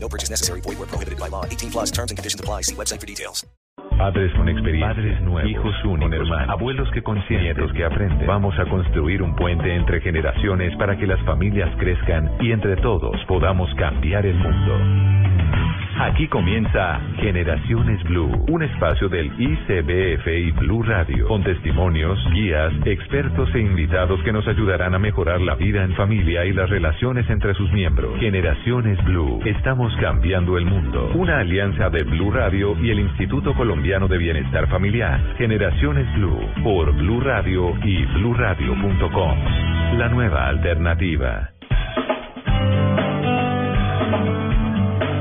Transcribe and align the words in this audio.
No 0.00 0.08
purchase 0.08 0.30
necessary. 0.30 0.62
Void 0.62 0.78
where 0.78 0.88
prohibited 0.88 1.18
by 1.18 1.28
law. 1.28 1.44
18 1.44 1.70
plus 1.70 1.90
terms 1.90 2.10
and 2.10 2.16
conditions 2.16 2.40
apply. 2.40 2.62
See 2.62 2.74
website 2.74 3.00
for 3.00 3.06
details. 3.06 3.44
Padres 3.98 4.32
con 4.36 4.48
experiencia, 4.48 4.94
padres 4.94 5.20
nuevos, 5.22 5.50
hijos 5.50 5.74
únicos, 5.84 6.14
hermanos, 6.14 6.50
abuelos 6.50 6.88
que 6.92 7.02
consienten, 7.02 7.56
nietos 7.56 7.72
que 7.72 7.84
aprenden. 7.84 8.26
Vamos 8.28 8.54
a 8.56 8.64
construir 8.68 9.22
un 9.22 9.34
puente 9.34 9.74
entre 9.74 10.00
generaciones 10.00 10.76
para 10.76 10.96
que 10.96 11.06
las 11.06 11.20
familias 11.24 11.68
crezcan 11.78 12.30
y 12.40 12.52
entre 12.52 12.76
todos 12.76 13.16
podamos 13.26 13.68
cambiar 13.74 14.24
el 14.24 14.36
mundo. 14.36 15.37
Aquí 16.00 16.28
comienza 16.28 17.00
Generaciones 17.16 18.00
Blue, 18.04 18.30
un 18.48 18.62
espacio 18.62 19.08
del 19.08 19.32
ICBF 19.36 20.28
y 20.28 20.52
Blue 20.52 20.84
Radio, 20.84 21.26
con 21.26 21.42
testimonios, 21.42 22.16
guías, 22.32 22.72
expertos 22.84 23.52
e 23.52 23.58
invitados 23.58 24.22
que 24.22 24.32
nos 24.32 24.46
ayudarán 24.46 24.94
a 24.94 25.00
mejorar 25.00 25.40
la 25.40 25.56
vida 25.56 25.82
en 25.82 25.96
familia 25.96 26.44
y 26.44 26.52
las 26.52 26.70
relaciones 26.70 27.28
entre 27.28 27.52
sus 27.54 27.72
miembros. 27.72 28.16
Generaciones 28.20 29.04
Blue, 29.06 29.40
estamos 29.44 29.92
cambiando 30.00 30.56
el 30.56 30.66
mundo. 30.66 31.10
Una 31.16 31.40
alianza 31.40 31.90
de 31.90 32.04
Blue 32.04 32.30
Radio 32.30 32.76
y 32.80 32.90
el 32.90 33.00
Instituto 33.00 33.52
Colombiano 33.54 34.06
de 34.06 34.18
Bienestar 34.18 34.68
Familiar. 34.68 35.20
Generaciones 35.36 36.06
Blue, 36.14 36.40
por 36.62 36.92
Blue 36.94 37.20
Radio 37.20 37.74
y 37.82 38.04
bluradio.com. 38.04 39.38
La 39.98 40.08
nueva 40.08 40.46
alternativa. 40.46 41.50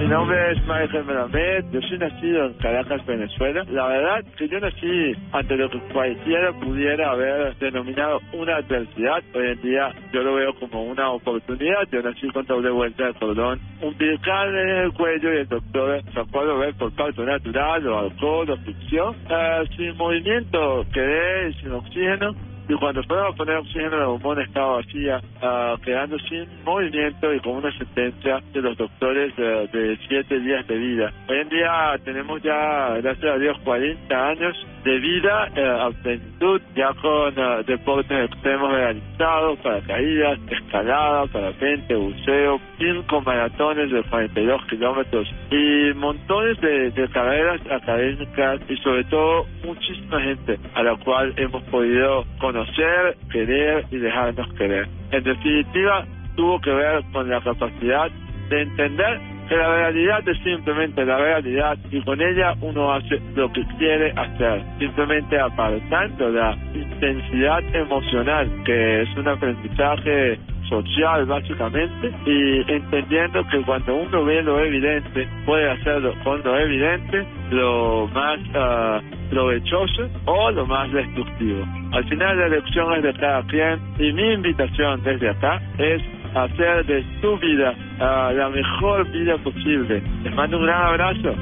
Mi 0.07 0.13
nombre 0.13 0.53
es 0.53 0.61
Michael 0.61 1.03
Melamed, 1.03 1.65
yo 1.69 1.81
soy 1.81 1.97
nacido 1.97 2.45
en 2.45 2.53
Caracas, 2.59 3.05
Venezuela. 3.05 3.65
La 3.69 3.87
verdad 3.87 4.23
que 4.37 4.47
yo 4.47 4.57
nací 4.57 5.11
ante 5.33 5.57
lo 5.57 5.69
que 5.69 5.79
cualquiera 5.91 6.53
pudiera 6.53 7.11
haber 7.11 7.57
denominado 7.57 8.21
una 8.31 8.55
adversidad. 8.55 9.21
Hoy 9.35 9.47
en 9.47 9.61
día 9.61 9.93
yo 10.13 10.23
lo 10.23 10.35
veo 10.35 10.55
como 10.61 10.85
una 10.85 11.09
oportunidad. 11.11 11.89
Yo 11.91 12.01
nací 12.01 12.25
con 12.29 12.45
doble 12.45 12.69
vuelta 12.69 13.07
de 13.07 13.15
cordón 13.15 13.59
umbilical 13.81 14.57
en 14.57 14.69
el 14.85 14.93
cuello 14.93 15.33
y 15.33 15.37
el 15.39 15.47
doctor 15.49 16.01
sacó 16.13 16.39
a 16.39 16.57
ver 16.57 16.73
por 16.75 16.95
parto 16.95 17.25
natural 17.25 17.85
o 17.85 17.99
alcohol 17.99 18.49
o 18.49 18.57
ficción. 18.59 19.13
Eh, 19.29 19.63
sin 19.75 19.97
movimiento 19.97 20.85
quedé 20.93 21.51
sin 21.55 21.73
oxígeno 21.73 22.33
y 22.69 22.75
cuando 22.75 23.03
fueron 23.03 23.33
a 23.33 23.35
poner 23.35 23.57
oxígeno 23.57 23.97
la 23.97 24.07
bombona 24.07 24.43
estaba 24.43 24.77
vacía, 24.77 25.21
ah, 25.41 25.75
quedando 25.83 26.17
sin 26.19 26.47
movimiento 26.63 27.33
y 27.33 27.39
con 27.39 27.57
una 27.57 27.71
sentencia 27.77 28.41
de 28.53 28.61
los 28.61 28.77
doctores 28.77 29.35
de, 29.35 29.67
de 29.67 29.97
siete 30.07 30.39
días 30.39 30.67
de 30.67 30.77
vida. 30.77 31.13
Hoy 31.29 31.37
en 31.37 31.49
día 31.49 31.95
tenemos 32.03 32.41
ya, 32.41 32.97
gracias 33.01 33.33
a 33.33 33.37
Dios, 33.37 33.57
40 33.63 34.27
años 34.29 34.67
de 34.87 34.99
vida 34.99 35.49
eh, 35.53 35.79
a 35.81 35.89
plenitud, 36.01 36.61
ya 36.73 36.93
con 37.01 37.33
eh, 37.37 37.63
deportes 37.67 38.31
extremos 38.31 38.71
realizados, 38.71 39.59
paracaídas, 39.59 40.39
escalada, 40.49 41.25
parapente, 41.27 41.93
buceo, 41.93 42.61
cinco 42.77 43.19
maratones 43.19 43.91
de 43.91 44.01
42 44.03 44.65
kilómetros 44.69 45.27
y 45.51 45.93
montones 45.93 46.61
de, 46.61 46.91
de 46.91 47.09
carreras 47.09 47.59
académicas 47.69 48.61
y 48.69 48.77
sobre 48.77 49.03
todo 49.05 49.45
muchísima 49.65 50.21
gente 50.21 50.57
a 50.73 50.83
la 50.83 50.95
cual 50.95 51.33
hemos 51.35 51.63
podido 51.63 52.23
conocer, 52.39 53.17
querer 53.29 53.85
y 53.91 53.97
dejarnos 53.97 54.53
querer. 54.53 54.87
En 55.11 55.21
definitiva, 55.21 56.05
tuvo 56.37 56.61
que 56.61 56.71
ver 56.71 57.03
con 57.11 57.29
la 57.29 57.41
capacidad 57.41 58.09
de 58.49 58.61
entender 58.61 59.36
que 59.47 59.55
la 59.55 59.75
realidad 59.75 60.27
es 60.27 60.37
simplemente 60.43 61.05
la 61.05 61.17
realidad 61.17 61.77
y 61.91 62.01
con 62.01 62.21
ella 62.21 62.55
uno 62.61 62.93
hace 62.93 63.19
lo 63.35 63.51
que 63.51 63.63
quiere 63.77 64.11
hacer, 64.11 64.63
simplemente 64.79 65.39
apartando 65.39 66.29
la 66.29 66.57
intensidad 66.73 67.63
emocional, 67.73 68.49
que 68.65 69.01
es 69.03 69.09
un 69.17 69.27
aprendizaje 69.27 70.39
social 70.69 71.25
básicamente 71.25 72.11
y 72.25 72.71
entendiendo 72.71 73.45
que 73.47 73.61
cuando 73.61 73.95
uno 73.95 74.25
ve 74.25 74.41
lo 74.41 74.59
evidente 74.59 75.27
puede 75.45 75.69
hacerlo 75.69 76.13
con 76.23 76.43
lo 76.43 76.57
evidente 76.59 77.25
lo 77.51 78.09
más 78.13 78.39
ah, 78.53 79.01
provechoso 79.29 80.09
o 80.25 80.51
lo 80.51 80.65
más 80.65 80.91
destructivo. 80.91 81.65
Al 81.93 82.03
final 82.09 82.37
la 82.37 82.47
elección 82.47 82.93
es 82.95 83.03
de 83.03 83.13
cada 83.13 83.43
quien 83.43 83.79
y 83.97 84.11
mi 84.11 84.33
invitación 84.33 85.01
desde 85.03 85.29
acá 85.29 85.61
es 85.77 86.01
hacer 86.35 86.85
de 86.85 87.03
tu 87.21 87.37
vida 87.39 87.73
ah, 87.99 88.31
la 88.33 88.49
mejor 88.49 89.09
vida 89.11 89.37
posible. 89.37 90.01
Les 90.23 90.33
mando 90.35 90.57
un 90.57 90.65
gran 90.65 90.81
abrazo. 90.87 91.33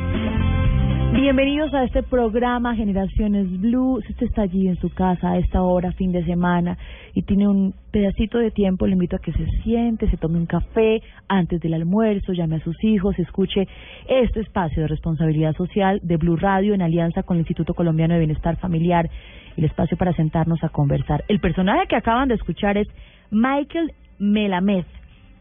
Bienvenidos 1.14 1.74
a 1.74 1.86
este 1.86 2.04
programa 2.04 2.76
Generaciones 2.76 3.48
Blue. 3.62 4.02
Si 4.06 4.12
usted 4.12 4.26
está 4.26 4.42
allí 4.42 4.68
en 4.68 4.76
su 4.82 4.90
casa 4.90 5.32
a 5.32 5.38
esta 5.38 5.62
hora, 5.62 5.94
fin 5.94 6.12
de 6.12 6.26
semana, 6.26 6.78
y 7.14 7.22
tiene 7.22 7.48
un 7.48 7.74
pedacito 7.92 8.38
de 8.38 8.52
tiempo, 8.52 8.86
le 8.86 8.94
invito 8.94 9.16
a 9.16 9.20
que 9.20 9.32
se 9.32 9.46
siente, 9.64 10.10
se 10.10 10.18
tome 10.18 10.38
un 10.38 10.46
café 10.46 11.02
antes 11.30 11.62
del 11.62 11.74
almuerzo, 11.74 12.34
llame 12.34 12.58
a 12.58 12.64
sus 12.66 12.76
hijos, 12.84 13.18
escuche 13.18 13.66
este 14.10 14.42
espacio 14.42 14.82
de 14.82 14.90
responsabilidad 14.90 15.56
social 15.56 16.02
de 16.04 16.18
Blue 16.18 16.36
Radio 16.36 16.74
en 16.74 16.82
alianza 16.82 17.24
con 17.24 17.38
el 17.38 17.42
Instituto 17.42 17.74
Colombiano 17.74 18.16
de 18.16 18.20
Bienestar 18.20 18.58
Familiar, 18.58 19.10
el 19.56 19.64
espacio 19.64 19.96
para 19.96 20.12
sentarnos 20.14 20.62
a 20.66 20.70
conversar. 20.70 21.24
El 21.30 21.40
personaje 21.40 21.88
que 21.88 21.96
acaban 21.96 22.28
de 22.28 22.36
escuchar 22.36 22.78
es 22.78 22.90
Michael 23.32 23.94
Melamed. 24.20 24.86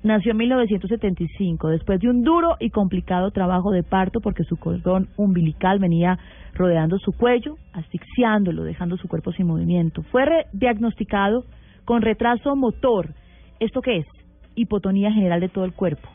Nació 0.02 0.32
en 0.32 0.36
1975, 0.36 1.68
después 1.68 1.98
de 1.98 2.10
un 2.10 2.22
duro 2.22 2.56
y 2.60 2.68
complicado 2.68 3.30
trabajo 3.30 3.70
de 3.70 3.82
parto 3.82 4.20
porque 4.20 4.44
su 4.44 4.58
cordón 4.58 5.08
umbilical 5.16 5.78
venía 5.78 6.18
rodeando 6.52 6.98
su 6.98 7.12
cuello, 7.12 7.56
asfixiándolo, 7.72 8.64
dejando 8.64 8.98
su 8.98 9.08
cuerpo 9.08 9.32
sin 9.32 9.46
movimiento. 9.46 10.02
Fue 10.12 10.24
diagnosticado 10.52 11.44
con 11.86 12.02
retraso 12.02 12.54
motor. 12.54 13.14
¿Esto 13.60 13.80
qué 13.80 13.98
es? 13.98 14.06
Hipotonía 14.54 15.10
general 15.10 15.40
de 15.40 15.48
todo 15.48 15.64
el 15.64 15.72
cuerpo, 15.72 16.08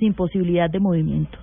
sin 0.00 0.12
posibilidad 0.12 0.68
de 0.68 0.80
movimiento. 0.80 1.38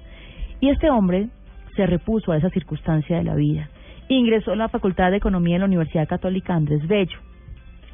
Y 0.60 0.70
este 0.70 0.90
hombre 0.90 1.30
se 1.76 1.86
repuso 1.86 2.32
a 2.32 2.38
esa 2.38 2.50
circunstancia 2.50 3.18
de 3.18 3.24
la 3.24 3.36
vida. 3.36 3.70
Ingresó 4.10 4.52
en 4.52 4.60
la 4.60 4.70
Facultad 4.70 5.12
de 5.12 5.18
Economía 5.18 5.56
en 5.56 5.62
la 5.62 5.68
Universidad 5.68 6.08
Católica 6.08 6.54
Andrés 6.54 6.86
Bello. 6.88 7.18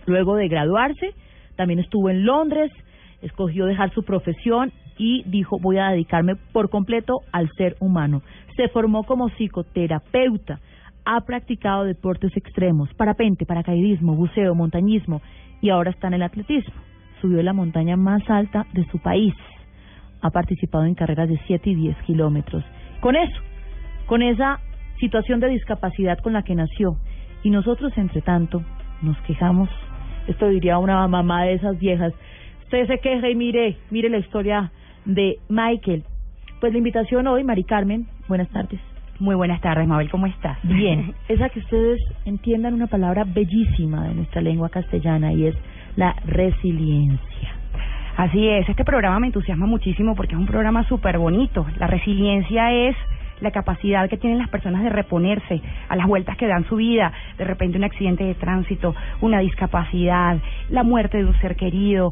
Luego 0.06 0.35
de 0.35 0.47
graduarse, 0.47 1.13
también 1.59 1.79
estuvo 1.79 2.09
en 2.09 2.25
Londres, 2.25 2.71
escogió 3.21 3.65
dejar 3.65 3.93
su 3.93 4.03
profesión 4.03 4.71
y 4.97 5.23
dijo 5.25 5.59
voy 5.59 5.77
a 5.77 5.89
dedicarme 5.89 6.37
por 6.53 6.69
completo 6.69 7.19
al 7.33 7.51
ser 7.57 7.75
humano. 7.81 8.21
Se 8.55 8.69
formó 8.69 9.03
como 9.03 9.27
psicoterapeuta, 9.31 10.61
ha 11.03 11.19
practicado 11.25 11.83
deportes 11.83 12.31
extremos, 12.37 12.93
parapente, 12.93 13.45
paracaidismo, 13.45 14.15
buceo, 14.15 14.55
montañismo 14.55 15.21
y 15.59 15.69
ahora 15.69 15.91
está 15.91 16.07
en 16.07 16.13
el 16.13 16.23
atletismo. 16.23 16.73
Subió 17.19 17.43
la 17.43 17.51
montaña 17.51 17.97
más 17.97 18.21
alta 18.29 18.65
de 18.71 18.85
su 18.85 18.97
país. 18.99 19.33
Ha 20.21 20.29
participado 20.29 20.85
en 20.85 20.95
carreras 20.95 21.27
de 21.27 21.41
7 21.45 21.71
y 21.71 21.75
10 21.75 21.97
kilómetros. 22.03 22.63
Con 23.01 23.17
eso, 23.17 23.41
con 24.05 24.21
esa 24.21 24.61
situación 25.01 25.41
de 25.41 25.49
discapacidad 25.49 26.19
con 26.19 26.31
la 26.31 26.43
que 26.43 26.55
nació. 26.55 26.95
Y 27.43 27.49
nosotros, 27.49 27.91
entre 27.97 28.21
tanto, 28.21 28.63
nos 29.01 29.17
quejamos. 29.23 29.69
Esto 30.29 30.47
diría 30.47 30.78
una 30.78 31.07
mamá 31.07 31.44
de 31.44 31.53
esas 31.53 31.79
viejas. 31.79 32.13
Usted 32.63 32.85
se 32.85 33.00
queja 33.00 33.28
y 33.29 33.35
mire, 33.35 33.78
mire 33.90 34.09
la 34.09 34.19
historia 34.19 34.72
de 35.06 35.40
Michael. 35.50 36.03
Pues 36.62 36.72
la 36.72 36.78
invitación 36.78 37.25
hoy, 37.25 37.44
Mari 37.44 37.63
Carmen, 37.63 38.06
buenas 38.28 38.47
tardes. 38.50 38.79
Muy 39.19 39.34
buenas 39.35 39.59
tardes, 39.59 39.88
Mabel, 39.88 40.12
¿cómo 40.12 40.28
estás? 40.28 40.59
Bien, 40.62 41.16
es 41.28 41.42
a 41.42 41.50
que 41.50 41.59
ustedes 41.59 42.00
entiendan 42.25 42.75
una 42.75 42.86
palabra 42.86 43.24
bellísima 43.25 44.07
de 44.07 44.13
nuestra 44.13 44.42
lengua 44.42 44.69
castellana 44.69 45.33
y 45.33 45.48
es 45.48 45.56
la 45.95 46.15
resiliencia. 46.25 47.50
Así 48.15 48.48
es, 48.48 48.69
este 48.69 48.86
programa 48.86 49.19
me 49.19 49.27
entusiasma 49.27 49.65
muchísimo 49.65 50.15
porque 50.15 50.36
es 50.36 50.39
un 50.39 50.45
programa 50.45 50.88
súper 50.88 51.18
bonito. 51.18 51.65
La 51.80 51.88
resiliencia 51.88 52.71
es 52.71 52.95
la 53.41 53.51
capacidad 53.51 54.09
que 54.09 54.18
tienen 54.18 54.39
las 54.39 54.50
personas 54.50 54.83
de 54.83 54.89
reponerse 54.89 55.62
a 55.88 55.95
las 55.95 56.07
vueltas 56.07 56.38
que 56.38 56.47
dan 56.47 56.65
su 56.65 56.77
vida, 56.77 57.12
de 57.38 57.45
repente 57.45 57.77
un 57.77 57.83
accidente 57.83 58.24
de 58.24 58.36
tránsito, 58.36 58.95
una 59.21 59.39
discapacidad, 59.39 60.38
la 60.69 60.83
muerte 60.83 61.18
de 61.18 61.25
un 61.25 61.38
ser 61.39 61.56
querido, 61.56 62.12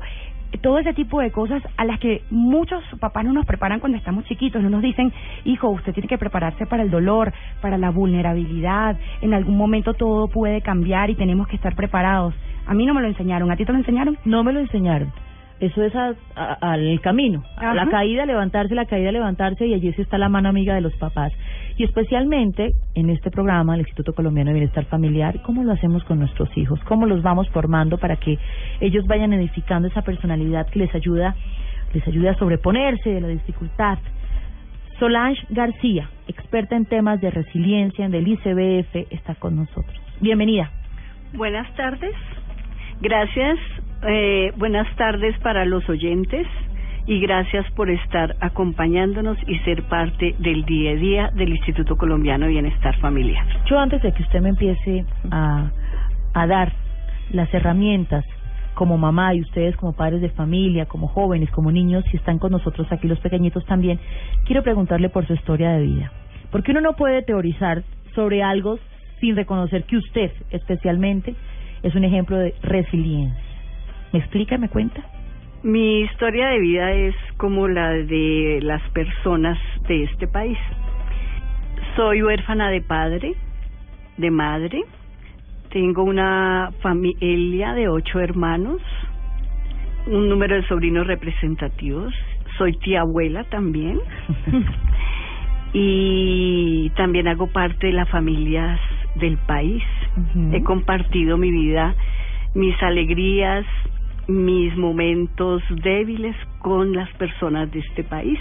todo 0.61 0.79
ese 0.79 0.93
tipo 0.93 1.19
de 1.19 1.31
cosas 1.31 1.61
a 1.75 1.85
las 1.85 1.99
que 1.99 2.21
muchos 2.29 2.83
papás 2.99 3.25
no 3.25 3.33
nos 3.33 3.45
preparan 3.45 3.79
cuando 3.79 3.97
estamos 3.97 4.23
chiquitos, 4.25 4.61
no 4.61 4.69
nos 4.69 4.81
dicen, 4.81 5.11
hijo, 5.43 5.69
usted 5.69 5.93
tiene 5.93 6.07
que 6.07 6.17
prepararse 6.17 6.65
para 6.65 6.83
el 6.83 6.89
dolor, 6.89 7.33
para 7.61 7.77
la 7.77 7.89
vulnerabilidad, 7.89 8.97
en 9.21 9.33
algún 9.33 9.57
momento 9.57 9.93
todo 9.93 10.27
puede 10.27 10.61
cambiar 10.61 11.09
y 11.09 11.15
tenemos 11.15 11.47
que 11.47 11.57
estar 11.57 11.75
preparados. 11.75 12.33
A 12.65 12.73
mí 12.73 12.85
no 12.85 12.93
me 12.93 13.01
lo 13.01 13.07
enseñaron, 13.07 13.51
¿a 13.51 13.55
ti 13.55 13.65
te 13.65 13.71
lo 13.71 13.77
enseñaron? 13.77 14.17
No 14.25 14.43
me 14.43 14.53
lo 14.53 14.59
enseñaron. 14.59 15.11
Eso 15.59 15.83
es 15.83 15.95
a- 15.95 16.13
a- 16.35 16.53
al 16.73 17.01
camino, 17.01 17.43
a 17.57 17.73
la 17.73 17.85
caída, 17.89 18.25
levantarse, 18.27 18.75
la 18.75 18.85
caída, 18.85 19.11
levantarse 19.11 19.65
y 19.65 19.73
allí 19.73 19.91
sí 19.93 20.03
está 20.03 20.17
la 20.19 20.29
mano 20.29 20.49
amiga 20.49 20.75
de 20.75 20.81
los 20.81 20.93
papás. 20.97 21.33
Y 21.77 21.83
especialmente 21.83 22.73
en 22.93 23.09
este 23.09 23.31
programa, 23.31 23.73
el 23.73 23.81
Instituto 23.81 24.13
Colombiano 24.13 24.49
de 24.49 24.55
Bienestar 24.55 24.85
Familiar, 24.85 25.41
cómo 25.41 25.63
lo 25.63 25.71
hacemos 25.73 26.03
con 26.03 26.19
nuestros 26.19 26.55
hijos, 26.57 26.79
cómo 26.83 27.05
los 27.07 27.23
vamos 27.23 27.49
formando 27.49 27.97
para 27.97 28.17
que 28.17 28.37
ellos 28.81 29.05
vayan 29.07 29.33
edificando 29.33 29.87
esa 29.87 30.03
personalidad 30.03 30.67
que 30.67 30.79
les 30.79 30.93
ayuda, 30.93 31.35
les 31.93 32.07
ayude 32.07 32.29
a 32.29 32.35
sobreponerse 32.35 33.09
de 33.09 33.21
la 33.21 33.27
dificultad. 33.29 33.97
Solange 34.99 35.41
García, 35.49 36.09
experta 36.27 36.75
en 36.75 36.85
temas 36.85 37.19
de 37.21 37.29
resiliencia 37.31 38.09
del 38.09 38.27
ICBF, 38.27 39.07
está 39.11 39.35
con 39.35 39.55
nosotros. 39.55 39.95
Bienvenida. 40.19 40.69
Buenas 41.33 41.71
tardes. 41.75 42.13
Gracias. 43.01 43.57
Eh, 44.03 44.53
buenas 44.57 44.87
tardes 44.95 45.37
para 45.39 45.65
los 45.65 45.87
oyentes 45.89 46.45
y 47.07 47.19
gracias 47.19 47.65
por 47.71 47.89
estar 47.89 48.35
acompañándonos 48.41 49.37
y 49.47 49.57
ser 49.59 49.83
parte 49.83 50.35
del 50.37 50.65
día 50.65 50.91
a 50.91 50.95
día 50.95 51.31
del 51.33 51.49
Instituto 51.49 51.95
Colombiano 51.95 52.45
de 52.45 52.51
Bienestar 52.51 52.95
Familiar. 52.99 53.43
Yo 53.65 53.79
antes 53.79 54.03
de 54.03 54.11
que 54.11 54.21
usted 54.21 54.39
me 54.39 54.49
empiece 54.49 55.03
a, 55.31 55.71
a 56.33 56.47
dar 56.47 56.73
las 57.31 57.51
herramientas 57.53 58.23
como 58.75 58.99
mamá 58.99 59.33
y 59.33 59.41
ustedes 59.41 59.75
como 59.77 59.93
padres 59.93 60.21
de 60.21 60.29
familia, 60.29 60.85
como 60.85 61.07
jóvenes, 61.07 61.49
como 61.49 61.71
niños, 61.71 62.05
si 62.11 62.17
están 62.17 62.37
con 62.37 62.51
nosotros 62.51 62.87
aquí 62.91 63.07
los 63.07 63.19
pequeñitos 63.19 63.65
también, 63.65 63.99
quiero 64.45 64.61
preguntarle 64.61 65.09
por 65.09 65.25
su 65.25 65.33
historia 65.33 65.71
de 65.71 65.81
vida. 65.81 66.11
Porque 66.51 66.69
uno 66.69 66.81
no 66.81 66.93
puede 66.93 67.23
teorizar 67.23 67.81
sobre 68.13 68.43
algo 68.43 68.77
sin 69.19 69.35
reconocer 69.35 69.85
que 69.85 69.97
usted 69.97 70.31
especialmente 70.51 71.33
es 71.81 71.95
un 71.95 72.03
ejemplo 72.03 72.37
de 72.37 72.53
resiliencia. 72.61 73.46
¿Me 74.17 74.23
explica, 74.23 74.57
me 74.57 74.67
cuenta? 74.67 74.99
Mi 75.61 76.01
historia 76.01 76.47
de 76.47 76.57
vida 76.57 76.91
es 76.91 77.13
como 77.37 77.67
la 77.67 77.91
de 77.91 78.57
las 78.63 78.81
personas 78.89 79.59
de 79.87 80.05
este 80.05 80.27
país. 80.27 80.57
Soy 81.95 82.23
huérfana 82.23 82.71
de 82.71 82.81
padre, 82.81 83.35
de 84.17 84.31
madre. 84.31 84.83
Tengo 85.69 86.01
una 86.01 86.71
familia 86.81 87.75
de 87.75 87.89
ocho 87.89 88.19
hermanos, 88.19 88.81
un 90.07 90.29
número 90.29 90.55
de 90.55 90.67
sobrinos 90.67 91.05
representativos. 91.05 92.11
Soy 92.57 92.75
tía 92.79 93.01
abuela 93.01 93.43
también. 93.51 93.99
y 95.73 96.89
también 96.95 97.27
hago 97.27 97.51
parte 97.51 97.85
de 97.85 97.93
las 97.93 98.09
familias 98.09 98.79
del 99.13 99.37
país. 99.37 99.83
He 100.51 100.63
compartido 100.63 101.37
mi 101.37 101.51
vida, 101.51 101.93
mis 102.55 102.81
alegrías, 102.81 103.63
mis 104.27 104.75
momentos 104.75 105.61
débiles 105.83 106.35
con 106.59 106.93
las 106.93 107.09
personas 107.13 107.71
de 107.71 107.79
este 107.79 108.03
país. 108.03 108.39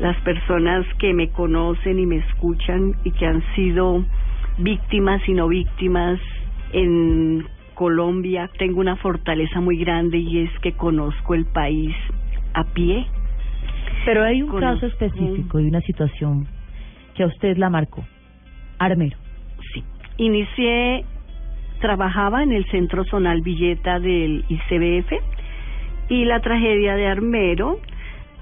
Las 0.00 0.20
personas 0.22 0.84
que 0.98 1.14
me 1.14 1.30
conocen 1.30 1.98
y 1.98 2.06
me 2.06 2.16
escuchan 2.16 2.94
y 3.04 3.12
que 3.12 3.26
han 3.26 3.42
sido 3.54 4.04
víctimas 4.58 5.26
y 5.28 5.32
no 5.32 5.48
víctimas 5.48 6.20
en 6.72 7.46
Colombia. 7.74 8.50
Tengo 8.58 8.80
una 8.80 8.96
fortaleza 8.96 9.60
muy 9.60 9.78
grande 9.78 10.18
y 10.18 10.40
es 10.40 10.50
que 10.60 10.72
conozco 10.72 11.34
el 11.34 11.46
país 11.46 11.94
a 12.54 12.64
pie. 12.64 13.06
Pero 14.04 14.24
hay 14.24 14.42
un 14.42 14.58
caso 14.58 14.86
específico 14.86 15.60
y 15.60 15.66
una 15.66 15.80
situación 15.80 16.46
que 17.14 17.22
a 17.22 17.26
usted 17.26 17.56
la 17.56 17.70
marcó. 17.70 18.04
Armero. 18.78 19.16
Sí. 19.72 19.82
Inicié 20.18 21.04
trabajaba 21.80 22.42
en 22.42 22.52
el 22.52 22.64
Centro 22.66 23.04
Zonal 23.04 23.42
Villeta 23.42 23.98
del 24.00 24.44
ICBF 24.48 25.12
y 26.08 26.24
la 26.24 26.40
tragedia 26.40 26.94
de 26.94 27.06
Armero, 27.06 27.80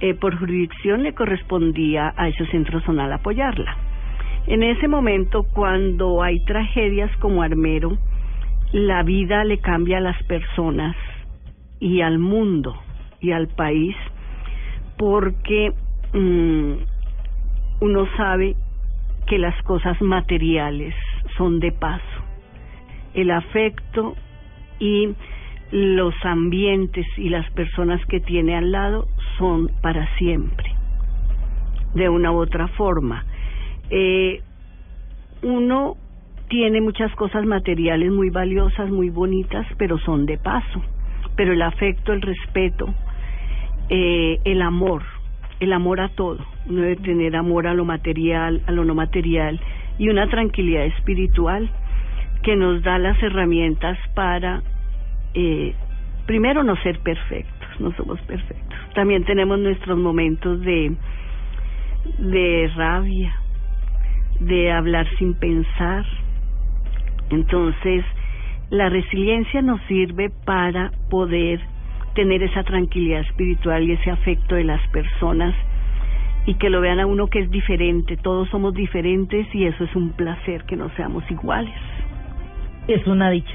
eh, 0.00 0.14
por 0.14 0.38
jurisdicción, 0.38 1.02
le 1.02 1.14
correspondía 1.14 2.12
a 2.16 2.28
ese 2.28 2.46
Centro 2.46 2.80
Zonal 2.80 3.12
apoyarla. 3.12 3.76
En 4.46 4.62
ese 4.62 4.88
momento, 4.88 5.44
cuando 5.54 6.22
hay 6.22 6.44
tragedias 6.44 7.10
como 7.18 7.42
Armero, 7.42 7.96
la 8.72 9.02
vida 9.02 9.44
le 9.44 9.58
cambia 9.58 9.98
a 9.98 10.02
las 10.02 10.22
personas 10.24 10.96
y 11.80 12.00
al 12.00 12.18
mundo 12.18 12.74
y 13.20 13.32
al 13.32 13.48
país 13.48 13.96
porque 14.98 15.72
mm, 16.12 16.72
uno 17.80 18.06
sabe 18.16 18.56
que 19.26 19.38
las 19.38 19.60
cosas 19.62 20.00
materiales 20.02 20.94
son 21.36 21.58
de 21.60 21.72
paso 21.72 22.13
el 23.14 23.30
afecto 23.30 24.14
y 24.78 25.14
los 25.70 26.14
ambientes 26.24 27.06
y 27.16 27.28
las 27.30 27.50
personas 27.52 28.04
que 28.06 28.20
tiene 28.20 28.56
al 28.56 28.70
lado 28.70 29.08
son 29.38 29.70
para 29.80 30.06
siempre, 30.18 30.72
de 31.94 32.08
una 32.08 32.32
u 32.32 32.36
otra 32.36 32.68
forma. 32.68 33.24
Eh, 33.90 34.40
uno 35.42 35.96
tiene 36.48 36.80
muchas 36.80 37.14
cosas 37.16 37.44
materiales 37.44 38.10
muy 38.10 38.30
valiosas, 38.30 38.90
muy 38.90 39.10
bonitas, 39.10 39.66
pero 39.78 39.98
son 39.98 40.26
de 40.26 40.38
paso. 40.38 40.82
Pero 41.36 41.52
el 41.52 41.62
afecto, 41.62 42.12
el 42.12 42.22
respeto, 42.22 42.94
eh, 43.88 44.38
el 44.44 44.62
amor, 44.62 45.02
el 45.60 45.72
amor 45.72 46.00
a 46.00 46.08
todo. 46.10 46.38
Uno 46.68 46.82
debe 46.82 46.96
tener 46.96 47.36
amor 47.36 47.66
a 47.66 47.74
lo 47.74 47.84
material, 47.84 48.62
a 48.66 48.72
lo 48.72 48.84
no 48.84 48.94
material 48.94 49.60
y 49.98 50.08
una 50.08 50.28
tranquilidad 50.28 50.84
espiritual 50.86 51.70
que 52.44 52.56
nos 52.56 52.82
da 52.82 52.98
las 52.98 53.20
herramientas 53.22 53.98
para, 54.14 54.62
eh, 55.32 55.74
primero, 56.26 56.62
no 56.62 56.76
ser 56.82 57.00
perfectos, 57.00 57.68
no 57.80 57.90
somos 57.96 58.20
perfectos. 58.22 58.78
También 58.94 59.24
tenemos 59.24 59.58
nuestros 59.58 59.98
momentos 59.98 60.60
de, 60.60 60.94
de 62.18 62.70
rabia, 62.76 63.34
de 64.40 64.70
hablar 64.70 65.08
sin 65.18 65.34
pensar. 65.34 66.04
Entonces, 67.30 68.04
la 68.68 68.90
resiliencia 68.90 69.62
nos 69.62 69.80
sirve 69.88 70.30
para 70.44 70.92
poder 71.08 71.60
tener 72.14 72.42
esa 72.42 72.62
tranquilidad 72.62 73.22
espiritual 73.22 73.84
y 73.84 73.92
ese 73.92 74.10
afecto 74.10 74.54
de 74.54 74.64
las 74.64 74.86
personas 74.88 75.54
y 76.46 76.54
que 76.56 76.68
lo 76.68 76.82
vean 76.82 77.00
a 77.00 77.06
uno 77.06 77.28
que 77.28 77.40
es 77.40 77.50
diferente. 77.50 78.18
Todos 78.18 78.50
somos 78.50 78.74
diferentes 78.74 79.46
y 79.54 79.64
eso 79.64 79.84
es 79.84 79.96
un 79.96 80.10
placer 80.10 80.64
que 80.64 80.76
no 80.76 80.90
seamos 80.90 81.28
iguales 81.30 81.74
es 82.88 83.06
una 83.06 83.30
dicha. 83.30 83.54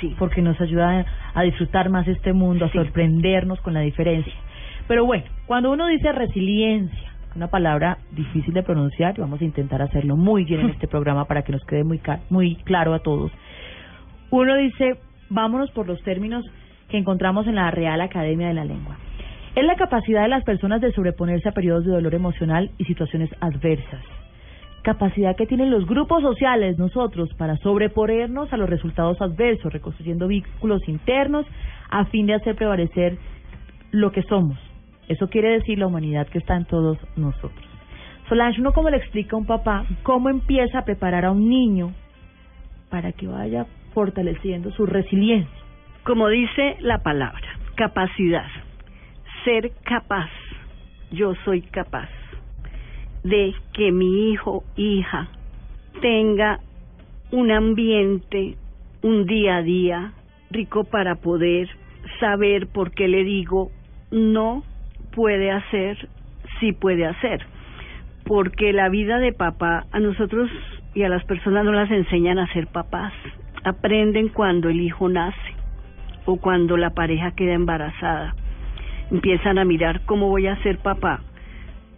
Sí. 0.00 0.14
Porque 0.18 0.40
nos 0.40 0.60
ayuda 0.60 1.04
a 1.34 1.42
disfrutar 1.42 1.90
más 1.90 2.08
este 2.08 2.32
mundo, 2.32 2.64
a 2.64 2.72
sorprendernos 2.72 3.60
con 3.60 3.74
la 3.74 3.80
diferencia. 3.80 4.32
Pero 4.88 5.04
bueno, 5.04 5.24
cuando 5.46 5.70
uno 5.70 5.86
dice 5.88 6.10
resiliencia, 6.12 7.12
una 7.36 7.48
palabra 7.48 7.98
difícil 8.12 8.54
de 8.54 8.62
pronunciar, 8.62 9.14
vamos 9.18 9.40
a 9.40 9.44
intentar 9.44 9.82
hacerlo 9.82 10.16
muy 10.16 10.44
bien 10.44 10.60
en 10.60 10.70
este 10.70 10.88
programa 10.88 11.26
para 11.26 11.42
que 11.42 11.52
nos 11.52 11.64
quede 11.64 11.84
muy, 11.84 12.00
muy 12.30 12.56
claro 12.64 12.94
a 12.94 13.00
todos. 13.00 13.30
Uno 14.30 14.56
dice, 14.56 14.98
vámonos 15.28 15.70
por 15.72 15.86
los 15.86 16.02
términos 16.02 16.44
que 16.88 16.98
encontramos 16.98 17.46
en 17.46 17.56
la 17.56 17.70
Real 17.70 18.00
Academia 18.00 18.48
de 18.48 18.54
la 18.54 18.64
Lengua. 18.64 18.96
Es 19.54 19.64
la 19.64 19.76
capacidad 19.76 20.22
de 20.22 20.28
las 20.28 20.44
personas 20.44 20.80
de 20.80 20.92
sobreponerse 20.92 21.48
a 21.48 21.52
periodos 21.52 21.84
de 21.84 21.92
dolor 21.92 22.14
emocional 22.14 22.70
y 22.78 22.84
situaciones 22.84 23.30
adversas 23.40 24.19
capacidad 24.82 25.36
que 25.36 25.46
tienen 25.46 25.70
los 25.70 25.86
grupos 25.86 26.22
sociales, 26.22 26.78
nosotros, 26.78 27.28
para 27.34 27.56
sobreponernos 27.58 28.52
a 28.52 28.56
los 28.56 28.68
resultados 28.68 29.20
adversos, 29.20 29.72
reconstruyendo 29.72 30.28
vínculos 30.28 30.86
internos 30.88 31.46
a 31.90 32.04
fin 32.06 32.26
de 32.26 32.34
hacer 32.34 32.56
prevalecer 32.56 33.18
lo 33.90 34.12
que 34.12 34.22
somos. 34.22 34.58
Eso 35.08 35.28
quiere 35.28 35.50
decir 35.50 35.78
la 35.78 35.86
humanidad 35.86 36.28
que 36.28 36.38
está 36.38 36.56
en 36.56 36.64
todos 36.64 36.98
nosotros. 37.16 37.66
Solange, 38.28 38.60
¿uno 38.60 38.72
cómo 38.72 38.90
le 38.90 38.98
explica 38.98 39.34
a 39.34 39.38
un 39.38 39.46
papá 39.46 39.84
cómo 40.02 40.28
empieza 40.28 40.78
a 40.78 40.84
preparar 40.84 41.24
a 41.24 41.32
un 41.32 41.48
niño 41.48 41.92
para 42.88 43.12
que 43.12 43.26
vaya 43.26 43.66
fortaleciendo 43.92 44.70
su 44.70 44.86
resiliencia? 44.86 45.50
Como 46.04 46.28
dice 46.28 46.76
la 46.80 47.02
palabra, 47.02 47.58
capacidad, 47.74 48.46
ser 49.44 49.72
capaz, 49.84 50.30
yo 51.10 51.34
soy 51.44 51.62
capaz 51.62 52.08
de 53.22 53.54
que 53.72 53.92
mi 53.92 54.30
hijo, 54.30 54.64
hija, 54.76 55.28
tenga 56.00 56.60
un 57.30 57.50
ambiente, 57.50 58.56
un 59.02 59.26
día 59.26 59.56
a 59.56 59.62
día 59.62 60.12
rico 60.50 60.84
para 60.84 61.16
poder 61.16 61.68
saber 62.18 62.66
por 62.66 62.92
qué 62.92 63.08
le 63.08 63.22
digo 63.24 63.70
no 64.10 64.64
puede 65.14 65.50
hacer, 65.50 66.08
sí 66.58 66.72
puede 66.72 67.06
hacer. 67.06 67.40
Porque 68.24 68.72
la 68.72 68.88
vida 68.88 69.18
de 69.18 69.32
papá 69.32 69.86
a 69.92 70.00
nosotros 70.00 70.50
y 70.94 71.02
a 71.02 71.08
las 71.08 71.24
personas 71.24 71.64
no 71.64 71.72
las 71.72 71.90
enseñan 71.90 72.38
a 72.38 72.52
ser 72.52 72.66
papás. 72.66 73.12
Aprenden 73.64 74.28
cuando 74.28 74.68
el 74.68 74.80
hijo 74.80 75.08
nace 75.08 75.54
o 76.26 76.36
cuando 76.36 76.76
la 76.76 76.90
pareja 76.90 77.32
queda 77.32 77.54
embarazada. 77.54 78.34
Empiezan 79.10 79.58
a 79.58 79.64
mirar 79.64 80.02
cómo 80.06 80.28
voy 80.28 80.46
a 80.46 80.60
ser 80.62 80.78
papá 80.78 81.20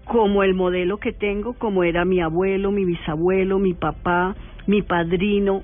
como 0.04 0.42
el 0.42 0.54
modelo 0.54 0.99
que 0.99 1.12
tengo, 1.12 1.54
como 1.54 1.85
era 1.85 2.04
mi 2.04 2.21
abuelo, 2.21 2.71
mi 2.71 2.85
bisabuelo, 2.85 3.59
mi 3.59 3.75
papá, 3.75 4.35
mi 4.66 4.82
padrino, 4.82 5.62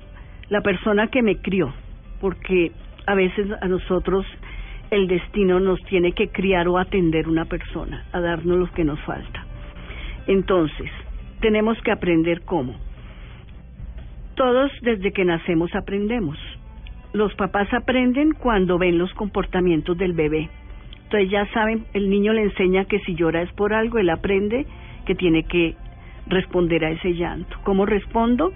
la 0.49 0.61
persona 0.61 1.07
que 1.07 1.21
me 1.21 1.37
crió, 1.37 1.73
porque 2.21 2.71
a 3.05 3.15
veces 3.15 3.47
a 3.61 3.67
nosotros 3.67 4.25
el 4.91 5.07
destino 5.07 5.59
nos 5.59 5.79
tiene 5.83 6.13
que 6.13 6.29
criar 6.29 6.67
o 6.67 6.77
atender 6.77 7.27
una 7.27 7.45
persona, 7.45 8.05
a 8.11 8.19
darnos 8.19 8.57
lo 8.57 8.71
que 8.71 8.83
nos 8.83 8.99
falta. 9.01 9.45
Entonces, 10.27 10.89
tenemos 11.41 11.77
que 11.81 11.91
aprender 11.91 12.41
cómo. 12.41 12.75
Todos 14.35 14.71
desde 14.81 15.11
que 15.11 15.25
nacemos 15.25 15.73
aprendemos. 15.75 16.37
Los 17.13 17.33
papás 17.35 17.67
aprenden 17.73 18.31
cuando 18.33 18.77
ven 18.77 18.97
los 18.97 19.13
comportamientos 19.13 19.97
del 19.97 20.13
bebé. 20.13 20.49
Entonces 21.09 21.31
ya 21.31 21.47
saben, 21.53 21.85
el 21.95 22.07
niño 22.07 22.33
le 22.33 22.43
enseña 22.43 22.85
que 22.85 22.99
si 22.99 23.15
llora 23.15 23.41
es 23.41 23.51
por 23.53 23.73
algo, 23.73 23.97
él 23.97 24.11
aprende 24.11 24.67
que 25.07 25.15
tiene 25.15 25.41
que 25.41 25.73
responder 26.27 26.85
a 26.85 26.91
ese 26.91 27.15
llanto. 27.15 27.57
¿Cómo 27.63 27.87
respondo? 27.87 28.53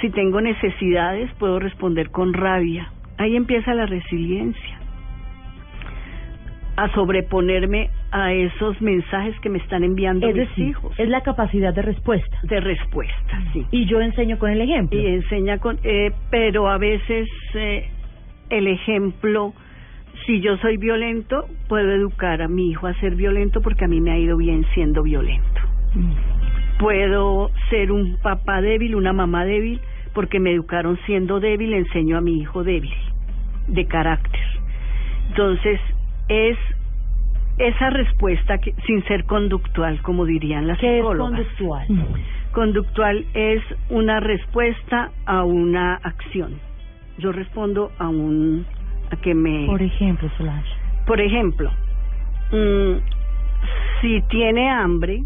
Si 0.00 0.08
tengo 0.10 0.40
necesidades, 0.40 1.28
puedo 1.34 1.58
responder 1.58 2.10
con 2.10 2.32
rabia. 2.32 2.92
Ahí 3.16 3.34
empieza 3.34 3.74
la 3.74 3.86
resiliencia. 3.86 4.78
A 6.76 6.88
sobreponerme 6.94 7.90
a 8.12 8.32
esos 8.32 8.80
mensajes 8.80 9.34
que 9.40 9.48
me 9.48 9.58
están 9.58 9.82
enviando 9.82 10.28
Es 10.28 10.36
mis 10.36 10.48
decir, 10.50 10.68
hijos. 10.68 10.94
es 10.96 11.08
la 11.08 11.22
capacidad 11.22 11.74
de 11.74 11.82
respuesta. 11.82 12.38
De 12.44 12.60
respuesta, 12.60 13.42
sí. 13.52 13.66
Y 13.72 13.86
yo 13.86 14.00
enseño 14.00 14.38
con 14.38 14.50
el 14.50 14.60
ejemplo. 14.60 14.96
Y 14.96 15.06
enseña 15.06 15.58
con... 15.58 15.80
Eh, 15.82 16.12
pero 16.30 16.68
a 16.70 16.78
veces 16.78 17.28
eh, 17.54 17.88
el 18.50 18.68
ejemplo, 18.68 19.54
si 20.28 20.42
yo 20.42 20.58
soy 20.58 20.76
violento, 20.76 21.46
puedo 21.68 21.90
educar 21.90 22.42
a 22.42 22.48
mi 22.48 22.68
hijo 22.68 22.86
a 22.86 22.92
ser 23.00 23.14
violento 23.14 23.62
porque 23.62 23.86
a 23.86 23.88
mí 23.88 23.98
me 23.98 24.10
ha 24.10 24.18
ido 24.18 24.36
bien 24.36 24.66
siendo 24.74 25.02
violento. 25.02 25.60
Puedo 26.78 27.50
ser 27.70 27.90
un 27.90 28.18
papá 28.22 28.60
débil, 28.60 28.94
una 28.94 29.14
mamá 29.14 29.46
débil, 29.46 29.80
porque 30.12 30.38
me 30.38 30.52
educaron 30.52 30.98
siendo 31.06 31.40
débil, 31.40 31.72
enseño 31.72 32.18
a 32.18 32.20
mi 32.20 32.40
hijo 32.40 32.62
débil, 32.62 32.92
de 33.68 33.86
carácter. 33.86 34.42
Entonces, 35.30 35.80
es 36.28 36.58
esa 37.56 37.88
respuesta 37.88 38.58
que, 38.58 38.74
sin 38.86 39.02
ser 39.04 39.24
conductual, 39.24 40.02
como 40.02 40.26
dirían 40.26 40.66
las 40.66 40.78
¿Qué 40.78 40.98
es 40.98 41.00
psicólogas. 41.00 41.40
conductual? 41.40 41.86
Conductual 42.52 43.24
es 43.32 43.62
una 43.88 44.20
respuesta 44.20 45.10
a 45.24 45.42
una 45.44 45.94
acción. 45.94 46.60
Yo 47.16 47.32
respondo 47.32 47.92
a 47.98 48.08
un 48.08 48.66
a 49.10 49.16
que 49.16 49.34
me 49.34 49.66
Por 49.66 49.82
ejemplo, 49.82 50.28
Solange. 50.36 50.70
por 51.06 51.20
ejemplo, 51.20 51.70
mm, 52.52 52.94
si 54.00 54.22
tiene 54.28 54.70
hambre 54.70 55.24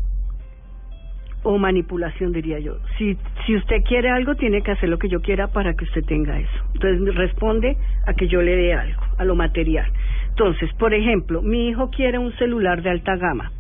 o 1.43 1.59
manipulación 1.59 2.33
diría 2.33 2.59
yo. 2.61 2.77
Si 2.97 3.17
si 3.47 3.57
usted 3.57 3.83
quiere 3.85 4.11
algo 4.11 4.37
tiene 4.37 4.63
que 4.63 4.71
hacer 4.71 4.89
lo 4.89 4.99
que 4.99 5.09
yo 5.09 5.21
quiera 5.21 5.49
para 5.49 5.75
que 5.75 5.85
usted 5.85 6.05
tenga 6.05 6.39
eso. 6.39 6.65
Entonces 6.75 7.15
responde 7.15 7.77
a 8.07 8.15
que 8.15 8.29
yo 8.29 8.43
le 8.43 8.57
dé 8.57 8.75
algo, 8.75 9.03
a 9.19 9.25
lo 9.25 9.35
material. 9.35 9.91
Entonces, 10.29 10.73
por 10.75 10.95
ejemplo, 10.95 11.43
mi 11.43 11.69
hijo 11.69 11.91
quiere 11.91 12.19
un 12.19 12.33
celular 12.37 12.83
de 12.83 12.91
alta 12.91 13.17
gama. 13.17 13.51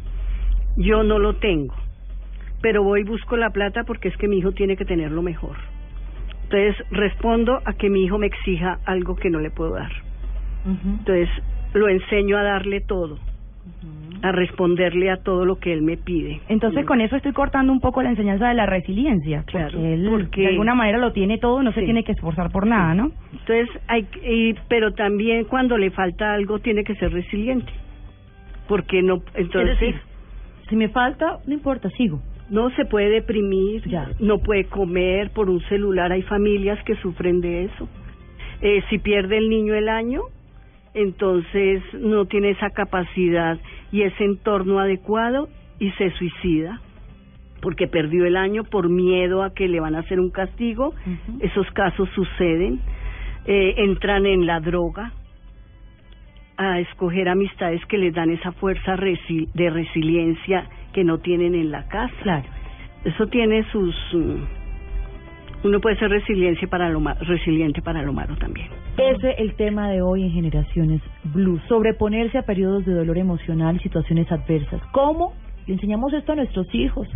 Yo 0.76 1.02
no 1.02 1.18
lo 1.18 1.34
tengo. 1.34 1.74
Pero 2.62 2.82
voy 2.82 3.00
y 3.00 3.04
busco 3.04 3.36
la 3.36 3.50
plata 3.50 3.84
porque 3.84 4.08
es 4.08 4.16
que 4.16 4.28
mi 4.28 4.38
hijo 4.38 4.52
tiene 4.52 4.76
que 4.76 4.84
tenerlo 4.84 5.20
mejor. 5.20 5.56
Entonces 6.44 6.76
respondo 6.90 7.60
a 7.64 7.72
que 7.72 7.90
mi 7.90 8.04
hijo 8.04 8.18
me 8.18 8.26
exija 8.26 8.78
algo 8.84 9.16
que 9.16 9.30
no 9.30 9.40
le 9.40 9.50
puedo 9.50 9.72
dar. 9.72 9.90
Entonces 10.64 11.28
lo 11.74 11.88
enseño 11.88 12.36
a 12.38 12.42
darle 12.42 12.80
todo, 12.80 13.18
a 14.22 14.30
responderle 14.32 15.10
a 15.10 15.16
todo 15.16 15.44
lo 15.44 15.56
que 15.58 15.72
él 15.72 15.82
me 15.82 15.96
pide. 15.96 16.40
Entonces 16.48 16.84
con 16.86 17.00
eso 17.00 17.16
estoy 17.16 17.32
cortando 17.32 17.72
un 17.72 17.80
poco 17.80 18.02
la 18.02 18.10
enseñanza 18.10 18.48
de 18.48 18.54
la 18.54 18.66
resiliencia, 18.66 19.42
Claro, 19.46 19.72
porque 19.72 19.94
él 19.94 20.08
porque- 20.10 20.40
de 20.42 20.48
alguna 20.48 20.74
manera 20.74 20.98
lo 20.98 21.12
tiene 21.12 21.38
todo, 21.38 21.62
no 21.62 21.72
se 21.72 21.82
tiene 21.82 22.04
que 22.04 22.12
esforzar 22.12 22.50
por 22.52 22.66
nada, 22.66 22.94
¿no? 22.94 23.10
Entonces, 23.32 23.68
hay, 23.88 24.06
y, 24.24 24.54
pero 24.68 24.92
también 24.92 25.44
cuando 25.46 25.76
le 25.78 25.90
falta 25.90 26.32
algo 26.34 26.58
tiene 26.60 26.84
que 26.84 26.94
ser 26.96 27.12
resiliente, 27.12 27.72
porque 28.68 29.02
no, 29.02 29.22
entonces 29.34 29.78
decir, 29.80 30.00
si 30.68 30.76
me 30.76 30.88
falta, 30.88 31.38
no 31.46 31.52
importa, 31.54 31.90
sigo. 31.90 32.20
no 32.50 32.70
se 32.76 32.84
puede 32.84 33.08
deprimir, 33.08 33.82
Ya. 33.88 34.08
no 34.20 34.38
puede 34.38 34.64
comer 34.66 35.30
por 35.30 35.48
un 35.50 35.60
celular. 35.62 36.12
Hay 36.12 36.22
familias 36.22 36.78
que 36.84 36.94
sufren 36.96 37.40
de 37.40 37.64
eso. 37.64 37.88
Eh, 38.60 38.82
si 38.90 38.98
pierde 38.98 39.38
el 39.38 39.48
niño 39.48 39.74
el 39.74 39.88
año, 39.88 40.20
entonces 40.94 41.82
no 41.94 42.26
tiene 42.26 42.50
esa 42.50 42.70
capacidad 42.70 43.58
y 43.90 44.02
ese 44.02 44.24
entorno 44.24 44.78
adecuado 44.78 45.48
y 45.78 45.90
se 45.92 46.10
suicida 46.12 46.80
porque 47.60 47.86
perdió 47.86 48.24
el 48.26 48.36
año 48.36 48.64
por 48.64 48.88
miedo 48.88 49.42
a 49.44 49.54
que 49.54 49.68
le 49.68 49.78
van 49.80 49.94
a 49.94 50.00
hacer 50.00 50.18
un 50.18 50.30
castigo. 50.30 50.94
Esos 51.40 51.70
casos 51.70 52.08
suceden. 52.14 52.80
Eh, 53.46 53.74
entran 53.78 54.26
en 54.26 54.46
la 54.46 54.58
droga 54.60 55.12
a 56.56 56.80
escoger 56.80 57.28
amistades 57.28 57.84
que 57.86 57.98
les 57.98 58.14
dan 58.14 58.30
esa 58.30 58.52
fuerza 58.52 58.96
resi- 58.96 59.48
de 59.54 59.70
resiliencia 59.70 60.68
que 60.92 61.04
no 61.04 61.18
tienen 61.18 61.54
en 61.54 61.70
la 61.70 61.86
casa. 61.88 62.12
Claro. 62.22 62.48
Eso 63.04 63.26
tiene 63.28 63.64
sus... 63.70 63.94
uno 65.64 65.80
puede 65.80 65.96
ser 65.96 66.10
resiliencia 66.10 66.68
para 66.68 66.88
lo 66.88 67.00
resiliente 67.20 67.82
para 67.82 68.02
lo 68.02 68.12
malo 68.12 68.36
también. 68.36 68.68
Ese 68.96 69.30
es 69.30 69.38
el 69.38 69.54
tema 69.54 69.88
de 69.90 70.02
hoy 70.02 70.24
en 70.24 70.32
Generaciones 70.32 71.00
Blue. 71.24 71.60
Sobreponerse 71.68 72.38
a 72.38 72.42
periodos 72.42 72.84
de 72.84 72.94
dolor 72.94 73.18
emocional 73.18 73.80
situaciones 73.80 74.30
adversas. 74.30 74.80
¿Cómo 74.92 75.34
le 75.66 75.74
enseñamos 75.74 76.12
esto 76.12 76.32
a 76.32 76.36
nuestros 76.36 76.72
hijos? 76.74 77.08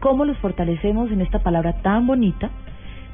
¿Cómo 0.00 0.24
los 0.24 0.38
fortalecemos 0.38 1.10
en 1.10 1.20
esta 1.20 1.40
palabra 1.40 1.82
tan 1.82 2.06
bonita, 2.06 2.50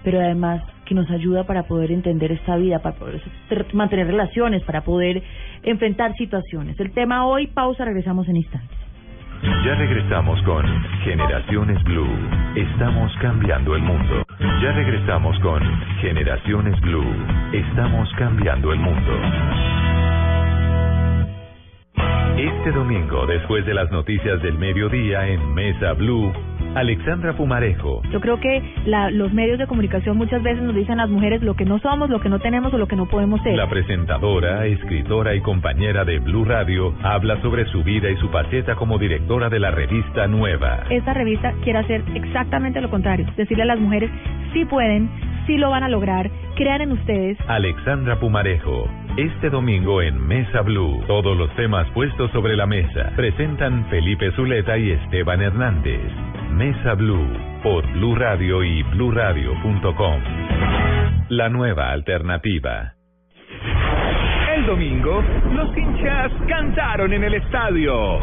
pero 0.04 0.20
además 0.20 0.62
que 0.84 0.94
nos 0.94 1.10
ayuda 1.10 1.44
para 1.44 1.64
poder 1.64 1.90
entender 1.90 2.30
esta 2.30 2.56
vida, 2.56 2.80
para 2.80 2.96
poder 2.96 3.20
mantener 3.72 4.06
relaciones, 4.06 4.62
para 4.62 4.82
poder 4.82 5.22
enfrentar 5.64 6.14
situaciones? 6.16 6.78
El 6.78 6.92
tema 6.92 7.26
hoy, 7.26 7.48
pausa, 7.48 7.84
regresamos 7.84 8.28
en 8.28 8.36
instantes. 8.36 8.85
Ya 9.42 9.74
regresamos 9.74 10.40
con 10.42 10.64
Generaciones 11.04 11.82
Blue. 11.84 12.08
Estamos 12.54 13.12
cambiando 13.20 13.74
el 13.74 13.82
mundo. 13.82 14.24
Ya 14.62 14.72
regresamos 14.72 15.38
con 15.40 15.62
Generaciones 16.00 16.80
Blue. 16.80 17.14
Estamos 17.52 18.08
cambiando 18.16 18.72
el 18.72 18.80
mundo. 18.80 19.12
Este 22.38 22.70
domingo, 22.70 23.26
después 23.26 23.64
de 23.64 23.74
las 23.74 23.90
noticias 23.90 24.42
del 24.42 24.58
mediodía 24.58 25.26
en 25.26 25.54
Mesa 25.54 25.92
Blue, 25.94 26.32
Alexandra 26.76 27.32
Pumarejo, 27.32 28.02
Yo 28.12 28.20
creo 28.20 28.38
que 28.38 28.62
la, 28.84 29.10
los 29.10 29.32
medios 29.32 29.58
de 29.58 29.66
comunicación 29.66 30.16
muchas 30.18 30.42
veces 30.42 30.62
nos 30.62 30.74
dicen 30.74 31.00
a 31.00 31.04
las 31.04 31.10
mujeres 31.10 31.42
lo 31.42 31.54
que 31.54 31.64
no 31.64 31.78
somos, 31.78 32.10
lo 32.10 32.20
que 32.20 32.28
no 32.28 32.38
tenemos 32.38 32.72
o 32.74 32.78
lo 32.78 32.86
que 32.86 32.96
no 32.96 33.06
podemos 33.06 33.40
ser. 33.42 33.56
la 33.56 33.68
presentadora, 33.68 34.66
escritora 34.66 35.34
y 35.34 35.40
compañera 35.40 36.04
de 36.04 36.18
Blue 36.18 36.44
Radio, 36.44 36.94
habla 37.02 37.40
sobre 37.40 37.64
su 37.72 37.82
vida 37.82 38.10
y 38.10 38.16
su 38.16 38.28
faceta 38.28 38.74
como 38.74 38.98
directora 38.98 39.48
de 39.48 39.58
la 39.58 39.70
revista 39.70 40.26
Nueva. 40.26 40.84
Esta 40.90 41.14
revista 41.14 41.54
quiere 41.64 41.78
hacer 41.78 42.04
exactamente 42.14 42.80
lo 42.80 42.90
contrario, 42.90 43.26
decirle 43.36 43.62
a 43.62 43.66
las 43.66 43.80
mujeres 43.80 44.10
sí 44.52 44.64
pueden, 44.66 45.08
sí 45.46 45.56
lo 45.56 45.70
van 45.70 45.82
a 45.82 45.88
lograr, 45.88 46.30
crean 46.56 46.82
en 46.82 46.92
ustedes. 46.92 47.38
Alexandra 47.48 48.18
Pumarejo. 48.18 48.88
Este 49.16 49.48
domingo 49.48 50.02
en 50.02 50.26
Mesa 50.26 50.60
Blue, 50.60 51.02
todos 51.06 51.36
los 51.38 51.50
temas 51.56 51.88
puestos 51.92 52.30
sobre 52.32 52.54
la 52.54 52.66
mesa. 52.66 53.12
Presentan 53.16 53.86
Felipe 53.88 54.30
Zuleta 54.32 54.76
y 54.76 54.90
Esteban 54.90 55.40
Hernández. 55.40 56.35
Mesa 56.50 56.94
Blue 56.94 57.28
por 57.62 57.86
Blue 57.92 58.14
Radio 58.14 58.62
y 58.62 58.82
bluradio.com. 58.82 60.20
La 61.28 61.48
nueva 61.48 61.90
alternativa. 61.90 62.94
El 64.54 64.66
domingo, 64.66 65.22
los 65.52 65.76
hinchas 65.76 66.32
cantaron 66.48 67.12
en 67.12 67.24
el 67.24 67.34
estadio. 67.34 68.18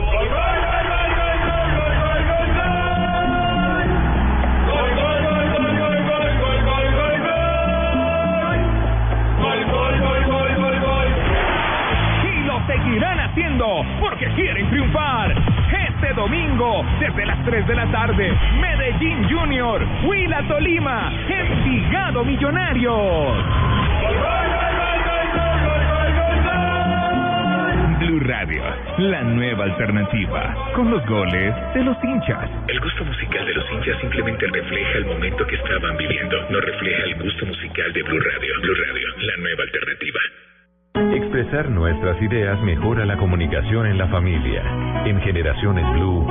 Y 12.24 12.46
lo 12.46 12.66
seguirán 12.66 13.20
haciendo 13.20 13.86
porque 14.00 14.28
quieren 14.36 14.70
triunfar. 14.70 15.53
Este 16.04 16.16
domingo, 16.16 16.86
desde 17.00 17.26
las 17.26 17.46
3 17.46 17.66
de 17.66 17.76
la 17.76 17.90
tarde, 17.90 18.38
Medellín 18.60 19.24
Junior, 19.30 19.82
Huila 20.04 20.46
Tolima, 20.50 21.10
Envigado 21.30 22.26
Millonarios. 22.26 23.38
Blue 28.00 28.20
Radio, 28.20 28.64
la 28.98 29.22
nueva 29.24 29.64
alternativa, 29.64 30.74
con 30.76 30.92
los 30.92 31.06
goles 31.06 31.56
de 31.74 31.84
los 31.86 31.96
hinchas. 32.04 32.50
El 32.68 32.82
gusto 32.82 33.06
musical 33.06 33.46
de 33.46 33.54
los 33.54 33.72
hinchas 33.72 33.98
simplemente 34.02 34.46
refleja 34.48 34.98
el 34.98 35.06
momento 35.06 35.48
que 35.48 35.56
estaban 35.56 35.96
viviendo, 35.96 36.36
no 36.50 36.60
refleja 36.60 37.04
el 37.04 37.16
gusto 37.16 37.46
musical 37.46 37.94
de 37.94 38.04
Blue 38.04 38.20
Radio. 38.20 38.54
Blue 38.60 38.76
Radio, 38.76 39.08
la 39.20 39.38
nueva 39.38 39.64
alternativa. 39.64 40.20
Expresar 41.12 41.70
nuestras 41.70 42.22
ideas 42.22 42.62
mejora 42.62 43.06
la 43.06 43.18
comunicación 43.18 43.88
en 43.88 43.98
la 43.98 44.08
familia. 44.08 44.64
En 45.06 45.20
Generaciones 45.22 45.86
Blue, 45.94 46.26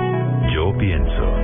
yo 0.55 0.77
pienso. 0.79 1.37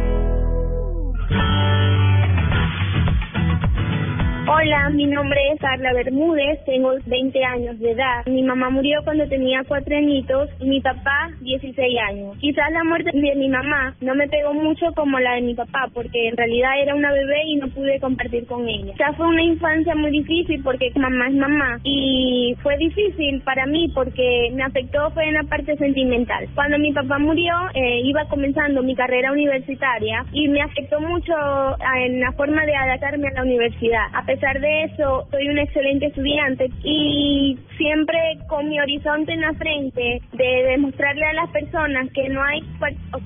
Hola, 4.51 4.89
mi 4.89 5.05
nombre 5.05 5.39
es 5.53 5.61
Carla 5.61 5.93
Bermúdez, 5.93 6.65
tengo 6.65 6.95
20 7.05 7.45
años 7.45 7.79
de 7.81 7.91
edad. 7.91 8.25
Mi 8.25 8.43
mamá 8.43 8.71
murió 8.71 8.99
cuando 9.05 9.29
tenía 9.29 9.63
cuatro 9.69 9.95
añitos 9.95 10.49
y 10.59 10.65
mi 10.65 10.81
papá 10.81 11.29
16 11.43 11.99
años. 12.09 12.35
Quizás 12.39 12.73
la 12.73 12.83
muerte 12.83 13.11
de 13.13 13.35
mi 13.35 13.51
mamá 13.51 13.95
no 14.01 14.15
me 14.15 14.27
pegó 14.27 14.55
mucho 14.55 14.87
como 14.97 15.19
la 15.19 15.35
de 15.35 15.43
mi 15.43 15.55
papá, 15.55 15.91
porque 15.93 16.29
en 16.29 16.37
realidad 16.39 16.81
era 16.81 16.95
una 16.95 17.13
bebé 17.13 17.43
y 17.45 17.57
no 17.57 17.69
pude 17.69 18.01
compartir 18.01 18.47
con 18.47 18.67
ella. 18.67 18.95
Ya 18.99 19.13
fue 19.13 19.27
una 19.27 19.43
infancia 19.43 19.95
muy 19.95 20.13
difícil 20.13 20.63
porque 20.63 20.93
mamá 20.97 21.29
es 21.29 21.35
mamá 21.35 21.81
y 21.85 22.57
fue 22.63 22.79
difícil 22.79 23.43
para 23.43 23.67
mí 23.67 23.93
porque 23.95 24.51
me 24.55 24.63
afectó 24.63 25.11
fue 25.11 25.27
en 25.29 25.35
la 25.35 25.43
parte 25.43 25.77
sentimental. 25.77 26.49
Cuando 26.55 26.79
mi 26.79 26.95
papá 26.95 27.19
murió, 27.19 27.55
eh, 27.75 28.01
iba 28.03 28.25
comenzando 28.31 28.83
mi 28.83 28.95
carrera 28.95 29.31
universitaria 29.31 30.25
y 30.33 30.49
me 30.49 30.63
afectó 30.63 31.03
mucho 31.03 31.35
ah, 31.35 32.01
en 32.01 32.19
la 32.21 32.33
forma 32.33 32.65
de 32.65 32.75
adaptarme 32.75 33.29
a 33.29 33.33
la 33.33 33.43
universidad. 33.43 34.07
De 34.39 34.85
eso, 34.85 35.27
soy 35.33 35.49
un 35.49 35.59
excelente 35.59 36.07
estudiante 36.07 36.71
y 36.85 37.59
siempre 37.77 38.19
con 38.49 38.69
mi 38.69 38.79
horizonte 38.79 39.33
en 39.33 39.41
la 39.41 39.53
frente 39.55 40.23
de 40.33 40.65
demostrarle 40.71 41.25
a 41.27 41.33
las 41.33 41.51
personas 41.51 42.09
que 42.13 42.29
no 42.29 42.43
hay, 42.43 42.63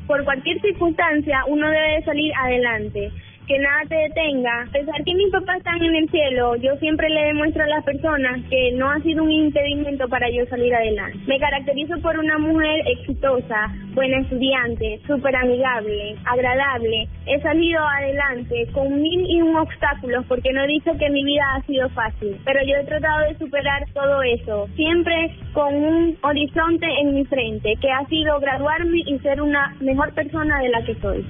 por 0.06 0.24
cualquier 0.24 0.60
circunstancia, 0.62 1.44
uno 1.48 1.68
debe 1.68 1.96
de 1.96 2.04
salir 2.04 2.32
adelante 2.34 3.12
que 3.52 3.58
nada 3.58 3.82
te 3.86 3.94
detenga. 3.94 4.62
A 4.62 4.72
pesar 4.72 5.04
que 5.04 5.14
mis 5.14 5.30
papás 5.30 5.58
están 5.58 5.82
en 5.82 5.94
el 5.94 6.08
cielo, 6.08 6.56
yo 6.56 6.74
siempre 6.76 7.10
le 7.10 7.24
demuestro 7.24 7.62
a 7.62 7.66
las 7.66 7.84
personas 7.84 8.40
que 8.48 8.72
no 8.72 8.90
ha 8.90 8.98
sido 9.00 9.24
un 9.24 9.30
impedimento 9.30 10.08
para 10.08 10.30
yo 10.30 10.46
salir 10.46 10.74
adelante. 10.74 11.18
Me 11.26 11.38
caracterizo 11.38 12.00
por 12.00 12.18
una 12.18 12.38
mujer 12.38 12.80
exitosa, 12.86 13.68
buena 13.92 14.20
estudiante, 14.20 15.00
súper 15.06 15.36
amigable, 15.36 16.16
agradable. 16.24 17.08
He 17.26 17.40
salido 17.42 17.80
adelante 17.84 18.68
con 18.72 19.02
mil 19.02 19.26
y 19.28 19.42
un 19.42 19.54
obstáculos 19.56 20.24
porque 20.28 20.50
no 20.54 20.62
he 20.62 20.68
dicho 20.68 20.96
que 20.98 21.10
mi 21.10 21.22
vida 21.22 21.42
ha 21.54 21.66
sido 21.66 21.90
fácil, 21.90 22.38
pero 22.46 22.60
yo 22.64 22.76
he 22.76 22.84
tratado 22.84 23.28
de 23.28 23.36
superar 23.36 23.84
todo 23.92 24.22
eso, 24.22 24.66
siempre 24.76 25.30
con 25.52 25.74
un 25.74 26.16
horizonte 26.22 26.86
en 27.02 27.14
mi 27.14 27.26
frente, 27.26 27.76
que 27.82 27.90
ha 27.90 28.06
sido 28.06 28.40
graduarme 28.40 29.02
y 29.04 29.18
ser 29.18 29.42
una 29.42 29.76
mejor 29.80 30.14
persona 30.14 30.58
de 30.60 30.70
la 30.70 30.82
que 30.84 30.94
soy. 31.02 31.26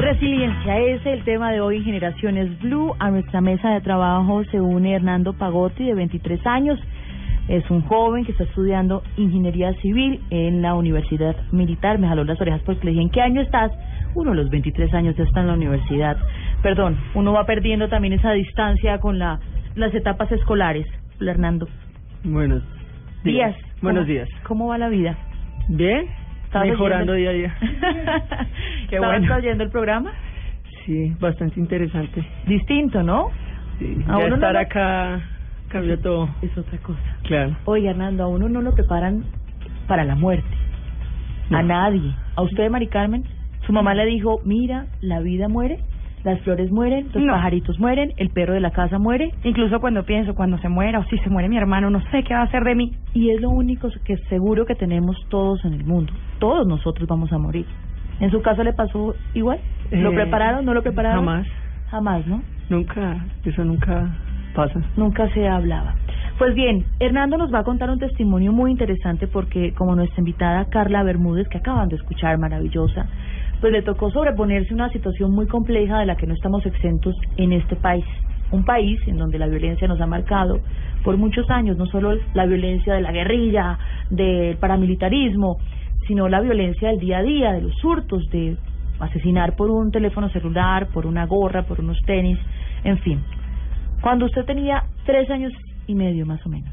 Resiliencia 0.00 0.78
es 0.78 1.04
el 1.04 1.22
tema 1.24 1.52
de 1.52 1.60
hoy 1.60 1.76
en 1.76 1.84
Generaciones 1.84 2.58
Blue. 2.60 2.94
A 2.98 3.10
nuestra 3.10 3.40
mesa 3.42 3.70
de 3.70 3.82
trabajo 3.82 4.42
se 4.44 4.58
une 4.58 4.94
Hernando 4.94 5.34
Pagotti, 5.34 5.84
de 5.84 5.94
23 5.94 6.46
años. 6.46 6.80
Es 7.48 7.68
un 7.70 7.82
joven 7.82 8.24
que 8.24 8.32
está 8.32 8.44
estudiando 8.44 9.02
ingeniería 9.18 9.74
civil 9.74 10.20
en 10.30 10.62
la 10.62 10.74
Universidad 10.74 11.36
Militar. 11.52 11.98
Me 11.98 12.08
jaló 12.08 12.24
las 12.24 12.40
orejas 12.40 12.62
porque 12.64 12.84
le 12.86 12.90
dije, 12.92 13.02
¿en 13.02 13.10
qué 13.10 13.20
año 13.20 13.42
estás? 13.42 13.72
Uno 14.14 14.32
los 14.32 14.48
23 14.48 14.92
años 14.94 15.16
ya 15.16 15.24
está 15.24 15.40
en 15.40 15.48
la 15.48 15.54
universidad. 15.54 16.16
Perdón, 16.62 16.96
uno 17.14 17.32
va 17.34 17.44
perdiendo 17.44 17.88
también 17.88 18.14
esa 18.14 18.32
distancia 18.32 18.98
con 19.00 19.18
la, 19.18 19.38
las 19.74 19.94
etapas 19.94 20.32
escolares. 20.32 20.86
Hernando. 21.20 21.68
Buenos 22.24 22.62
días. 23.22 23.54
Buenos 23.82 24.04
¿Cómo- 24.04 24.12
días. 24.12 24.28
¿Cómo 24.48 24.66
va 24.68 24.78
la 24.78 24.88
vida? 24.88 25.16
Bien, 25.68 26.06
¿Estabas 26.06 26.19
mejorando 26.52 27.12
oyendo? 27.12 27.12
día 27.14 27.30
a 27.30 27.32
día. 27.32 27.56
Qué 28.88 28.96
¿Estabas 28.96 29.20
bueno. 29.20 29.36
oyendo 29.36 29.64
el 29.64 29.70
programa? 29.70 30.12
Sí, 30.84 31.14
bastante 31.20 31.60
interesante. 31.60 32.24
Distinto, 32.46 33.02
¿no? 33.02 33.28
Sí, 33.78 33.96
A 34.06 34.12
ya 34.12 34.16
uno 34.18 34.28
no 34.28 34.34
estar 34.36 34.52
lo- 34.54 34.58
acá 34.60 35.20
cambió 35.68 35.98
todo. 36.00 36.28
Es 36.42 36.56
otra 36.58 36.78
cosa. 36.78 37.00
Claro. 37.24 37.56
Oye, 37.64 37.88
Hernando, 37.88 38.24
a 38.24 38.28
uno 38.28 38.48
no 38.48 38.60
lo 38.62 38.72
preparan 38.72 39.24
para 39.86 40.04
la 40.04 40.14
muerte. 40.16 40.48
A 41.50 41.62
nadie. 41.62 42.14
¿A 42.36 42.42
usted, 42.42 42.68
Mari 42.70 42.86
Carmen? 42.88 43.24
Su 43.66 43.72
mamá 43.72 43.94
le 43.94 44.06
dijo, 44.06 44.40
mira, 44.44 44.86
la 45.00 45.20
vida 45.20 45.48
muere, 45.48 45.78
las 46.24 46.40
flores 46.42 46.70
mueren, 46.70 47.08
los 47.14 47.22
No. 47.24 47.32
pajaritos 47.32 47.78
mueren, 47.80 48.12
el 48.16 48.30
perro 48.30 48.52
de 48.54 48.60
la 48.60 48.70
casa 48.72 48.98
muere. 48.98 49.32
Incluso 49.44 49.80
cuando 49.80 50.04
pienso, 50.04 50.34
cuando 50.34 50.58
se 50.58 50.68
muera 50.68 50.98
o 50.98 51.04
si 51.04 51.16
se 51.18 51.30
muere 51.30 51.48
mi 51.48 51.56
hermano, 51.56 51.88
no 51.90 52.00
sé 52.10 52.22
qué 52.24 52.34
va 52.34 52.40
a 52.40 52.44
hacer 52.44 52.62
de 52.64 52.74
mí. 52.74 52.92
Y 53.14 53.30
es 53.30 53.40
lo 53.40 53.50
único 53.50 53.88
que 54.04 54.16
seguro 54.28 54.66
que 54.66 54.74
tenemos 54.74 55.16
todos 55.28 55.64
en 55.64 55.74
el 55.74 55.84
mundo. 55.84 56.12
Todos 56.38 56.66
nosotros 56.66 57.08
vamos 57.08 57.32
a 57.32 57.38
morir. 57.38 57.66
¿En 58.20 58.30
su 58.30 58.42
caso 58.42 58.62
le 58.62 58.72
pasó 58.74 59.14
igual? 59.34 59.58
¿Lo 59.90 60.10
Eh, 60.12 60.14
prepararon? 60.14 60.64
¿No 60.64 60.74
lo 60.74 60.82
prepararon? 60.82 61.24
Jamás. 61.24 61.46
Jamás, 61.90 62.26
¿no? 62.26 62.42
Nunca, 62.68 63.24
eso 63.44 63.64
nunca 63.64 64.14
pasa. 64.54 64.80
Nunca 64.96 65.28
se 65.30 65.48
hablaba. 65.48 65.94
Pues 66.38 66.54
bien, 66.54 66.84
Hernando 67.00 67.36
nos 67.36 67.52
va 67.52 67.58
a 67.60 67.64
contar 67.64 67.90
un 67.90 67.98
testimonio 67.98 68.52
muy 68.52 68.70
interesante 68.70 69.26
porque 69.26 69.72
como 69.74 69.94
nuestra 69.94 70.20
invitada 70.20 70.64
Carla 70.66 71.02
Bermúdez, 71.02 71.48
que 71.48 71.58
acaban 71.58 71.88
de 71.88 71.96
escuchar, 71.96 72.38
maravillosa, 72.38 73.06
pues 73.60 73.72
le 73.72 73.82
tocó 73.82 74.10
sobreponerse 74.10 74.72
a 74.72 74.74
una 74.74 74.90
situación 74.90 75.32
muy 75.32 75.46
compleja 75.46 75.98
de 75.98 76.06
la 76.06 76.16
que 76.16 76.26
no 76.26 76.34
estamos 76.34 76.64
exentos 76.64 77.14
en 77.36 77.52
este 77.52 77.76
país. 77.76 78.04
Un 78.52 78.64
país 78.64 78.98
en 79.06 79.16
donde 79.16 79.38
la 79.38 79.46
violencia 79.46 79.86
nos 79.86 80.00
ha 80.00 80.06
marcado 80.06 80.60
por 81.04 81.16
muchos 81.16 81.48
años, 81.50 81.76
no 81.76 81.86
solo 81.86 82.14
la 82.34 82.46
violencia 82.46 82.94
de 82.94 83.00
la 83.00 83.12
guerrilla, 83.12 83.78
del 84.10 84.56
paramilitarismo, 84.56 85.58
sino 86.06 86.28
la 86.28 86.40
violencia 86.40 86.88
del 86.88 86.98
día 86.98 87.18
a 87.18 87.22
día, 87.22 87.52
de 87.52 87.62
los 87.62 87.84
hurtos, 87.84 88.28
de 88.30 88.56
asesinar 88.98 89.56
por 89.56 89.70
un 89.70 89.90
teléfono 89.90 90.28
celular, 90.30 90.88
por 90.88 91.06
una 91.06 91.26
gorra, 91.26 91.62
por 91.62 91.80
unos 91.80 91.98
tenis, 92.06 92.38
en 92.84 92.98
fin. 92.98 93.20
Cuando 94.00 94.26
usted 94.26 94.44
tenía 94.44 94.84
tres 95.04 95.30
años 95.30 95.52
y 95.86 95.94
medio 95.94 96.26
más 96.26 96.44
o 96.46 96.48
menos, 96.48 96.72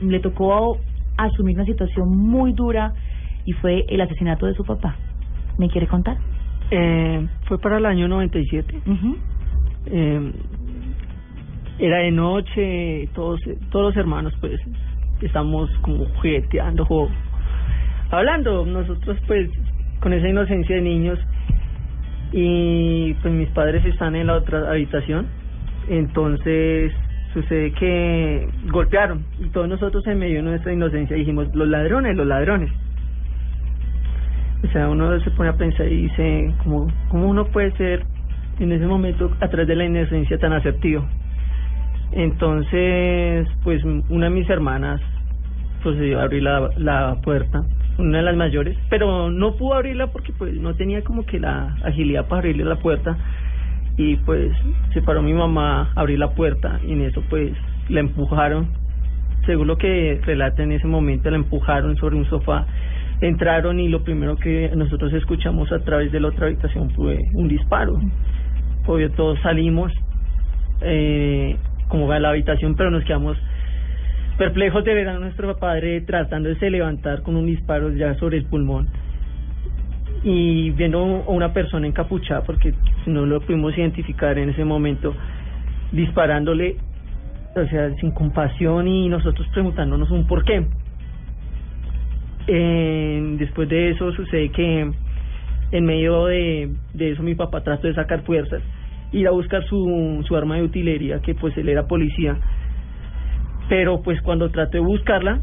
le 0.00 0.20
tocó 0.20 0.78
asumir 1.16 1.56
una 1.56 1.66
situación 1.66 2.16
muy 2.16 2.52
dura 2.52 2.92
y 3.44 3.52
fue 3.52 3.84
el 3.88 4.00
asesinato 4.00 4.46
de 4.46 4.54
su 4.54 4.64
papá. 4.64 4.96
¿Me 5.58 5.68
quiere 5.68 5.86
contar? 5.86 6.16
Eh, 6.70 7.26
fue 7.46 7.58
para 7.58 7.78
el 7.78 7.86
año 7.86 8.08
97. 8.08 8.80
Eh, 9.86 10.32
era 11.78 11.98
de 11.98 12.10
noche, 12.12 13.08
todos 13.14 13.40
todos 13.70 13.86
los 13.86 13.96
hermanos 13.96 14.32
pues 14.40 14.60
estamos 15.20 15.70
como 15.80 16.04
jugueteando, 16.16 16.84
jo- 16.84 17.08
hablando 18.10 18.64
nosotros 18.66 19.18
pues 19.26 19.50
con 20.00 20.12
esa 20.12 20.28
inocencia 20.28 20.76
de 20.76 20.82
niños 20.82 21.18
y 22.32 23.14
pues 23.14 23.32
mis 23.34 23.48
padres 23.50 23.84
están 23.84 24.14
en 24.16 24.28
la 24.28 24.34
otra 24.36 24.70
habitación, 24.70 25.26
entonces 25.88 26.92
sucede 27.34 27.72
que 27.72 28.48
golpearon 28.70 29.24
y 29.40 29.48
todos 29.50 29.68
nosotros 29.68 30.06
en 30.06 30.18
medio 30.18 30.36
de 30.36 30.42
nuestra 30.42 30.72
inocencia 30.72 31.16
dijimos 31.16 31.48
los 31.54 31.68
ladrones, 31.68 32.16
los 32.16 32.26
ladrones. 32.26 32.70
O 34.64 34.72
sea, 34.72 34.88
uno 34.88 35.18
se 35.20 35.30
pone 35.32 35.50
a 35.50 35.56
pensar 35.56 35.88
y 35.88 36.02
dice, 36.02 36.54
¿cómo, 36.62 36.86
cómo 37.08 37.28
uno 37.28 37.46
puede 37.46 37.72
ser 37.72 38.04
en 38.60 38.72
ese 38.72 38.86
momento 38.86 39.30
a 39.40 39.48
través 39.48 39.66
de 39.66 39.76
la 39.76 39.84
inocencia 39.84 40.38
tan 40.38 40.52
asertivo? 40.52 41.04
Entonces, 42.12 43.48
pues 43.64 43.82
una 43.84 44.26
de 44.26 44.30
mis 44.30 44.48
hermanas 44.48 45.00
procedió 45.82 46.20
a 46.20 46.24
abrir 46.24 46.42
la, 46.42 46.70
la 46.76 47.16
puerta, 47.22 47.62
una 47.98 48.18
de 48.18 48.24
las 48.24 48.36
mayores, 48.36 48.76
pero 48.88 49.30
no 49.30 49.56
pudo 49.56 49.74
abrirla 49.74 50.08
porque 50.08 50.32
pues 50.32 50.54
no 50.54 50.74
tenía 50.74 51.02
como 51.02 51.24
que 51.24 51.40
la 51.40 51.76
agilidad 51.84 52.28
para 52.28 52.40
abrirle 52.40 52.64
la 52.64 52.76
puerta 52.76 53.16
y 53.96 54.16
pues 54.16 54.52
se 54.92 55.02
paró 55.02 55.22
mi 55.22 55.34
mamá 55.34 55.92
a 55.94 56.00
abrir 56.00 56.18
la 56.18 56.30
puerta 56.30 56.80
y 56.86 56.92
en 56.92 57.02
eso 57.02 57.22
pues 57.28 57.52
la 57.88 58.00
empujaron, 58.00 58.68
según 59.46 59.66
lo 59.66 59.76
que 59.76 60.20
relata 60.24 60.62
en 60.62 60.72
ese 60.72 60.86
momento, 60.86 61.30
la 61.30 61.36
empujaron 61.36 61.96
sobre 61.96 62.16
un 62.16 62.24
sofá, 62.26 62.66
entraron 63.28 63.80
y 63.80 63.88
lo 63.88 64.02
primero 64.02 64.36
que 64.36 64.70
nosotros 64.74 65.12
escuchamos 65.12 65.70
a 65.72 65.80
través 65.80 66.10
de 66.12 66.20
la 66.20 66.28
otra 66.28 66.46
habitación 66.46 66.90
fue 66.90 67.18
un 67.34 67.48
disparo. 67.48 68.00
Obvio, 68.86 69.10
todos 69.12 69.38
salimos 69.40 69.92
eh, 70.80 71.56
como 71.88 72.10
a 72.10 72.18
la 72.18 72.30
habitación, 72.30 72.74
pero 72.74 72.90
nos 72.90 73.04
quedamos 73.04 73.36
perplejos 74.38 74.84
de 74.84 74.94
ver 74.94 75.08
a 75.08 75.18
nuestro 75.18 75.56
padre 75.58 76.00
tratándose 76.00 76.64
de 76.64 76.70
levantar 76.70 77.22
con 77.22 77.36
un 77.36 77.46
disparo 77.46 77.92
ya 77.92 78.14
sobre 78.14 78.38
el 78.38 78.44
pulmón 78.46 78.88
y 80.24 80.70
viendo 80.70 80.98
a 81.26 81.30
una 81.30 81.52
persona 81.52 81.86
encapuchada, 81.86 82.42
porque 82.42 82.74
no 83.06 83.26
lo 83.26 83.40
pudimos 83.40 83.76
identificar 83.76 84.38
en 84.38 84.50
ese 84.50 84.64
momento, 84.64 85.14
disparándole, 85.90 86.76
o 87.54 87.66
sea, 87.66 87.94
sin 87.96 88.12
compasión 88.12 88.86
y 88.88 89.08
nosotros 89.08 89.46
preguntándonos 89.52 90.10
un 90.10 90.26
por 90.26 90.44
qué. 90.44 90.64
Eh, 92.46 93.36
después 93.38 93.68
de 93.68 93.90
eso 93.90 94.12
sucede 94.12 94.50
que 94.50 94.90
en 95.72 95.84
medio 95.84 96.26
de, 96.26 96.70
eso 96.98 97.22
mi 97.22 97.34
papá 97.34 97.62
trató 97.62 97.86
de 97.86 97.94
sacar 97.94 98.22
fuerzas, 98.22 98.62
ir 99.12 99.26
a 99.26 99.30
buscar 99.30 99.64
su, 99.64 100.24
arma 100.36 100.56
de 100.56 100.62
utilería, 100.62 101.20
que 101.20 101.34
pues 101.34 101.56
él 101.56 101.68
era 101.68 101.86
policía, 101.86 102.36
pero 103.68 104.02
pues 104.02 104.20
cuando 104.22 104.50
trató 104.50 104.72
de 104.72 104.80
buscarla, 104.80 105.40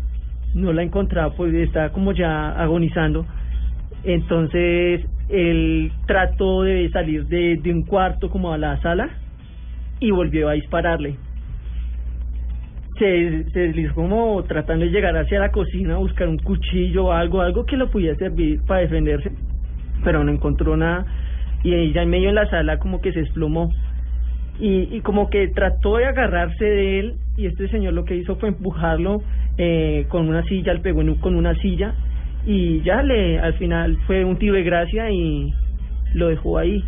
no 0.54 0.74
la 0.74 0.84
encontraba, 0.84 1.34
pues 1.36 1.54
estaba 1.54 1.90
como 1.90 2.12
ya 2.12 2.50
agonizando, 2.52 3.26
entonces 4.04 5.06
él 5.30 5.92
trató 6.06 6.64
de 6.64 6.90
salir 6.90 7.26
de 7.28 7.72
un 7.72 7.84
cuarto 7.84 8.30
como 8.30 8.52
a 8.52 8.58
la 8.58 8.80
sala 8.82 9.10
y 10.00 10.12
volvió 10.12 10.50
a 10.50 10.54
dispararle. 10.54 11.18
Se, 13.00 13.46
se 13.52 13.60
deslizó 13.60 13.96
como 13.96 14.44
tratando 14.44 14.86
de 14.86 14.92
llegar 14.92 15.16
hacia 15.18 15.40
la 15.40 15.52
cocina 15.52 15.96
a 15.96 15.98
buscar 15.98 16.28
un 16.28 16.38
cuchillo 16.38 17.12
algo, 17.14 17.42
algo 17.42 17.66
que 17.66 17.78
lo 17.78 17.90
pudiera 17.90 18.16
servir 18.18 18.60
para 18.68 18.82
defenderse, 18.82 19.32
pero 20.04 20.24
no 20.24 20.32
encontró 20.32 20.76
nada 20.76 21.06
y 21.64 21.74
ella 21.74 22.04
en 22.04 22.10
medio 22.10 22.28
de 22.28 22.36
la 22.36 22.50
sala 22.50 22.78
como 22.78 23.02
que 23.02 23.12
se 23.14 23.22
desplomó 23.22 23.72
y, 24.60 24.96
y 24.96 25.02
como 25.02 25.30
que 25.30 25.48
trató 25.48 25.98
de 25.98 26.06
agarrarse 26.06 26.66
de 26.66 27.00
él 27.00 27.16
y 27.38 27.46
este 27.46 27.70
señor 27.70 27.94
lo 27.94 28.04
que 28.04 28.16
hizo 28.16 28.36
fue 28.36 28.50
empujarlo 28.50 29.22
eh, 29.58 30.06
con 30.10 30.28
una 30.28 30.44
silla, 30.44 30.74
le 30.74 30.82
pegó 30.82 31.02
con 31.20 31.36
una 31.36 31.56
silla 31.56 31.94
y 32.46 32.82
ya 32.82 33.02
le 33.02 33.40
al 33.40 33.54
final 33.56 33.98
fue 34.08 34.26
un 34.26 34.38
tiro 34.38 34.56
de 34.56 34.64
gracia 34.64 35.10
y 35.10 35.54
lo 36.14 36.28
dejó 36.28 36.58
ahí. 36.58 36.84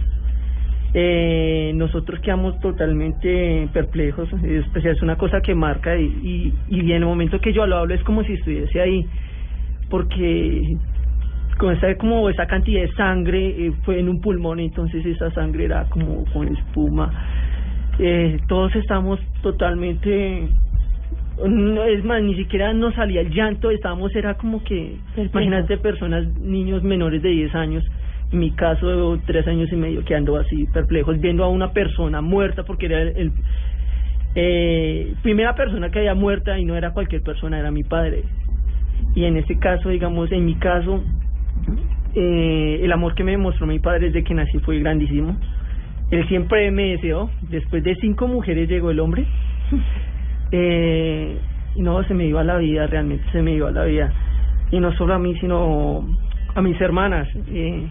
Eh, 0.93 1.71
nosotros 1.75 2.19
quedamos 2.19 2.60
totalmente 2.60 3.69
perplejos, 3.71 4.27
es, 4.43 4.65
pues, 4.73 4.84
es 4.84 5.01
una 5.01 5.15
cosa 5.15 5.39
que 5.39 5.56
marca 5.56 5.95
y, 5.95 6.04
y, 6.04 6.54
y 6.69 6.80
en 6.91 6.97
el 6.97 7.06
momento 7.06 7.39
que 7.39 7.54
yo 7.54 7.65
lo 7.65 7.77
hablo 7.77 7.93
es 7.93 8.04
como 8.04 8.23
si 8.23 8.34
estuviese 8.34 8.82
ahí, 8.82 9.06
porque 9.89 10.75
con 11.58 11.75
esa 11.75 11.95
como 11.95 12.27
esa 12.30 12.47
cantidad 12.47 12.82
de 12.82 12.91
sangre 12.93 13.67
eh, 13.67 13.71
fue 13.84 13.99
en 13.99 14.10
un 14.10 14.19
pulmón 14.19 14.60
entonces 14.60 15.06
esa 15.06 15.32
sangre 15.32 15.65
era 15.65 15.86
como 15.89 16.25
con 16.34 16.47
espuma 16.47 17.12
eh, 17.99 18.39
todos 18.47 18.75
estamos 18.75 19.19
totalmente 19.41 20.47
no, 21.45 21.84
es 21.84 22.04
más 22.04 22.23
ni 22.23 22.36
siquiera 22.36 22.73
nos 22.73 22.95
salía 22.95 23.21
el 23.21 23.30
llanto 23.30 23.69
estábamos 23.69 24.15
era 24.15 24.34
como 24.36 24.63
que 24.63 24.95
Perplejos. 25.15 25.32
imagínate 25.34 25.77
personas 25.77 26.25
niños 26.39 26.82
menores 26.84 27.21
de 27.21 27.30
10 27.30 27.54
años 27.56 27.84
mi 28.32 28.52
caso 28.52 29.20
tres 29.26 29.48
años 29.48 29.72
y 29.72 29.76
medio 29.76 30.06
quedando 30.06 30.38
así 30.38 30.65
perplejos 30.74 31.20
viendo 31.20 31.44
a 31.44 31.50
una 31.50 31.74
persona 31.74 32.22
muerta 32.22 32.63
porque 32.63 32.86
era 32.86 33.02
el, 33.02 33.17
el 33.17 33.32
eh, 34.36 35.13
primera 35.22 35.54
persona 35.56 35.89
que 35.89 36.00
había 36.00 36.15
muerta 36.15 36.58
y 36.58 36.63
no 36.63 36.76
era 36.76 36.91
cualquier 36.91 37.22
persona 37.22 37.60
era 37.60 37.72
mi 37.72 37.84
padre 37.84 38.24
y 39.15 39.26
en 39.26 39.36
este 39.36 39.60
caso 39.60 39.89
digamos 39.89 40.32
en 40.32 40.46
mi 40.46 40.56
caso 40.56 41.04
eh, 42.13 42.80
el 42.84 42.91
amor 42.91 43.15
que 43.15 43.24
me 43.24 43.32
demostró 43.32 43.65
mi 43.65 43.80
padre 43.80 44.08
desde 44.08 44.24
que 44.24 44.34
nací 44.34 44.60
fue 44.60 44.80
grandísimo. 44.80 45.38
Él 46.12 46.28
siempre 46.28 46.70
me 46.72 46.91
deseó. 46.91 47.30
Después 47.50 47.84
de 47.84 47.96
cinco 47.96 48.28
mujeres 48.28 48.70
llegó 48.70 48.91
el 48.91 49.00
hombre. 49.00 49.26
Eh, 50.54 51.38
y 51.78 51.82
no, 51.82 52.04
se 52.04 52.13
me 52.13 52.26
iba 52.26 52.44
la 52.44 52.58
vida, 52.58 52.86
realmente 52.86 53.24
se 53.32 53.41
me 53.41 53.54
iba 53.54 53.72
la 53.72 53.86
vida. 53.86 54.12
Y 54.70 54.82
no 54.82 54.91
solo 54.98 55.13
a 55.13 55.17
mí, 55.17 55.34
sino 55.39 56.06
a 56.54 56.62
mis 56.62 56.82
hermanas. 56.82 57.26
Eh, 57.48 57.88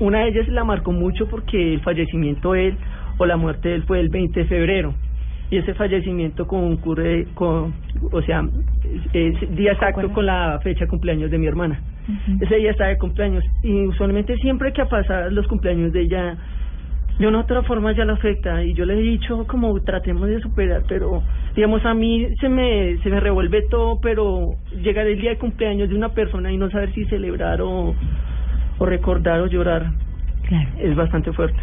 una 0.00 0.20
de 0.20 0.28
ellas 0.28 0.48
la 0.48 0.64
marcó 0.64 0.92
mucho 0.92 1.28
porque 1.28 1.74
el 1.74 1.80
fallecimiento 1.80 2.52
de 2.52 2.68
él 2.68 2.76
o 3.18 3.26
la 3.26 3.36
muerte 3.36 3.68
de 3.68 3.74
él 3.76 3.82
fue 3.84 4.00
el 4.00 4.08
20 4.08 4.40
de 4.40 4.46
febrero. 4.46 4.94
Y 5.50 5.58
ese 5.58 5.74
fallecimiento 5.74 6.46
concurre 6.46 7.26
con, 7.34 7.74
o 8.12 8.22
sea, 8.22 8.42
es, 9.12 9.56
día 9.56 9.72
exacto 9.72 10.10
con 10.12 10.24
la 10.24 10.58
fecha 10.62 10.84
de 10.84 10.88
cumpleaños 10.88 11.30
de 11.30 11.38
mi 11.38 11.46
hermana. 11.46 11.80
Ese 12.40 12.56
día 12.56 12.70
estaba 12.70 12.90
de 12.90 12.98
cumpleaños 12.98 13.44
y 13.62 13.86
usualmente 13.86 14.36
siempre 14.36 14.72
que 14.72 14.84
pasa 14.86 15.28
los 15.28 15.46
cumpleaños 15.48 15.92
de 15.92 16.02
ella, 16.02 16.36
de 17.18 17.26
una 17.26 17.38
u 17.38 17.40
otra 17.42 17.62
forma 17.64 17.92
ya 17.92 18.04
la 18.04 18.14
afecta 18.14 18.64
y 18.64 18.74
yo 18.74 18.84
le 18.84 18.94
he 18.94 19.02
dicho 19.02 19.46
como 19.46 19.78
tratemos 19.82 20.28
de 20.28 20.40
superar, 20.40 20.82
pero 20.88 21.22
digamos 21.54 21.84
a 21.84 21.94
mí 21.94 22.26
se 22.40 22.48
me 22.48 22.96
se 23.02 23.10
me 23.10 23.20
revuelve 23.20 23.62
todo, 23.68 24.00
pero 24.00 24.54
llegar 24.82 25.06
el 25.06 25.20
día 25.20 25.30
de 25.30 25.38
cumpleaños 25.38 25.88
de 25.88 25.96
una 25.96 26.10
persona 26.10 26.50
y 26.50 26.56
no 26.56 26.70
saber 26.70 26.92
si 26.94 27.04
celebrar 27.06 27.60
o, 27.60 27.94
o 28.80 28.86
recordar 28.86 29.40
o 29.40 29.46
llorar 29.46 29.92
Claro. 30.48 30.68
es 30.78 30.96
bastante 30.96 31.32
fuerte. 31.32 31.60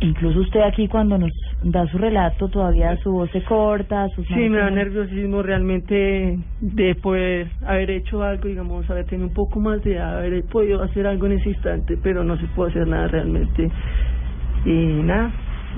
Incluso 0.00 0.40
usted 0.40 0.60
aquí 0.60 0.88
cuando 0.88 1.16
nos 1.16 1.30
da 1.62 1.86
su 1.86 1.96
relato 1.98 2.48
todavía 2.48 2.96
su 2.96 3.12
voz 3.12 3.30
se 3.30 3.42
corta, 3.44 4.08
sus 4.08 4.26
Sí, 4.26 4.48
me 4.48 4.58
da 4.58 4.68
nerviosismo 4.70 5.42
realmente 5.42 6.38
de 6.60 6.94
poder 6.96 7.48
haber 7.66 7.90
hecho 7.90 8.22
algo, 8.22 8.48
digamos, 8.48 8.90
haber 8.90 9.04
tenido 9.06 9.28
un 9.28 9.34
poco 9.34 9.60
más 9.60 9.82
de 9.84 10.00
haber 10.00 10.42
podido 10.44 10.82
hacer 10.82 11.06
algo 11.06 11.26
en 11.26 11.32
ese 11.32 11.50
instante, 11.50 11.96
pero 12.02 12.24
no 12.24 12.36
se 12.38 12.46
puede 12.48 12.70
hacer 12.72 12.88
nada 12.88 13.06
realmente. 13.06 13.70
Y 14.66 14.72
nada, 15.04 15.30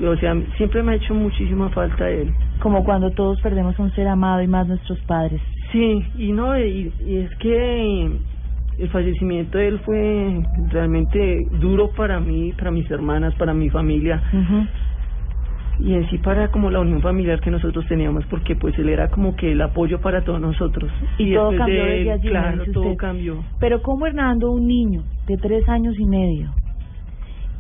o 0.03 0.17
sea, 0.17 0.35
siempre 0.57 0.83
me 0.83 0.93
ha 0.93 0.95
hecho 0.97 1.15
muchísima 1.15 1.69
falta 1.71 2.09
él. 2.09 2.33
Como 2.61 2.85
cuando 2.85 3.11
todos 3.11 3.41
perdemos 3.43 3.79
a 3.79 3.83
un 3.83 3.93
ser 3.93 4.09
amado 4.09 4.43
y 4.43 4.47
más 4.49 4.67
nuestros 4.67 4.99
padres. 5.01 5.41
Sí, 5.73 6.03
y 6.17 6.33
no, 6.33 6.59
y, 6.59 6.91
y 7.05 7.17
es 7.19 7.31
que 7.37 8.11
el 8.79 8.89
fallecimiento 8.91 9.59
de 9.59 9.69
él 9.69 9.79
fue 9.81 10.43
realmente 10.71 11.47
duro 11.61 11.91
para 11.93 12.21
mí, 12.21 12.53
para 12.53 12.71
mis 12.71 12.91
hermanas, 12.91 13.35
para 13.37 13.55
mi 13.55 13.71
familia. 13.71 14.23
Y 15.79 15.93
en 15.93 16.09
sí 16.09 16.19
para 16.19 16.51
como 16.51 16.71
la 16.71 16.81
unión 16.81 17.03
familiar 17.03 17.41
que 17.41 17.51
nosotros 17.51 17.87
teníamos 17.87 18.25
porque 18.27 18.57
pues 18.57 18.79
él 18.79 18.89
era 18.89 19.09
como 19.09 19.37
que 19.37 19.53
el 19.53 19.61
apoyo 19.61 20.01
para 20.01 20.25
todos 20.25 20.41
nosotros. 20.41 20.91
Y, 21.19 21.35
todo 21.35 21.51
después 21.51 21.59
cambió 21.59 21.85
de 21.85 21.91
desde 21.91 22.03
él, 22.03 22.11
allí, 22.11 22.29
claro 22.29 22.65
todo 22.73 22.97
cambió. 22.97 23.45
Pero 23.61 23.83
como 23.83 24.07
Hernando, 24.07 24.53
un 24.53 24.67
niño 24.67 25.03
de 25.27 25.37
tres 25.37 25.69
años 25.69 25.95
y 25.99 26.07
medio, 26.07 26.51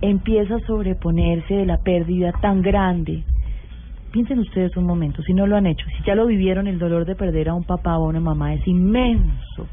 empieza 0.00 0.56
a 0.56 0.60
sobreponerse 0.60 1.54
de 1.54 1.66
la 1.66 1.78
pérdida 1.78 2.32
tan 2.40 2.62
grande. 2.62 3.22
Piensen 4.12 4.38
ustedes 4.38 4.74
un 4.78 4.84
momento, 4.84 5.22
si 5.22 5.34
no 5.34 5.46
lo 5.46 5.56
han 5.56 5.66
hecho, 5.66 5.84
si 5.98 6.02
ya 6.04 6.14
lo 6.14 6.26
vivieron, 6.26 6.66
el 6.66 6.78
dolor 6.78 7.04
de 7.04 7.16
perder 7.16 7.50
a 7.50 7.54
un 7.54 7.64
papá 7.64 7.98
o 7.98 8.06
a 8.06 8.08
una 8.08 8.20
mamá 8.20 8.54
es 8.54 8.66
inmenso. 8.66 9.66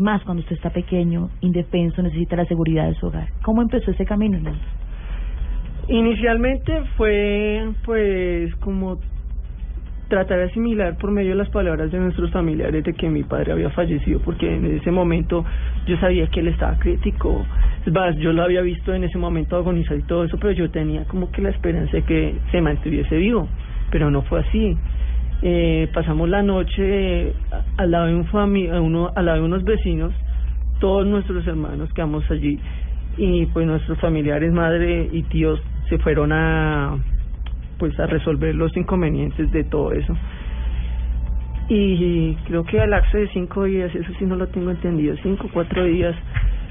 Más 0.00 0.22
cuando 0.24 0.40
usted 0.40 0.56
está 0.56 0.70
pequeño, 0.70 1.28
indefenso, 1.42 2.02
necesita 2.02 2.34
la 2.34 2.46
seguridad 2.46 2.88
de 2.88 2.94
su 2.94 3.08
hogar. 3.08 3.28
¿Cómo 3.42 3.60
empezó 3.60 3.90
ese 3.90 4.06
camino, 4.06 4.38
Hernando? 4.38 4.58
Inicialmente 5.88 6.72
fue 6.96 7.68
pues 7.84 8.54
como 8.56 8.98
tratar 10.08 10.38
de 10.38 10.44
asimilar 10.44 10.96
por 10.96 11.10
medio 11.10 11.30
de 11.30 11.36
las 11.36 11.50
palabras 11.50 11.92
de 11.92 11.98
nuestros 11.98 12.30
familiares 12.30 12.82
de 12.82 12.94
que 12.94 13.10
mi 13.10 13.24
padre 13.24 13.52
había 13.52 13.70
fallecido 13.70 14.20
porque 14.20 14.56
en 14.56 14.64
ese 14.78 14.90
momento 14.90 15.44
yo 15.86 15.98
sabía 15.98 16.26
que 16.28 16.40
él 16.40 16.48
estaba 16.48 16.78
crítico, 16.78 17.44
yo 18.18 18.32
lo 18.32 18.42
había 18.42 18.62
visto 18.62 18.94
en 18.94 19.04
ese 19.04 19.18
momento 19.18 19.56
agonizar 19.56 19.98
y 19.98 20.02
todo 20.02 20.24
eso, 20.24 20.38
pero 20.40 20.52
yo 20.52 20.70
tenía 20.70 21.04
como 21.04 21.30
que 21.30 21.42
la 21.42 21.50
esperanza 21.50 21.92
de 21.92 22.02
que 22.04 22.34
se 22.50 22.60
mantuviese 22.62 23.16
vivo, 23.18 23.48
pero 23.90 24.10
no 24.10 24.22
fue 24.22 24.40
así. 24.40 24.76
Eh, 25.42 25.88
pasamos 25.94 26.28
la 26.28 26.42
noche 26.42 27.32
a- 27.50 27.82
al 27.82 27.90
lado 27.90 28.06
de 28.06 28.14
un 28.14 28.26
fami 28.26 28.68
uno, 28.68 29.10
al 29.14 29.24
lado 29.24 29.38
de 29.38 29.44
unos 29.44 29.64
vecinos, 29.64 30.12
todos 30.80 31.06
nuestros 31.06 31.46
hermanos 31.46 31.90
quedamos 31.94 32.30
allí 32.30 32.58
y 33.16 33.46
pues 33.46 33.66
nuestros 33.66 33.98
familiares, 34.00 34.52
madre 34.52 35.08
y 35.12 35.22
tíos 35.24 35.60
se 35.88 35.98
fueron 35.98 36.32
a 36.32 36.96
pues 37.78 37.98
a 37.98 38.06
resolver 38.06 38.54
los 38.54 38.76
inconvenientes 38.76 39.50
de 39.50 39.64
todo 39.64 39.92
eso. 39.92 40.14
Y 41.68 42.34
creo 42.46 42.64
que 42.64 42.80
al 42.80 42.90
lapso 42.90 43.16
de 43.16 43.28
cinco 43.28 43.64
días, 43.64 43.94
eso 43.94 44.12
sí 44.18 44.26
no 44.26 44.36
lo 44.36 44.48
tengo 44.48 44.70
entendido, 44.70 45.16
cinco, 45.22 45.48
cuatro 45.52 45.84
días, 45.84 46.14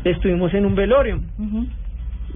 estuvimos 0.03 0.53
en 0.53 0.65
un 0.65 0.75
velorio 0.75 1.19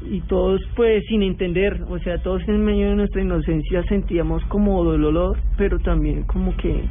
y 0.09 0.21
todos 0.21 0.61
pues 0.75 1.03
sin 1.07 1.23
entender, 1.23 1.81
o 1.89 1.99
sea, 1.99 2.17
todos 2.21 2.47
en 2.47 2.63
medio 2.63 2.89
de 2.89 2.95
nuestra 2.95 3.21
inocencia 3.21 3.83
sentíamos 3.83 4.43
como 4.45 4.83
dolor, 4.83 5.37
pero 5.57 5.79
también 5.79 6.23
como 6.23 6.55
que 6.57 6.83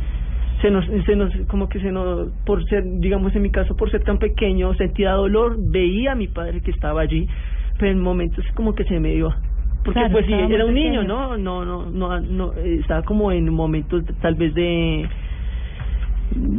se 0.61 0.71
nos, 0.71 0.85
se 1.05 1.17
nos, 1.17 1.35
como 1.49 1.69
que 1.69 1.81
se 1.81 1.91
nos, 1.91 2.31
por 2.47 2.65
ser, 2.69 2.85
digamos 2.85 3.35
en 3.35 3.43
mi 3.43 3.51
caso, 3.51 3.77
por 3.77 3.91
ser 3.91 4.05
tan 4.05 4.19
pequeño, 4.19 4.73
sentía 4.75 5.13
dolor, 5.13 5.57
veía 5.59 6.13
a 6.13 6.15
mi 6.15 6.29
padre 6.29 6.61
que 6.61 6.71
estaba 6.71 7.01
allí, 7.01 7.27
pero 7.79 7.91
en 7.91 8.01
momentos 8.01 8.45
como 8.55 8.75
que 8.75 8.85
se 8.85 8.99
me 9.01 9.15
iba. 9.15 9.37
Porque 9.85 9.99
Claro, 9.99 10.13
pues 10.13 10.27
sí, 10.27 10.33
era 10.33 10.65
un 10.65 10.75
niño. 10.75 11.03
¿no? 11.03 11.37
No, 11.37 11.65
no, 11.65 11.91
no, 11.91 12.21
no, 12.21 12.53
estaba 12.55 13.03
como 13.03 13.33
en 13.33 13.53
momentos 13.53 14.05
tal 14.21 14.37
vez 14.37 14.55
de... 14.55 15.09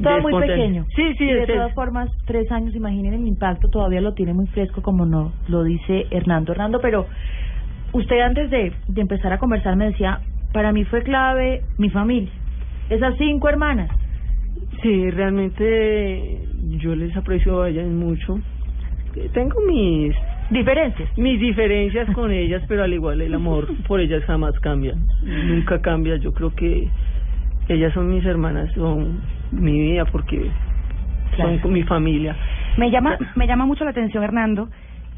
Todo 0.01 0.19
muy 0.21 0.47
pequeño. 0.47 0.85
Sí, 0.95 1.13
sí, 1.17 1.23
Y 1.23 1.33
de 1.33 1.47
todas 1.47 1.73
formas, 1.73 2.09
tres 2.25 2.51
años, 2.51 2.75
imaginen 2.75 3.13
el 3.13 3.27
impacto, 3.27 3.69
todavía 3.69 4.01
lo 4.01 4.13
tiene 4.13 4.33
muy 4.33 4.47
fresco, 4.47 4.81
como 4.81 5.05
no 5.05 5.31
lo 5.47 5.63
dice 5.63 6.07
Hernando. 6.11 6.51
Hernando, 6.51 6.79
pero 6.81 7.07
usted 7.93 8.19
antes 8.19 8.49
de, 8.49 8.73
de 8.87 9.01
empezar 9.01 9.33
a 9.33 9.39
conversar 9.39 9.75
me 9.75 9.87
decía, 9.87 10.19
para 10.51 10.71
mí 10.71 10.83
fue 10.85 11.03
clave 11.03 11.63
mi 11.77 11.89
familia, 11.89 12.31
esas 12.89 13.15
cinco 13.17 13.49
hermanas. 13.49 13.89
Sí, 14.81 15.09
realmente 15.11 16.39
yo 16.77 16.95
les 16.95 17.15
aprecio 17.15 17.61
a 17.61 17.69
ellas 17.69 17.87
mucho. 17.87 18.39
Tengo 19.33 19.61
mis 19.67 20.13
diferencias, 20.49 21.17
mis 21.17 21.39
diferencias 21.39 22.09
con 22.13 22.31
ellas, 22.31 22.63
pero 22.67 22.83
al 22.83 22.93
igual 22.93 23.21
el 23.21 23.33
amor 23.33 23.67
por 23.87 23.99
ellas 23.99 24.23
jamás 24.25 24.59
cambia, 24.59 24.95
nunca 25.21 25.79
cambia. 25.81 26.17
Yo 26.17 26.33
creo 26.33 26.53
que 26.53 26.89
ellas 27.69 27.93
son 27.93 28.09
mis 28.09 28.25
hermanas, 28.25 28.71
son 28.73 29.21
mi 29.53 29.79
vida 29.79 30.05
porque 30.05 30.49
son 31.37 31.57
Claro. 31.57 31.69
mi 31.69 31.83
familia. 31.83 32.35
Me 32.77 32.89
llama, 32.91 33.17
me 33.35 33.47
llama 33.47 33.65
mucho 33.65 33.83
la 33.83 33.91
atención, 33.91 34.23
Hernando, 34.23 34.69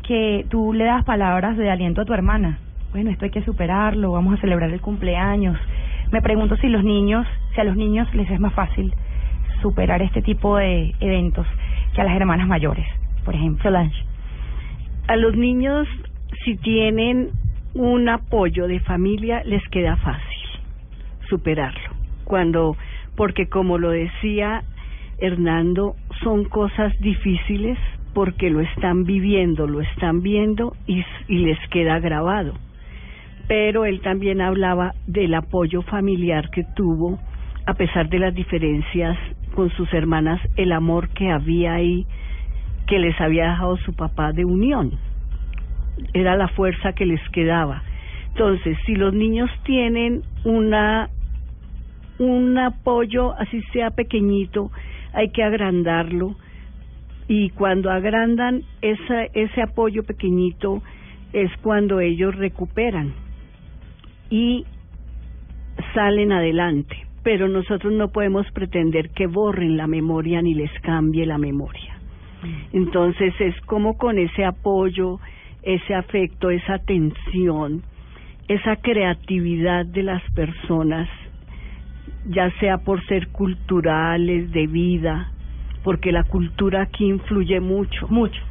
que 0.03 0.45
tú 0.49 0.73
le 0.73 0.85
das 0.85 1.03
palabras 1.03 1.57
de 1.57 1.69
aliento 1.69 2.01
a 2.01 2.05
tu 2.05 2.13
hermana. 2.13 2.59
Bueno, 2.91 3.09
esto 3.09 3.25
hay 3.25 3.31
que 3.31 3.43
superarlo, 3.43 4.11
vamos 4.11 4.37
a 4.37 4.41
celebrar 4.41 4.69
el 4.69 4.81
cumpleaños. 4.81 5.57
Me 6.11 6.21
pregunto 6.21 6.55
si 6.57 6.67
los 6.69 6.83
niños, 6.83 7.25
si 7.53 7.61
a 7.61 7.63
los 7.63 7.75
niños 7.75 8.13
les 8.13 8.29
es 8.29 8.39
más 8.39 8.53
fácil 8.53 8.93
superar 9.61 10.01
este 10.01 10.21
tipo 10.21 10.57
de 10.57 10.93
eventos 10.99 11.47
que 11.93 12.01
a 12.01 12.03
las 12.03 12.15
hermanas 12.15 12.47
mayores, 12.47 12.85
por 13.23 13.35
ejemplo. 13.35 13.63
Solange. 13.63 14.03
A 15.07 15.15
los 15.15 15.35
niños, 15.35 15.87
si 16.43 16.55
tienen 16.57 17.29
un 17.73 18.07
apoyo 18.09 18.67
de 18.67 18.79
familia, 18.81 19.43
les 19.45 19.63
queda 19.69 19.97
fácil 19.97 20.39
superarlo. 21.29 21.89
Cuando, 22.23 22.77
porque 23.15 23.47
como 23.47 23.77
lo 23.77 23.89
decía 23.89 24.63
Hernando, 25.19 25.95
son 26.23 26.45
cosas 26.45 26.93
difíciles 26.99 27.77
porque 28.13 28.49
lo 28.49 28.61
están 28.61 29.03
viviendo, 29.03 29.67
lo 29.67 29.81
están 29.81 30.21
viendo 30.21 30.75
y, 30.87 31.03
y 31.27 31.37
les 31.39 31.59
queda 31.69 31.99
grabado. 31.99 32.53
pero 33.47 33.85
él 33.85 34.01
también 34.01 34.41
hablaba 34.41 34.93
del 35.07 35.33
apoyo 35.35 35.81
familiar 35.83 36.49
que 36.49 36.63
tuvo, 36.75 37.19
a 37.65 37.73
pesar 37.75 38.09
de 38.09 38.19
las 38.19 38.33
diferencias 38.33 39.17
con 39.53 39.69
sus 39.71 39.91
hermanas, 39.93 40.41
el 40.57 40.71
amor 40.71 41.09
que 41.09 41.29
había 41.29 41.75
ahí, 41.75 42.05
que 42.87 42.99
les 42.99 43.19
había 43.21 43.51
dejado 43.51 43.77
su 43.77 43.93
papá 43.93 44.31
de 44.31 44.45
unión. 44.45 44.91
Era 46.13 46.35
la 46.35 46.47
fuerza 46.49 46.93
que 46.93 47.05
les 47.05 47.21
quedaba. 47.29 47.83
Entonces, 48.29 48.77
si 48.85 48.95
los 48.95 49.13
niños 49.13 49.49
tienen 49.63 50.23
una 50.43 51.09
un 52.19 52.57
apoyo, 52.57 53.33
así 53.33 53.61
sea 53.73 53.91
pequeñito, 53.91 54.71
hay 55.13 55.29
que 55.29 55.43
agrandarlo 55.43 56.35
y 57.27 57.49
cuando 57.51 57.89
agrandan 57.89 58.63
esa, 58.81 59.23
ese 59.33 59.61
apoyo 59.61 60.03
pequeñito 60.03 60.81
es 61.33 61.51
cuando 61.61 61.99
ellos 61.99 62.35
recuperan 62.35 63.13
y 64.29 64.65
salen 65.93 66.31
adelante. 66.31 66.95
Pero 67.23 67.47
nosotros 67.47 67.91
no 67.91 68.09
podemos 68.09 68.49
pretender 68.51 69.09
que 69.09 69.25
borren 69.25 69.77
la 69.77 69.87
memoria 69.87 70.41
ni 70.41 70.53
les 70.53 70.71
cambie 70.81 71.25
la 71.25 71.39
memoria. 71.39 71.95
Entonces 72.71 73.33
es 73.39 73.59
como 73.61 73.97
con 73.97 74.19
ese 74.19 74.45
apoyo, 74.45 75.19
ese 75.63 75.95
afecto, 75.95 76.51
esa 76.51 76.75
atención, 76.75 77.81
esa 78.47 78.75
creatividad 78.75 79.87
de 79.87 80.03
las 80.03 80.21
personas, 80.33 81.09
ya 82.27 82.51
sea 82.59 82.79
por 82.79 83.05
ser 83.05 83.27
culturales, 83.29 84.51
de 84.51 84.67
vida, 84.67 85.31
porque 85.83 86.11
la 86.11 86.23
cultura 86.23 86.83
aquí 86.83 87.05
influye 87.05 87.59
mucho. 87.59 88.07
Mucho. 88.07 88.41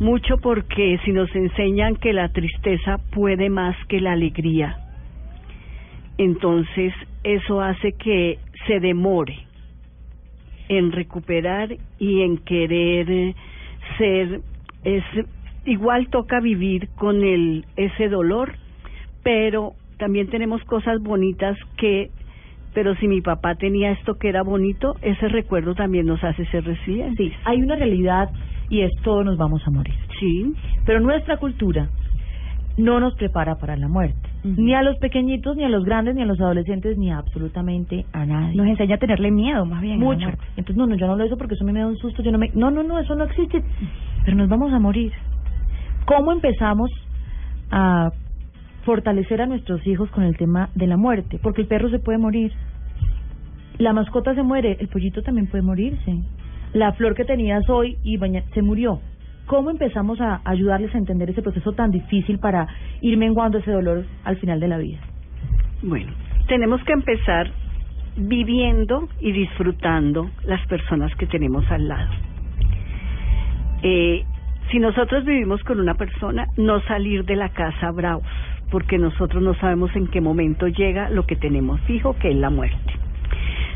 Mucho 0.00 0.36
porque 0.38 0.98
si 1.04 1.12
nos 1.12 1.32
enseñan 1.34 1.96
que 1.96 2.12
la 2.12 2.28
tristeza 2.30 2.98
puede 3.12 3.50
más 3.50 3.76
que 3.86 4.00
la 4.00 4.12
alegría, 4.12 4.76
entonces 6.18 6.92
eso 7.22 7.60
hace 7.60 7.92
que 7.92 8.38
se 8.66 8.80
demore 8.80 9.46
en 10.68 10.92
recuperar 10.92 11.76
y 11.98 12.22
en 12.22 12.38
querer 12.38 13.34
ser 13.98 14.40
es 14.84 15.04
igual 15.64 16.08
toca 16.08 16.40
vivir 16.40 16.88
con 16.96 17.22
el 17.22 17.64
ese 17.76 18.08
dolor 18.08 18.54
pero 19.22 19.74
también 19.98 20.28
tenemos 20.28 20.62
cosas 20.64 21.00
bonitas 21.00 21.56
que 21.76 22.10
pero 22.74 22.94
si 22.96 23.08
mi 23.08 23.20
papá 23.20 23.54
tenía 23.54 23.92
esto 23.92 24.14
que 24.14 24.28
era 24.28 24.42
bonito 24.42 24.96
ese 25.02 25.28
recuerdo 25.28 25.74
también 25.74 26.06
nos 26.06 26.22
hace 26.24 26.44
ser 26.46 26.64
resilientes 26.64 27.16
sí 27.16 27.32
hay 27.44 27.60
una 27.62 27.76
realidad 27.76 28.30
y 28.68 28.82
es 28.82 28.90
todos 29.02 29.24
nos 29.24 29.36
vamos 29.36 29.66
a 29.66 29.70
morir 29.70 29.94
sí 30.18 30.52
pero 30.84 31.00
nuestra 31.00 31.36
cultura 31.36 31.88
no 32.76 33.00
nos 33.00 33.14
prepara 33.14 33.56
para 33.56 33.76
la 33.76 33.88
muerte 33.88 34.32
ni 34.44 34.74
a 34.74 34.82
los 34.82 34.96
pequeñitos, 34.98 35.56
ni 35.56 35.64
a 35.64 35.68
los 35.68 35.84
grandes, 35.84 36.14
ni 36.14 36.22
a 36.22 36.26
los 36.26 36.40
adolescentes, 36.40 36.98
ni 36.98 37.10
a 37.10 37.18
absolutamente 37.18 38.06
a 38.12 38.26
nadie. 38.26 38.56
Nos 38.56 38.66
enseña 38.66 38.96
a 38.96 38.98
tenerle 38.98 39.30
miedo, 39.30 39.64
más 39.64 39.80
bien. 39.80 40.00
Mucho. 40.00 40.26
Entonces, 40.56 40.76
no, 40.76 40.86
no, 40.86 40.96
yo 40.96 41.06
no 41.06 41.16
lo 41.16 41.24
eso 41.24 41.36
porque 41.36 41.54
eso 41.54 41.64
me 41.64 41.72
da 41.72 41.86
un 41.86 41.96
susto. 41.96 42.22
Yo 42.22 42.32
no, 42.32 42.38
me... 42.38 42.50
no, 42.54 42.70
no, 42.70 42.82
no, 42.82 42.98
eso 42.98 43.14
no 43.14 43.24
existe. 43.24 43.62
Pero 44.24 44.36
nos 44.36 44.48
vamos 44.48 44.72
a 44.72 44.80
morir. 44.80 45.12
¿Cómo 46.06 46.32
empezamos 46.32 46.90
a 47.70 48.10
fortalecer 48.84 49.40
a 49.40 49.46
nuestros 49.46 49.86
hijos 49.86 50.10
con 50.10 50.24
el 50.24 50.36
tema 50.36 50.68
de 50.74 50.86
la 50.86 50.96
muerte? 50.96 51.38
Porque 51.42 51.62
el 51.62 51.68
perro 51.68 51.88
se 51.90 51.98
puede 51.98 52.18
morir. 52.18 52.52
La 53.78 53.92
mascota 53.92 54.34
se 54.34 54.42
muere, 54.42 54.76
el 54.80 54.88
pollito 54.88 55.22
también 55.22 55.46
puede 55.46 55.62
morirse. 55.62 56.18
La 56.72 56.92
flor 56.92 57.14
que 57.14 57.24
tenías 57.24 57.68
hoy 57.68 57.98
y 58.02 58.18
se 58.54 58.62
murió. 58.62 59.00
¿Cómo 59.46 59.70
empezamos 59.70 60.20
a 60.20 60.40
ayudarles 60.44 60.94
a 60.94 60.98
entender 60.98 61.30
ese 61.30 61.42
proceso 61.42 61.72
tan 61.72 61.90
difícil 61.90 62.38
para 62.38 62.68
ir 63.00 63.16
menguando 63.18 63.58
ese 63.58 63.70
dolor 63.70 64.04
al 64.24 64.36
final 64.36 64.60
de 64.60 64.68
la 64.68 64.78
vida? 64.78 65.00
Bueno, 65.82 66.12
tenemos 66.46 66.82
que 66.84 66.92
empezar 66.92 67.50
viviendo 68.16 69.08
y 69.20 69.32
disfrutando 69.32 70.30
las 70.44 70.64
personas 70.66 71.14
que 71.16 71.26
tenemos 71.26 71.68
al 71.70 71.88
lado. 71.88 72.10
Eh, 73.82 74.24
si 74.70 74.78
nosotros 74.78 75.24
vivimos 75.24 75.62
con 75.64 75.80
una 75.80 75.94
persona, 75.94 76.46
no 76.56 76.80
salir 76.82 77.24
de 77.24 77.36
la 77.36 77.48
casa 77.50 77.90
bravos, 77.90 78.24
porque 78.72 78.96
nosotros 78.96 79.42
no 79.42 79.54
sabemos 79.56 79.94
en 79.94 80.06
qué 80.06 80.22
momento 80.22 80.66
llega 80.66 81.10
lo 81.10 81.26
que 81.26 81.36
tenemos 81.36 81.78
fijo, 81.82 82.16
que 82.18 82.30
es 82.30 82.36
la 82.36 82.48
muerte. 82.48 82.94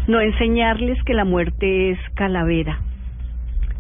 No 0.08 0.20
enseñarles 0.22 1.00
que 1.04 1.12
la 1.12 1.26
muerte 1.26 1.90
es 1.90 1.98
calavera, 2.14 2.80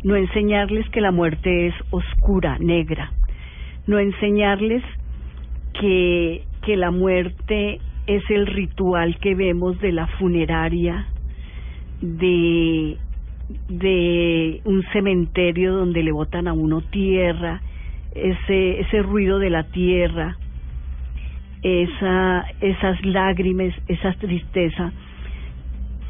no 0.04 0.14
enseñarles 0.14 0.86
que 0.90 1.00
la 1.00 1.12
muerte 1.12 1.68
es 1.68 1.74
oscura, 1.90 2.58
negra, 2.58 3.12
no 3.86 3.98
enseñarles 3.98 4.82
que, 5.80 6.42
que 6.62 6.76
la 6.76 6.90
muerte 6.90 7.80
es 8.06 8.22
el 8.28 8.46
ritual 8.46 9.18
que 9.18 9.34
vemos 9.34 9.80
de 9.80 9.92
la 9.92 10.06
funeraria, 10.18 11.06
de, 12.02 12.98
de 13.70 14.60
un 14.64 14.82
cementerio 14.92 15.74
donde 15.74 16.02
le 16.02 16.12
botan 16.12 16.46
a 16.46 16.52
uno 16.52 16.82
tierra, 16.82 17.62
ese, 18.14 18.80
ese 18.80 19.00
ruido 19.00 19.38
de 19.38 19.48
la 19.48 19.64
tierra, 19.64 20.36
esa, 21.66 22.46
esas 22.60 23.04
lágrimas, 23.04 23.74
esa 23.88 24.12
tristeza. 24.12 24.92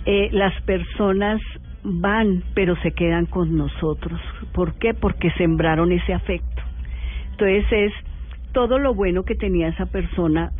Eh, 0.04 0.28
las 0.32 0.52
personas 0.62 1.40
van, 1.82 2.42
pero 2.54 2.76
se 2.82 2.92
quedan 2.92 3.24
con 3.24 3.56
nosotros. 3.56 4.20
¿Por 4.52 4.74
qué? 4.74 4.92
Porque 4.92 5.30
sembraron 5.32 5.92
ese 5.92 6.12
afecto. 6.12 6.62
Entonces 7.30 7.64
es 7.70 7.92
todo 8.52 8.78
lo 8.78 8.94
bueno 8.94 9.22
que 9.22 9.34
tenía 9.34 9.68
esa 9.68 9.86
persona, 9.86 10.52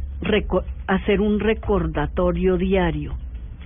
hacer 0.87 1.21
un 1.21 1.41
recordatorio 1.41 2.57
diario 2.57 3.15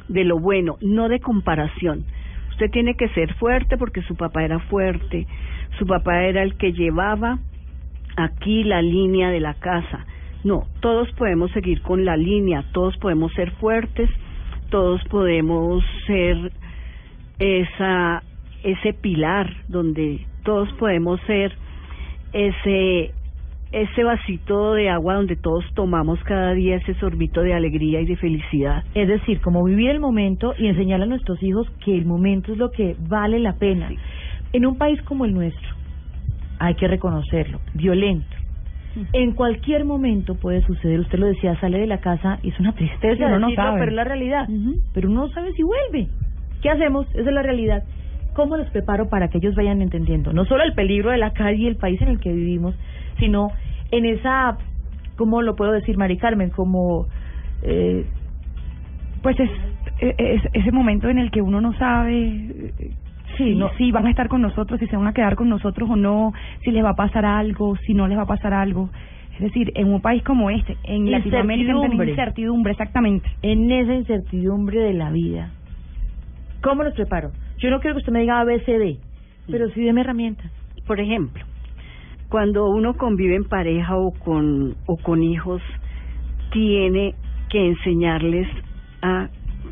de 0.08 0.24
lo 0.24 0.38
bueno, 0.38 0.78
no 0.80 1.08
de 1.08 1.20
comparación. 1.20 2.04
Usted 2.50 2.70
tiene 2.72 2.94
que 2.94 3.08
ser 3.10 3.34
fuerte 3.34 3.76
porque 3.78 4.02
su 4.02 4.16
papá 4.16 4.42
era 4.42 4.58
fuerte, 4.58 5.28
su 5.78 5.86
papá 5.86 6.24
era 6.24 6.42
el 6.42 6.56
que 6.56 6.72
llevaba 6.72 7.38
aquí 8.16 8.64
la 8.64 8.82
línea 8.82 9.30
de 9.30 9.40
la 9.40 9.54
casa. 9.54 10.06
No, 10.44 10.64
todos 10.80 11.10
podemos 11.12 11.50
seguir 11.52 11.82
con 11.82 12.04
la 12.04 12.16
línea, 12.16 12.64
todos 12.72 12.96
podemos 12.96 13.32
ser 13.34 13.50
fuertes, 13.52 14.08
todos 14.70 15.02
podemos 15.04 15.84
ser 16.06 16.52
esa 17.38 18.22
ese 18.62 18.92
pilar 18.92 19.50
donde 19.68 20.26
todos 20.44 20.70
podemos 20.74 21.20
ser 21.22 21.52
ese 22.32 23.12
ese 23.72 24.02
vasito 24.02 24.74
de 24.74 24.88
agua 24.90 25.14
donde 25.14 25.36
todos 25.36 25.64
tomamos 25.74 26.18
cada 26.24 26.52
día 26.54 26.76
ese 26.76 26.94
sorbito 26.94 27.42
de 27.42 27.54
alegría 27.54 28.00
y 28.00 28.06
de 28.06 28.16
felicidad. 28.16 28.82
Es 28.94 29.06
decir, 29.06 29.40
como 29.40 29.62
vivir 29.62 29.90
el 29.90 30.00
momento 30.00 30.54
y 30.58 30.66
enseñar 30.66 31.00
a 31.02 31.06
nuestros 31.06 31.40
hijos 31.42 31.70
que 31.84 31.96
el 31.96 32.04
momento 32.04 32.52
es 32.52 32.58
lo 32.58 32.70
que 32.72 32.96
vale 32.98 33.38
la 33.38 33.54
pena. 33.58 33.88
En 34.52 34.66
un 34.66 34.76
país 34.76 35.00
como 35.02 35.24
el 35.24 35.34
nuestro, 35.34 35.68
hay 36.58 36.74
que 36.74 36.88
reconocerlo, 36.88 37.60
violento. 37.74 38.39
En 39.12 39.32
cualquier 39.32 39.84
momento 39.84 40.34
puede 40.34 40.62
suceder, 40.62 41.00
usted 41.00 41.18
lo 41.18 41.26
decía, 41.26 41.58
sale 41.60 41.78
de 41.78 41.86
la 41.86 41.98
casa 41.98 42.38
y 42.42 42.50
es 42.50 42.60
una 42.60 42.72
tristeza, 42.72 43.26
uno 43.26 43.38
no 43.38 43.46
decirlo, 43.48 43.64
sabe. 43.64 43.78
pero 43.80 43.90
es 43.90 43.96
la 43.96 44.04
realidad. 44.04 44.48
Pero 44.92 45.08
uno 45.08 45.26
no 45.26 45.28
sabe 45.32 45.52
si 45.52 45.62
vuelve. 45.62 46.08
¿Qué 46.62 46.70
hacemos? 46.70 47.06
Esa 47.10 47.28
es 47.28 47.34
la 47.34 47.42
realidad. 47.42 47.84
¿Cómo 48.34 48.56
los 48.56 48.68
preparo 48.70 49.08
para 49.08 49.28
que 49.28 49.38
ellos 49.38 49.54
vayan 49.54 49.82
entendiendo 49.82 50.32
no 50.32 50.44
solo 50.44 50.62
el 50.62 50.72
peligro 50.74 51.10
de 51.10 51.18
la 51.18 51.32
calle 51.32 51.64
y 51.64 51.66
el 51.66 51.76
país 51.76 52.00
en 52.00 52.08
el 52.08 52.20
que 52.20 52.32
vivimos, 52.32 52.74
sino 53.18 53.48
en 53.90 54.06
esa, 54.06 54.56
¿cómo 55.16 55.42
lo 55.42 55.56
puedo 55.56 55.72
decir, 55.72 55.96
Mari 55.96 56.16
Carmen? 56.16 56.50
Como, 56.50 57.06
eh, 57.62 58.06
pues 59.22 59.38
es, 59.40 59.50
es 59.98 60.42
ese 60.52 60.72
momento 60.72 61.08
en 61.08 61.18
el 61.18 61.30
que 61.30 61.42
uno 61.42 61.60
no 61.60 61.76
sabe 61.76 62.72
eh, 62.78 62.92
Sí, 63.44 63.52
si, 63.52 63.58
no- 63.58 63.70
si 63.76 63.90
van 63.92 64.06
a 64.06 64.10
estar 64.10 64.28
con 64.28 64.42
nosotros, 64.42 64.78
si 64.80 64.86
se 64.86 64.96
van 64.96 65.06
a 65.06 65.12
quedar 65.12 65.36
con 65.36 65.48
nosotros 65.48 65.88
o 65.90 65.96
no, 65.96 66.32
si 66.64 66.70
les 66.70 66.84
va 66.84 66.90
a 66.90 66.96
pasar 66.96 67.24
algo, 67.24 67.76
si 67.86 67.94
no 67.94 68.06
les 68.08 68.16
va 68.18 68.22
a 68.22 68.26
pasar 68.26 68.52
algo. 68.54 68.90
Es 69.34 69.40
decir, 69.40 69.72
en 69.74 69.92
un 69.92 70.00
país 70.02 70.22
como 70.22 70.50
este, 70.50 70.76
en 70.84 71.10
Latinoamérica, 71.10 71.70
en 71.70 71.76
Incertidumbre. 71.76 72.10
incertidumbre, 72.10 72.72
exactamente. 72.72 73.28
en 73.42 73.70
esa 73.70 73.94
incertidumbre 73.94 74.80
de 74.80 74.92
la 74.92 75.10
vida. 75.10 75.50
¿Cómo 76.62 76.82
los 76.82 76.92
preparo? 76.94 77.30
Yo 77.58 77.70
no 77.70 77.80
quiero 77.80 77.94
que 77.96 78.00
usted 78.00 78.12
me 78.12 78.20
diga 78.20 78.40
ABCD, 78.40 78.98
pero 79.50 79.70
sí 79.70 79.82
deme 79.82 80.02
herramientas. 80.02 80.50
Por 80.86 81.00
ejemplo, 81.00 81.42
cuando 82.28 82.68
uno 82.68 82.94
convive 82.94 83.34
en 83.36 83.44
pareja 83.44 83.96
o 83.96 84.12
con 84.12 84.74
o 84.86 84.96
con 84.98 85.22
hijos, 85.22 85.62
tiene 86.52 87.14
que 87.48 87.66
enseñarles 87.68 88.48
a 89.02 89.28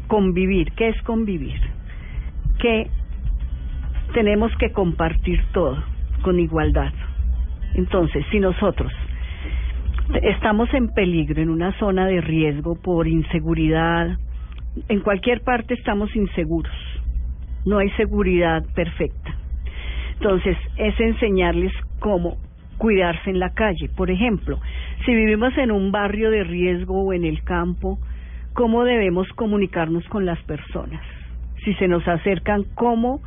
convivir. 0.06 0.72
¿Qué 0.72 0.88
es 0.88 1.02
convivir? 1.02 1.60
Que 2.58 2.88
tenemos 4.12 4.52
que 4.56 4.72
compartir 4.72 5.42
todo 5.52 5.82
con 6.22 6.40
igualdad. 6.40 6.92
Entonces, 7.74 8.24
si 8.30 8.40
nosotros 8.40 8.92
estamos 10.22 10.72
en 10.74 10.88
peligro, 10.88 11.42
en 11.42 11.50
una 11.50 11.72
zona 11.78 12.06
de 12.06 12.20
riesgo 12.20 12.76
por 12.76 13.06
inseguridad, 13.06 14.16
en 14.88 15.00
cualquier 15.00 15.42
parte 15.42 15.74
estamos 15.74 16.14
inseguros, 16.16 16.72
no 17.64 17.78
hay 17.78 17.90
seguridad 17.90 18.64
perfecta. 18.74 19.34
Entonces, 20.14 20.56
es 20.76 20.98
enseñarles 20.98 21.72
cómo 22.00 22.38
cuidarse 22.78 23.30
en 23.30 23.38
la 23.38 23.50
calle. 23.50 23.88
Por 23.94 24.10
ejemplo, 24.10 24.58
si 25.04 25.14
vivimos 25.14 25.56
en 25.58 25.70
un 25.70 25.92
barrio 25.92 26.30
de 26.30 26.44
riesgo 26.44 27.02
o 27.02 27.12
en 27.12 27.24
el 27.24 27.42
campo, 27.42 27.98
¿cómo 28.54 28.84
debemos 28.84 29.28
comunicarnos 29.34 30.04
con 30.08 30.24
las 30.24 30.42
personas? 30.44 31.02
Si 31.64 31.74
se 31.74 31.88
nos 31.88 32.06
acercan, 32.08 32.64
¿cómo 32.74 33.20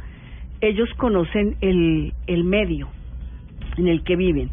ellos 0.61 0.89
conocen 0.97 1.55
el, 1.61 2.13
el 2.27 2.43
medio 2.43 2.89
en 3.77 3.87
el 3.87 4.03
que 4.03 4.15
viven? 4.15 4.49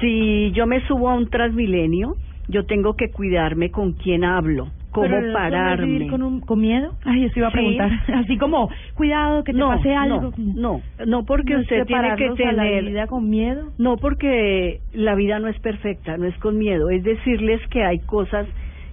Si 0.00 0.52
yo 0.52 0.66
me 0.66 0.80
subo 0.86 1.10
a 1.10 1.14
un 1.14 1.28
transmilenio, 1.28 2.16
yo 2.48 2.64
tengo 2.66 2.94
que 2.94 3.10
cuidarme 3.10 3.70
con 3.70 3.92
quién 3.92 4.24
hablo, 4.24 4.70
cómo 4.92 5.08
Pero 5.08 5.32
pararme. 5.32 5.86
vivir 5.86 6.10
con, 6.10 6.22
un, 6.22 6.40
con 6.40 6.60
miedo? 6.60 6.94
Ay, 7.04 7.24
eso 7.24 7.38
iba 7.40 7.48
a 7.48 7.50
Sí. 7.50 7.56
preguntar. 7.56 7.90
Así 8.14 8.36
como, 8.38 8.70
cuidado, 8.94 9.42
que 9.44 9.52
te 9.52 9.58
no, 9.58 9.68
pase 9.68 9.94
algo. 9.94 10.32
No, 10.36 10.54
no, 10.54 10.82
no 11.06 11.24
porque 11.24 11.54
¿No 11.54 11.58
es 11.60 11.64
usted 11.64 11.84
tiene 11.86 12.16
que 12.16 12.26
a 12.26 12.52
la 12.52 12.62
tener 12.62 12.84
vida 12.84 13.06
con 13.06 13.28
miedo? 13.28 13.72
No, 13.78 13.96
porque 13.96 14.80
la 14.92 15.14
vida 15.14 15.38
no 15.40 15.48
es 15.48 15.58
perfecta, 15.60 16.16
no 16.16 16.26
es 16.26 16.36
con 16.38 16.58
miedo, 16.58 16.90
es 16.90 17.02
decirles 17.02 17.60
que 17.68 17.82
hay 17.84 17.98
cosas 18.00 18.46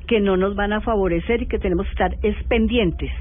que 0.07 0.19
no 0.19 0.37
nos 0.37 0.55
van 0.55 0.71
a 0.73 0.81
favorecer 0.81 1.41
y 1.41 1.47
que 1.47 1.57
tenemos 1.59 1.85
que 1.87 1.91
estar 1.91 2.15
es 2.21 2.35
pendientes. 2.47 3.11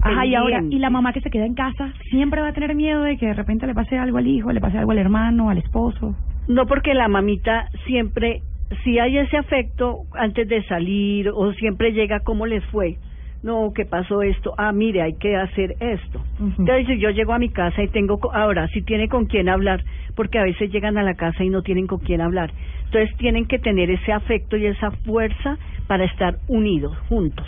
Ajá, 0.00 0.26
y 0.26 0.34
ahora, 0.34 0.62
y 0.70 0.78
la 0.78 0.90
mamá 0.90 1.12
que 1.12 1.20
se 1.20 1.30
queda 1.30 1.46
en 1.46 1.54
casa 1.54 1.92
siempre 2.10 2.40
va 2.40 2.48
a 2.48 2.52
tener 2.52 2.74
miedo 2.74 3.02
de 3.02 3.16
que 3.16 3.26
de 3.26 3.34
repente 3.34 3.66
le 3.66 3.74
pase 3.74 3.98
algo 3.98 4.18
al 4.18 4.26
hijo, 4.26 4.52
le 4.52 4.60
pase 4.60 4.78
algo 4.78 4.92
al 4.92 4.98
hermano, 4.98 5.50
al 5.50 5.58
esposo. 5.58 6.14
No 6.48 6.66
porque 6.66 6.94
la 6.94 7.08
mamita 7.08 7.68
siempre, 7.86 8.42
si 8.84 8.98
hay 8.98 9.18
ese 9.18 9.36
afecto 9.36 10.02
antes 10.12 10.48
de 10.48 10.62
salir 10.64 11.28
o 11.30 11.52
siempre 11.54 11.92
llega 11.92 12.20
cómo 12.20 12.46
les 12.46 12.64
fue. 12.66 12.96
No, 13.42 13.72
¿qué 13.74 13.84
pasó 13.84 14.22
esto? 14.22 14.54
Ah, 14.58 14.72
mire, 14.72 15.02
hay 15.02 15.14
que 15.14 15.36
hacer 15.36 15.76
esto. 15.78 16.20
Entonces 16.40 16.86
si 16.86 16.98
yo 16.98 17.10
llego 17.10 17.32
a 17.32 17.38
mi 17.38 17.50
casa 17.50 17.82
y 17.82 17.88
tengo, 17.88 18.18
ahora, 18.32 18.66
si 18.68 18.82
tiene 18.82 19.08
con 19.08 19.26
quién 19.26 19.48
hablar, 19.48 19.84
porque 20.16 20.38
a 20.38 20.42
veces 20.42 20.72
llegan 20.72 20.98
a 20.98 21.02
la 21.02 21.14
casa 21.14 21.44
y 21.44 21.50
no 21.50 21.62
tienen 21.62 21.86
con 21.86 22.00
quién 22.00 22.20
hablar. 22.20 22.50
Entonces 22.86 23.16
tienen 23.18 23.46
que 23.46 23.58
tener 23.58 23.90
ese 23.90 24.12
afecto 24.12 24.56
y 24.56 24.66
esa 24.66 24.90
fuerza 24.90 25.58
para 25.86 26.04
estar 26.04 26.38
unidos, 26.48 26.96
juntos. 27.08 27.46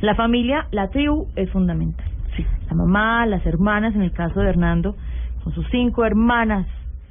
La 0.00 0.14
familia, 0.14 0.66
la 0.70 0.88
tribu 0.88 1.28
es 1.36 1.50
fundamental. 1.50 2.06
Sí. 2.36 2.44
La 2.68 2.74
mamá, 2.74 3.26
las 3.26 3.44
hermanas, 3.46 3.94
en 3.94 4.02
el 4.02 4.12
caso 4.12 4.40
de 4.40 4.48
Hernando, 4.48 4.96
con 5.44 5.52
sus 5.54 5.66
cinco 5.70 6.04
hermanas, 6.04 6.66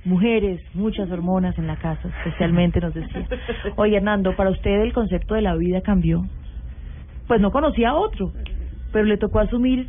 mujeres, 0.05 0.61
muchas 0.73 1.09
hormonas 1.11 1.57
en 1.57 1.67
la 1.67 1.75
casa, 1.75 2.09
especialmente 2.19 2.79
nos 2.79 2.93
decía. 2.93 3.27
Oye, 3.75 3.97
Hernando, 3.97 4.35
para 4.35 4.49
usted 4.49 4.81
el 4.81 4.93
concepto 4.93 5.35
de 5.35 5.41
la 5.41 5.55
vida 5.55 5.81
cambió. 5.81 6.25
Pues 7.27 7.39
no 7.39 7.51
conocía 7.51 7.89
a 7.89 7.95
otro, 7.95 8.31
pero 8.91 9.05
le 9.05 9.17
tocó 9.17 9.39
asumir 9.39 9.87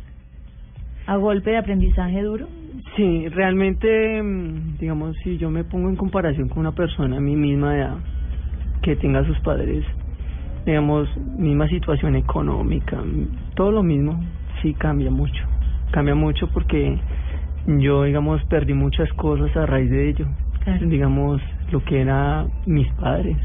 a 1.07 1.17
golpe 1.17 1.51
de 1.51 1.57
aprendizaje 1.57 2.21
duro. 2.21 2.47
Sí, 2.95 3.27
realmente, 3.29 4.21
mm, 4.21 4.77
digamos, 4.77 5.15
si 5.23 5.37
yo 5.37 5.49
me 5.49 5.63
pongo 5.63 5.89
en 5.89 5.95
comparación 5.95 6.47
con 6.47 6.59
una 6.59 6.73
persona 6.73 7.17
a 7.17 7.19
mi 7.19 7.35
misma 7.35 7.75
edad, 7.75 7.97
que 8.81 8.95
tenga 8.95 9.25
sus 9.25 9.39
padres, 9.39 9.83
digamos, 10.65 11.09
misma 11.17 11.67
situación 11.67 12.15
económica, 12.15 13.01
todo 13.55 13.71
lo 13.71 13.83
mismo, 13.83 14.23
sí 14.61 14.73
cambia 14.73 15.11
mucho. 15.11 15.43
Cambia 15.91 16.15
mucho 16.15 16.47
porque 16.47 16.97
yo, 17.65 18.03
digamos, 18.03 18.43
perdí 18.45 18.73
muchas 18.73 19.11
cosas 19.13 19.55
a 19.55 19.65
raíz 19.65 19.89
de 19.89 20.09
ello. 20.09 20.27
Digamos, 20.81 21.41
lo 21.71 21.83
que 21.83 22.01
era 22.01 22.45
mis 22.65 22.91
padres. 22.93 23.37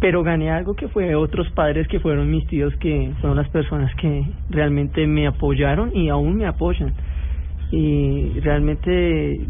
Pero 0.00 0.22
gané 0.22 0.50
algo 0.50 0.74
que 0.74 0.88
fue 0.88 1.14
otros 1.16 1.50
padres 1.50 1.88
que 1.88 2.00
fueron 2.00 2.30
mis 2.30 2.46
tíos, 2.46 2.74
que 2.76 3.12
fueron 3.20 3.36
las 3.36 3.48
personas 3.48 3.92
que 3.96 4.24
realmente 4.50 5.06
me 5.06 5.26
apoyaron 5.26 5.90
y 5.94 6.08
aún 6.10 6.36
me 6.36 6.46
apoyan 6.46 6.94
y 7.72 8.38
realmente 8.40 9.40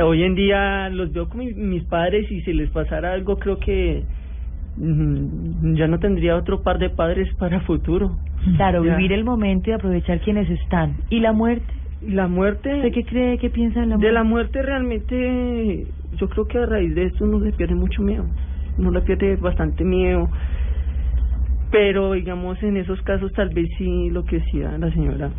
hoy 0.00 0.22
en 0.22 0.34
día 0.34 0.88
los 0.90 1.12
veo 1.12 1.28
mi- 1.34 1.52
mis 1.54 1.82
padres 1.84 2.30
y 2.30 2.40
si 2.42 2.52
les 2.52 2.70
pasara 2.70 3.12
algo 3.12 3.38
creo 3.38 3.58
que 3.58 4.04
ya 4.78 5.86
no 5.86 5.98
tendría 5.98 6.36
otro 6.36 6.62
par 6.62 6.78
de 6.78 6.90
padres 6.90 7.32
para 7.38 7.60
futuro. 7.60 8.16
Claro, 8.56 8.84
Ya. 8.84 8.96
vivir 8.96 9.12
el 9.12 9.24
momento 9.24 9.70
y 9.70 9.72
aprovechar 9.72 10.20
quienes 10.20 10.48
están. 10.50 10.96
¿Y 11.10 11.20
la 11.20 11.32
muerte? 11.32 11.66
La 12.02 12.28
muerte... 12.28 12.74
¿Usted 12.76 12.92
qué 12.92 13.04
cree, 13.04 13.38
qué 13.38 13.50
piensa 13.50 13.80
de 13.80 13.86
la 13.86 13.96
muerte? 13.96 14.06
De 14.06 14.12
la 14.12 14.22
muerte 14.24 14.62
realmente 14.62 15.86
yo 16.18 16.28
creo 16.28 16.46
que 16.46 16.58
a 16.58 16.66
raíz 16.66 16.94
de 16.94 17.04
esto 17.04 17.24
uno 17.24 17.40
le 17.40 17.52
pierde 17.52 17.74
mucho 17.74 18.02
miedo, 18.02 18.24
uno 18.78 18.90
le 18.90 19.00
pierde 19.00 19.36
bastante 19.36 19.82
miedo, 19.84 20.28
pero 21.70 22.12
digamos 22.12 22.62
en 22.62 22.76
esos 22.76 23.00
casos 23.02 23.32
tal 23.32 23.48
vez 23.50 23.68
sí 23.78 24.10
lo 24.10 24.24
que 24.24 24.36
decía 24.36 24.76
la 24.78 24.90
señora 24.92 25.30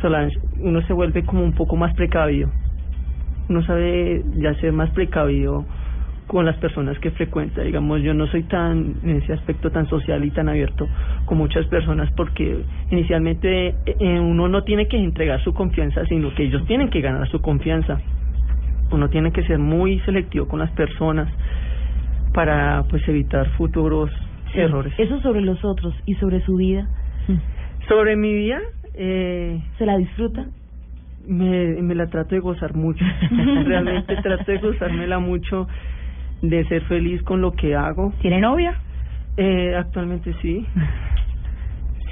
Solange, 0.00 0.36
uno 0.60 0.80
se 0.82 0.92
vuelve 0.92 1.24
como 1.24 1.42
un 1.44 1.52
poco 1.52 1.76
más 1.76 1.94
precavido, 1.94 2.50
uno 3.48 3.62
sabe 3.64 4.22
ya 4.36 4.54
ser 4.54 4.72
más 4.72 4.90
precavido 4.90 5.66
con 6.26 6.46
las 6.46 6.56
personas 6.56 6.98
que 7.00 7.10
frecuenta, 7.10 7.62
digamos 7.62 8.02
yo 8.02 8.14
no 8.14 8.26
soy 8.28 8.44
tan 8.44 8.94
en 9.02 9.16
ese 9.16 9.32
aspecto 9.34 9.70
tan 9.70 9.86
social 9.88 10.24
y 10.24 10.30
tan 10.30 10.48
abierto 10.48 10.88
con 11.26 11.38
muchas 11.38 11.66
personas 11.66 12.10
porque 12.16 12.64
inicialmente 12.90 13.74
eh, 13.86 14.20
uno 14.20 14.48
no 14.48 14.64
tiene 14.64 14.86
que 14.88 14.96
entregar 14.96 15.42
su 15.42 15.52
confianza 15.52 16.04
sino 16.06 16.34
que 16.34 16.44
ellos 16.44 16.64
tienen 16.66 16.88
que 16.88 17.00
ganar 17.02 17.28
su 17.28 17.40
confianza 17.40 18.00
uno 18.90 19.08
tiene 19.10 19.32
que 19.32 19.42
ser 19.44 19.58
muy 19.58 19.98
selectivo 20.00 20.48
con 20.48 20.60
las 20.60 20.70
personas 20.72 21.28
para 22.32 22.82
pues 22.90 23.06
evitar 23.08 23.48
futuros 23.56 24.10
Sí, 24.52 24.60
errores. 24.60 24.92
Eso 24.98 25.20
sobre 25.20 25.40
los 25.40 25.64
otros 25.64 25.94
y 26.06 26.14
sobre 26.14 26.40
su 26.42 26.54
vida. 26.56 26.86
Sobre 27.88 28.14
mi 28.16 28.32
vida, 28.32 28.60
eh, 28.94 29.60
¿Se 29.78 29.84
la 29.86 29.96
disfruta? 29.96 30.46
me, 31.26 31.82
me 31.82 31.94
la 31.96 32.06
trato 32.06 32.34
de 32.36 32.40
gozar 32.40 32.74
mucho. 32.74 33.04
Realmente 33.64 34.14
trato 34.22 34.52
de 34.52 34.58
gozármela 34.58 35.18
mucho, 35.18 35.66
de 36.48 36.64
ser 36.64 36.82
feliz 36.82 37.22
con 37.22 37.40
lo 37.40 37.52
que 37.52 37.74
hago. 37.74 38.12
¿Tiene 38.20 38.40
novia? 38.40 38.74
Eh, 39.36 39.74
actualmente 39.76 40.34
sí. 40.42 40.66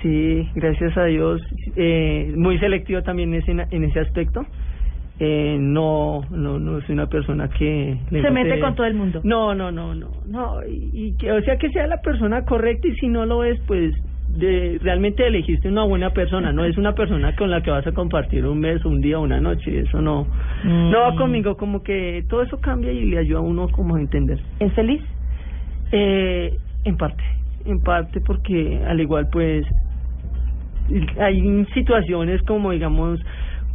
Sí, 0.03 0.49
gracias 0.57 0.99
a 0.99 1.05
Dios. 1.05 1.41
Eh, 1.77 2.33
muy 2.37 2.59
selectivo 2.59 3.03
también 3.03 3.33
en 3.33 3.41
ese, 3.41 3.53
en 3.71 3.85
ese 3.85 4.01
aspecto. 4.01 4.45
Eh, 5.21 5.57
no, 5.61 6.23
no, 6.31 6.59
no 6.59 6.81
soy 6.81 6.95
una 6.95 7.07
persona 7.07 7.49
que 7.49 7.97
le 8.11 8.23
Se 8.23 8.31
mete 8.33 8.59
con 8.59 8.75
todo 8.75 8.87
el 8.87 8.95
mundo. 8.95 9.21
No, 9.23 9.55
no, 9.55 9.71
no, 9.71 9.95
no, 9.95 10.11
no. 10.27 10.57
Y, 10.67 10.91
y 10.93 11.17
que, 11.17 11.31
o 11.31 11.41
sea, 11.43 11.57
que 11.57 11.71
sea 11.71 11.87
la 11.87 12.01
persona 12.01 12.45
correcta 12.45 12.89
y 12.89 12.97
si 12.97 13.07
no 13.07 13.25
lo 13.27 13.45
es, 13.45 13.61
pues 13.69 13.95
de, 14.37 14.79
realmente 14.83 15.27
elegiste 15.27 15.69
una 15.69 15.85
buena 15.85 16.11
persona. 16.11 16.53
No 16.53 16.65
es 16.65 16.77
una 16.77 16.95
persona 16.95 17.37
con 17.37 17.51
la 17.51 17.63
que 17.63 17.71
vas 17.71 17.87
a 17.87 17.93
compartir 17.93 18.45
un 18.47 18.59
mes, 18.59 18.85
un 18.85 19.01
día, 19.01 19.19
una 19.21 19.41
noche. 19.41 19.81
Eso 19.81 20.01
no, 20.01 20.27
no 20.65 21.01
va 21.01 21.13
Mm. 21.13 21.17
conmigo. 21.17 21.57
Como 21.57 21.83
que 21.83 22.25
todo 22.29 22.43
eso 22.43 22.59
cambia 22.61 22.93
y 22.93 23.05
le 23.05 23.19
ayuda 23.19 23.39
a 23.39 23.43
uno 23.43 23.69
como 23.69 23.97
a 23.97 24.01
entender. 24.01 24.41
¿Es 24.61 24.73
feliz? 24.75 25.03
Eh, 25.93 26.57
en 26.85 26.97
parte, 26.97 27.23
en 27.67 27.81
parte 27.81 28.21
porque 28.21 28.81
al 28.87 29.01
igual 29.01 29.29
pues 29.31 29.65
hay 31.21 31.65
situaciones 31.75 32.43
como 32.43 32.73
digamos 32.73 33.21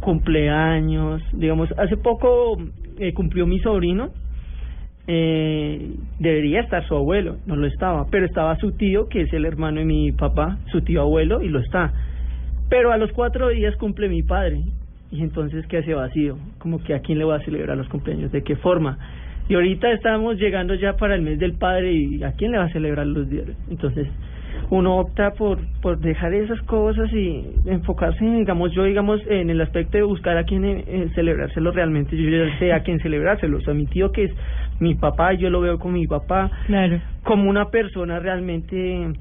cumpleaños, 0.00 1.22
digamos 1.32 1.72
hace 1.78 1.96
poco 1.96 2.58
eh, 2.98 3.12
cumplió 3.14 3.46
mi 3.46 3.58
sobrino, 3.60 4.10
eh, 5.06 5.90
debería 6.18 6.60
estar 6.60 6.86
su 6.86 6.94
abuelo, 6.96 7.36
no 7.46 7.56
lo 7.56 7.66
estaba, 7.66 8.06
pero 8.10 8.26
estaba 8.26 8.56
su 8.56 8.72
tío 8.72 9.08
que 9.08 9.22
es 9.22 9.32
el 9.32 9.44
hermano 9.46 9.78
de 9.78 9.86
mi 9.86 10.12
papá, 10.12 10.58
su 10.70 10.82
tío 10.82 11.00
abuelo 11.02 11.42
y 11.42 11.48
lo 11.48 11.60
está, 11.60 11.92
pero 12.68 12.92
a 12.92 12.98
los 12.98 13.10
cuatro 13.12 13.48
días 13.48 13.74
cumple 13.76 14.08
mi 14.08 14.22
padre 14.22 14.60
y 15.10 15.22
entonces 15.22 15.66
qué 15.66 15.78
hace 15.78 15.94
vacío, 15.94 16.36
como 16.58 16.82
que 16.82 16.94
a 16.94 17.00
quién 17.00 17.18
le 17.18 17.24
va 17.24 17.36
a 17.36 17.40
celebrar 17.44 17.76
los 17.76 17.88
cumpleaños, 17.88 18.30
de 18.32 18.42
qué 18.42 18.56
forma. 18.56 18.98
Y 19.48 19.54
ahorita 19.54 19.90
estamos 19.92 20.36
llegando 20.38 20.74
ya 20.74 20.94
para 20.94 21.14
el 21.14 21.22
mes 21.22 21.38
del 21.38 21.54
padre 21.54 21.92
y 21.92 22.22
a 22.22 22.32
quién 22.32 22.52
le 22.52 22.58
va 22.58 22.64
a 22.64 22.72
celebrar 22.72 23.06
los 23.06 23.28
días. 23.30 23.46
Entonces, 23.70 24.06
uno 24.70 24.98
opta 24.98 25.30
por 25.32 25.58
por 25.80 25.98
dejar 25.98 26.34
esas 26.34 26.60
cosas 26.62 27.10
y 27.12 27.42
enfocarse, 27.66 28.22
digamos, 28.22 28.72
yo 28.72 28.84
digamos 28.84 29.20
en 29.28 29.48
el 29.48 29.60
aspecto 29.62 29.96
de 29.96 30.02
buscar 30.02 30.36
a 30.36 30.44
quién 30.44 30.64
eh, 30.64 30.84
eh, 30.86 31.08
celebrárselo 31.14 31.70
realmente, 31.70 32.16
yo 32.16 32.28
ya 32.28 32.58
sé 32.58 32.72
a 32.72 32.80
quién 32.80 33.00
celebrárselo, 33.00 33.58
o 33.58 33.60
sea, 33.62 33.72
mi 33.72 33.86
tío 33.86 34.12
que 34.12 34.24
es 34.24 34.32
mi 34.80 34.94
papá, 34.94 35.32
yo 35.32 35.48
lo 35.48 35.60
veo 35.60 35.78
como 35.78 35.94
mi 35.94 36.06
papá, 36.06 36.50
Claro. 36.66 37.00
como 37.24 37.48
una 37.48 37.66
persona 37.70 38.18
realmente 38.18 39.12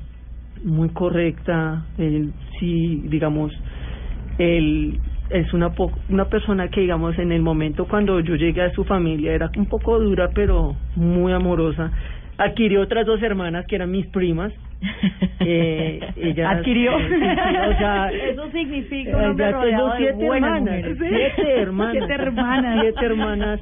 muy 0.65 0.89
correcta, 0.89 1.85
él 1.97 2.33
sí, 2.59 3.03
digamos, 3.05 3.53
él 4.39 4.99
es 5.29 5.53
una 5.53 5.71
po 5.71 5.91
una 6.09 6.25
persona 6.25 6.69
que 6.69 6.81
digamos 6.81 7.17
en 7.19 7.31
el 7.31 7.41
momento 7.41 7.85
cuando 7.87 8.19
yo 8.21 8.35
llegué 8.35 8.61
a 8.61 8.71
su 8.71 8.83
familia 8.85 9.33
era 9.33 9.49
un 9.57 9.65
poco 9.65 9.99
dura 9.99 10.29
pero 10.33 10.75
muy 10.95 11.33
amorosa 11.33 11.91
adquirió 12.37 12.81
otras 12.81 13.05
dos 13.05 13.21
hermanas 13.21 13.65
que 13.67 13.75
eran 13.75 13.91
mis 13.91 14.07
primas 14.07 14.53
eh, 15.39 15.99
ellas, 16.17 16.57
Adquirió. 16.57 16.91
eh, 16.99 17.69
o 17.73 17.77
sea, 17.79 18.11
Eso 18.11 18.51
significa 18.51 19.17
un 19.17 19.23
eh, 19.23 19.27
hombre 19.29 19.45
ya 19.45 19.51
rodeado 19.51 19.93
tengo 19.97 20.33
de 20.33 20.95
siete 20.99 21.59
hermanas, 21.61 21.93
siete 21.97 22.13
hermanas, 22.13 22.13
Siete 22.13 22.13
hermanas. 22.13 22.81
siete 22.81 23.05
hermanas. 23.05 23.59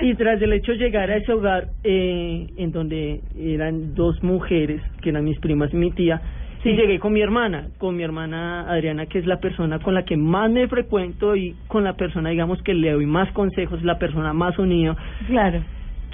Y 0.00 0.14
tras 0.14 0.40
el 0.40 0.52
hecho 0.54 0.72
de 0.72 0.78
llegar 0.78 1.10
a 1.10 1.16
ese 1.16 1.30
hogar, 1.32 1.68
eh, 1.84 2.46
en 2.56 2.72
donde 2.72 3.20
eran 3.38 3.94
dos 3.94 4.22
mujeres, 4.22 4.80
que 5.02 5.10
eran 5.10 5.24
mis 5.24 5.38
primas 5.40 5.70
y 5.74 5.76
mi 5.76 5.90
tía, 5.90 6.22
y 6.66 6.76
llegué 6.76 6.98
con 6.98 7.12
mi 7.12 7.20
hermana, 7.20 7.68
con 7.78 7.96
mi 7.96 8.02
hermana 8.02 8.68
Adriana, 8.68 9.06
que 9.06 9.18
es 9.18 9.26
la 9.26 9.38
persona 9.38 9.78
con 9.78 9.94
la 9.94 10.04
que 10.04 10.16
más 10.16 10.50
me 10.50 10.66
frecuento 10.68 11.36
y 11.36 11.54
con 11.68 11.84
la 11.84 11.94
persona, 11.94 12.30
digamos, 12.30 12.60
que 12.62 12.74
le 12.74 12.92
doy 12.92 13.06
más 13.06 13.30
consejos, 13.32 13.82
la 13.82 13.98
persona 13.98 14.32
más 14.32 14.58
unida. 14.58 14.96
Claro. 15.26 15.62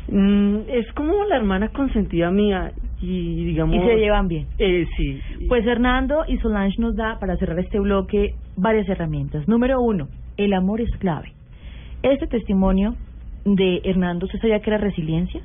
Mm, 0.08 0.58
es 0.68 0.92
como 0.92 1.24
la 1.24 1.36
hermana 1.36 1.68
consentida 1.68 2.30
mía 2.30 2.72
y 3.00 3.44
digamos... 3.44 3.76
Y 3.76 3.80
se 3.80 3.96
llevan 3.96 4.28
bien. 4.28 4.46
Eh, 4.58 4.86
sí. 4.96 5.20
Pues 5.48 5.66
Hernando 5.66 6.24
y 6.28 6.36
Solange 6.38 6.80
nos 6.80 6.96
da, 6.96 7.18
para 7.18 7.36
cerrar 7.36 7.58
este 7.58 7.80
bloque, 7.80 8.34
varias 8.56 8.88
herramientas. 8.88 9.48
Número 9.48 9.80
uno, 9.80 10.08
el 10.36 10.52
amor 10.52 10.80
es 10.80 10.90
clave. 10.98 11.32
Este 12.02 12.26
testimonio 12.26 12.94
de 13.44 13.80
Hernando, 13.84 14.26
¿usted 14.26 14.40
sabía 14.40 14.60
que 14.60 14.70
era 14.70 14.78
resiliencia? 14.78 15.40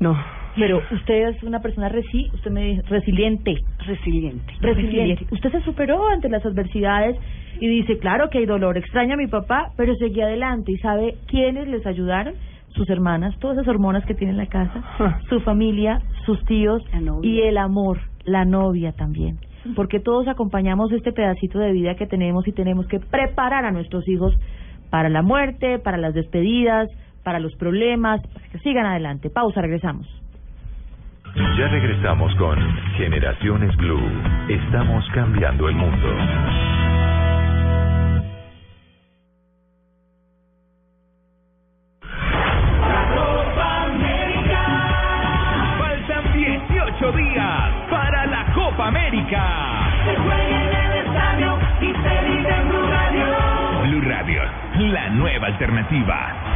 No. 0.00 0.16
Pero 0.56 0.82
usted 0.90 1.28
es 1.28 1.42
una 1.42 1.60
persona 1.60 1.88
resi, 1.88 2.30
usted 2.32 2.50
me 2.50 2.62
dice, 2.62 2.82
resiliente. 2.88 3.62
Resiliente. 3.86 4.54
Resiliente. 4.60 5.26
Usted 5.30 5.52
se 5.52 5.60
superó 5.62 6.08
ante 6.08 6.28
las 6.28 6.44
adversidades 6.44 7.16
y 7.60 7.68
dice, 7.68 7.98
claro 7.98 8.28
que 8.30 8.38
hay 8.38 8.46
dolor, 8.46 8.76
extraña 8.78 9.14
a 9.14 9.16
mi 9.16 9.26
papá, 9.26 9.72
pero 9.76 9.94
seguí 9.96 10.20
adelante 10.20 10.72
y 10.72 10.78
sabe 10.78 11.16
quiénes 11.26 11.68
les 11.68 11.86
ayudaron, 11.86 12.34
sus 12.70 12.88
hermanas, 12.90 13.34
todas 13.38 13.56
esas 13.56 13.68
hormonas 13.68 14.04
que 14.04 14.14
tiene 14.14 14.32
en 14.32 14.36
la 14.36 14.46
casa, 14.46 14.84
su 15.28 15.40
familia, 15.40 16.00
sus 16.26 16.44
tíos 16.44 16.82
y 17.22 17.40
el 17.40 17.56
amor, 17.56 17.98
la 18.24 18.44
novia 18.44 18.92
también. 18.92 19.38
Porque 19.74 19.98
todos 19.98 20.28
acompañamos 20.28 20.92
este 20.92 21.12
pedacito 21.12 21.58
de 21.58 21.72
vida 21.72 21.96
que 21.96 22.06
tenemos 22.06 22.46
y 22.46 22.52
tenemos 22.52 22.86
que 22.86 23.00
preparar 23.00 23.64
a 23.64 23.72
nuestros 23.72 24.06
hijos 24.08 24.34
para 24.90 25.08
la 25.08 25.22
muerte, 25.22 25.78
para 25.78 25.96
las 25.96 26.14
despedidas, 26.14 26.88
para 27.24 27.40
los 27.40 27.56
problemas, 27.56 28.20
para 28.28 28.46
que 28.48 28.58
sigan 28.58 28.86
adelante. 28.86 29.30
Pausa, 29.30 29.60
regresamos. 29.60 30.06
Ya 31.36 31.68
regresamos 31.68 32.34
con 32.36 32.58
Generaciones 32.96 33.76
Blue. 33.76 34.10
Estamos 34.48 35.04
cambiando 35.12 35.68
el 35.68 35.74
mundo. 35.74 36.08
Faltan 45.78 46.32
18 46.32 47.12
días 47.12 47.70
para 47.90 48.26
la 48.26 48.46
Copa 48.54 48.88
América. 48.88 49.90
Blue 53.82 54.00
Radio, 54.00 54.42
la 54.78 55.10
nueva 55.10 55.48
alternativa. 55.48 56.46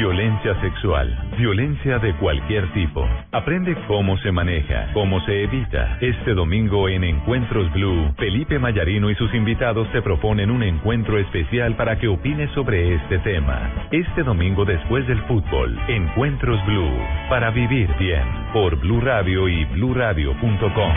Violencia 0.00 0.58
sexual, 0.62 1.14
violencia 1.36 1.98
de 1.98 2.14
cualquier 2.14 2.72
tipo. 2.72 3.06
Aprende 3.32 3.76
cómo 3.86 4.16
se 4.16 4.32
maneja, 4.32 4.88
cómo 4.94 5.20
se 5.26 5.42
evita. 5.42 5.98
Este 6.00 6.32
domingo 6.32 6.88
en 6.88 7.04
Encuentros 7.04 7.70
Blue, 7.74 8.10
Felipe 8.16 8.58
Mayarino 8.58 9.10
y 9.10 9.14
sus 9.16 9.34
invitados 9.34 9.92
te 9.92 10.00
proponen 10.00 10.50
un 10.50 10.62
encuentro 10.62 11.18
especial 11.18 11.76
para 11.76 11.98
que 11.98 12.08
opines 12.08 12.50
sobre 12.52 12.94
este 12.94 13.18
tema. 13.18 13.88
Este 13.90 14.22
domingo 14.22 14.64
después 14.64 15.06
del 15.06 15.20
fútbol, 15.24 15.78
Encuentros 15.86 16.64
Blue, 16.64 16.98
para 17.28 17.50
vivir 17.50 17.90
bien, 17.98 18.24
por 18.54 18.76
Blue 18.76 19.02
Radio 19.02 19.50
y 19.50 19.66
bluradio.com. 19.66 20.94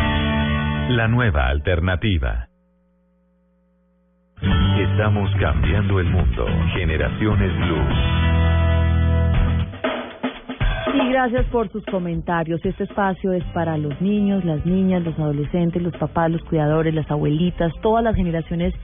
La 0.95 1.10
nueva 1.10 1.49
alternativa. 1.49 2.47
Estamos 4.78 5.30
cambiando 5.41 5.99
el 5.99 6.06
mundo. 6.06 6.47
Generaciones 6.74 7.54
Blue. 7.58 8.42
Y 10.93 11.09
gracias 11.09 11.45
por 11.47 11.71
sus 11.71 11.83
comentarios. 11.85 12.63
Este 12.63 12.83
espacio 12.83 13.33
es 13.33 13.43
para 13.45 13.77
los 13.79 13.99
niños, 13.99 14.45
las 14.45 14.63
niñas, 14.63 15.03
los 15.03 15.17
adolescentes, 15.17 15.81
los 15.81 15.97
papás, 15.97 16.29
los 16.29 16.43
cuidadores, 16.43 16.93
las 16.93 17.09
abuelitas, 17.09 17.73
todas 17.81 18.03
las 18.03 18.15
generaciones 18.15 18.75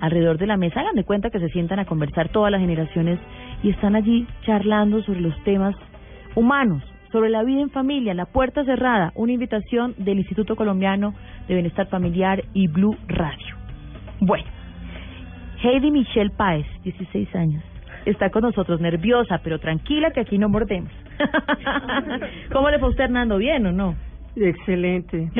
alrededor 0.00 0.36
de 0.36 0.46
la 0.46 0.58
mesa. 0.58 0.80
Hagan 0.80 0.94
de 0.94 1.04
cuenta 1.04 1.30
que 1.30 1.40
se 1.40 1.48
sientan 1.48 1.78
a 1.78 1.86
conversar 1.86 2.28
todas 2.28 2.52
las 2.52 2.60
generaciones 2.60 3.18
y 3.62 3.70
están 3.70 3.96
allí 3.96 4.26
charlando 4.42 5.02
sobre 5.04 5.22
los 5.22 5.42
temas 5.44 5.74
humanos, 6.34 6.82
sobre 7.10 7.30
la 7.30 7.42
vida 7.42 7.62
en 7.62 7.70
familia, 7.70 8.12
la 8.12 8.26
puerta 8.26 8.62
cerrada, 8.64 9.12
una 9.14 9.32
invitación 9.32 9.94
del 9.96 10.18
Instituto 10.18 10.56
Colombiano 10.56 11.14
de 11.48 11.54
Bienestar 11.54 11.86
Familiar 11.86 12.44
y 12.52 12.68
Blue 12.68 12.94
Radio. 13.08 13.56
Bueno, 14.20 14.44
Heidi 15.62 15.90
Michelle 15.90 16.30
Páez, 16.36 16.66
16 16.82 17.34
años, 17.34 17.64
está 18.04 18.28
con 18.28 18.42
nosotros, 18.42 18.82
nerviosa, 18.82 19.40
pero 19.42 19.58
tranquila 19.58 20.10
que 20.10 20.20
aquí 20.20 20.36
no 20.36 20.50
mordemos. 20.50 20.92
¿Cómo 22.52 22.70
le 22.70 22.78
fue 22.78 22.88
a 22.88 22.90
usted, 22.90 23.04
Hernando? 23.04 23.38
¿Bien 23.38 23.66
o 23.66 23.72
no? 23.72 23.94
Excelente. 24.36 25.30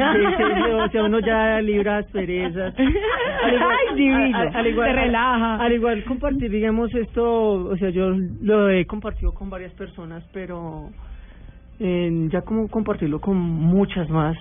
O 0.74 0.88
sea, 0.88 1.04
uno 1.04 1.18
ya 1.20 1.60
libra 1.60 1.98
asperezas. 1.98 2.74
Ay, 2.78 3.96
divino. 3.96 4.36
al- 4.38 4.54
al 4.54 4.66
igual, 4.66 4.88
Se 4.90 4.94
relaja. 5.00 5.56
Al 5.56 5.72
igual 5.72 6.04
compartir, 6.04 6.50
digamos, 6.50 6.94
esto, 6.94 7.24
o 7.64 7.76
sea, 7.76 7.90
yo 7.90 8.10
lo 8.42 8.68
he 8.70 8.84
compartido 8.86 9.32
con 9.32 9.50
varias 9.50 9.72
personas, 9.72 10.22
pero 10.32 10.90
eh, 11.80 12.28
ya 12.30 12.42
como 12.42 12.68
compartirlo 12.68 13.20
con 13.20 13.36
muchas 13.36 14.08
más, 14.10 14.36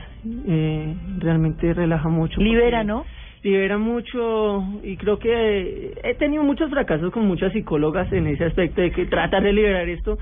eh, 0.48 0.94
realmente 1.20 1.74
relaja 1.74 2.10
mucho. 2.10 2.40
Libera, 2.42 2.84
¿no? 2.84 3.06
Libera 3.42 3.78
mucho 3.78 4.64
y 4.84 4.96
creo 4.98 5.18
que 5.20 5.94
he 6.04 6.14
tenido 6.16 6.44
muchos 6.44 6.70
fracasos 6.70 7.12
con 7.12 7.26
muchas 7.28 7.52
psicólogas 7.54 8.12
en 8.14 8.28
ese 8.28 8.46
aspecto 8.46 8.82
de 8.82 8.92
que 8.92 9.06
tratar 9.06 9.44
de 9.44 9.52
liberar 9.54 9.88
esto. 9.90 10.18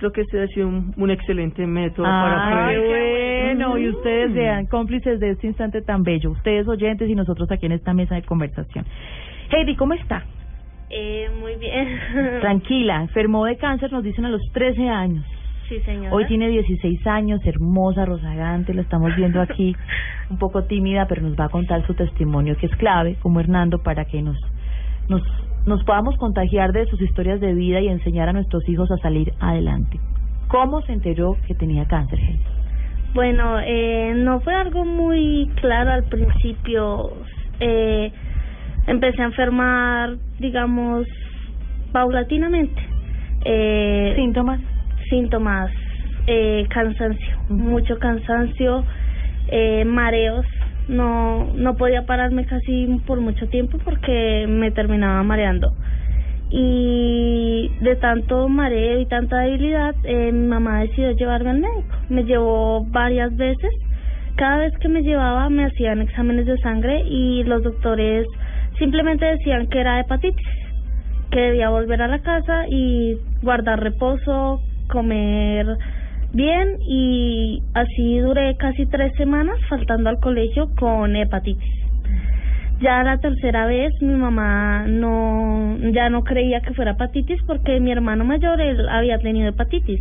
Creo 0.00 0.12
que 0.12 0.22
este 0.22 0.42
ha 0.42 0.46
sido 0.48 0.66
un, 0.66 0.94
un 0.96 1.10
excelente 1.10 1.66
método 1.66 2.04
para 2.06 2.66
Ay, 2.68 2.76
poder... 2.76 2.80
qué 2.80 3.54
bueno. 3.54 3.76
Y 3.78 3.88
ustedes 3.90 4.30
Mm. 4.30 4.34
sean 4.34 4.66
cómplices 4.66 5.20
de 5.20 5.30
este 5.32 5.46
instante 5.46 5.82
tan 5.82 6.02
bello. 6.02 6.30
Ustedes 6.30 6.66
oyentes 6.66 7.08
y 7.10 7.14
nosotros 7.14 7.50
aquí 7.52 7.66
en 7.66 7.72
esta 7.72 7.92
mesa 7.92 8.14
de 8.14 8.22
conversación. 8.22 8.86
Heidi, 9.50 9.76
¿cómo 9.76 9.92
está? 9.92 10.24
Eh, 10.88 11.28
muy 11.38 11.54
bien. 11.56 12.00
Tranquila, 12.40 13.02
enfermó 13.02 13.44
de 13.44 13.58
cáncer, 13.58 13.92
nos 13.92 14.02
dicen 14.02 14.24
a 14.24 14.30
los 14.30 14.40
13 14.54 14.88
años. 14.88 15.24
Sí, 15.68 15.78
señora. 15.80 16.14
Hoy 16.14 16.24
tiene 16.26 16.48
16 16.48 17.06
años, 17.06 17.40
hermosa, 17.44 18.04
rozagante, 18.06 18.72
la 18.74 18.80
estamos 18.82 19.14
viendo 19.16 19.40
aquí, 19.42 19.76
un 20.30 20.38
poco 20.38 20.64
tímida, 20.64 21.06
pero 21.06 21.20
nos 21.22 21.38
va 21.38 21.44
a 21.44 21.48
contar 21.50 21.86
su 21.86 21.92
testimonio 21.94 22.56
que 22.56 22.66
es 22.66 22.76
clave, 22.76 23.16
como 23.20 23.38
Hernando, 23.38 23.82
para 23.82 24.06
que 24.06 24.22
nos, 24.22 24.36
nos, 25.08 25.22
nos 25.70 25.84
podamos 25.84 26.16
contagiar 26.16 26.72
de 26.72 26.84
sus 26.86 27.00
historias 27.00 27.40
de 27.40 27.54
vida 27.54 27.80
y 27.80 27.86
enseñar 27.86 28.28
a 28.28 28.32
nuestros 28.32 28.68
hijos 28.68 28.90
a 28.90 28.96
salir 28.98 29.32
adelante. 29.38 30.00
¿Cómo 30.48 30.82
se 30.82 30.92
enteró 30.92 31.36
que 31.46 31.54
tenía 31.54 31.84
cáncer, 31.84 32.18
Heidi? 32.18 32.42
Bueno, 33.14 33.60
eh, 33.64 34.12
no 34.16 34.40
fue 34.40 34.52
algo 34.52 34.84
muy 34.84 35.48
claro 35.60 35.92
al 35.92 36.02
principio. 36.08 37.12
Eh, 37.60 38.10
empecé 38.88 39.22
a 39.22 39.26
enfermar, 39.26 40.16
digamos, 40.40 41.06
paulatinamente. 41.92 42.82
Eh, 43.44 44.14
¿Síntomas? 44.16 44.60
Síntomas, 45.08 45.70
eh, 46.26 46.66
cansancio, 46.68 47.38
mucho 47.48 47.96
cansancio, 48.00 48.84
eh, 49.46 49.84
mareos. 49.84 50.46
No, 50.90 51.46
no 51.54 51.76
podía 51.76 52.04
pararme 52.04 52.46
casi 52.46 52.86
por 53.06 53.20
mucho 53.20 53.48
tiempo 53.48 53.78
porque 53.84 54.46
me 54.48 54.72
terminaba 54.72 55.22
mareando. 55.22 55.72
Y 56.50 57.70
de 57.80 57.94
tanto 57.96 58.48
mareo 58.48 59.00
y 59.00 59.06
tanta 59.06 59.38
debilidad, 59.38 59.94
eh, 60.02 60.32
mi 60.32 60.48
mamá 60.48 60.80
decidió 60.80 61.12
llevarme 61.12 61.50
al 61.50 61.60
médico. 61.60 61.94
Me 62.08 62.24
llevó 62.24 62.84
varias 62.86 63.36
veces. 63.36 63.70
Cada 64.34 64.58
vez 64.58 64.72
que 64.78 64.88
me 64.88 65.02
llevaba 65.02 65.48
me 65.48 65.64
hacían 65.66 66.00
exámenes 66.00 66.46
de 66.46 66.58
sangre 66.58 67.02
y 67.06 67.44
los 67.44 67.62
doctores 67.62 68.26
simplemente 68.78 69.26
decían 69.26 69.68
que 69.68 69.80
era 69.80 70.00
hepatitis, 70.00 70.46
que 71.30 71.40
debía 71.40 71.70
volver 71.70 72.02
a 72.02 72.08
la 72.08 72.18
casa 72.18 72.66
y 72.68 73.16
guardar 73.42 73.80
reposo, 73.80 74.60
comer 74.88 75.66
bien 76.32 76.76
y 76.80 77.62
así 77.74 78.18
duré 78.18 78.56
casi 78.56 78.86
tres 78.86 79.12
semanas 79.16 79.56
faltando 79.68 80.10
al 80.10 80.20
colegio 80.20 80.70
con 80.78 81.16
hepatitis. 81.16 81.74
Ya 82.80 83.02
la 83.02 83.18
tercera 83.18 83.66
vez 83.66 83.92
mi 84.00 84.14
mamá 84.14 84.86
no 84.86 85.76
ya 85.92 86.08
no 86.08 86.22
creía 86.24 86.60
que 86.60 86.72
fuera 86.72 86.92
hepatitis 86.92 87.42
porque 87.46 87.78
mi 87.78 87.92
hermano 87.92 88.24
mayor 88.24 88.60
él 88.60 88.88
había 88.88 89.18
tenido 89.18 89.48
hepatitis 89.50 90.00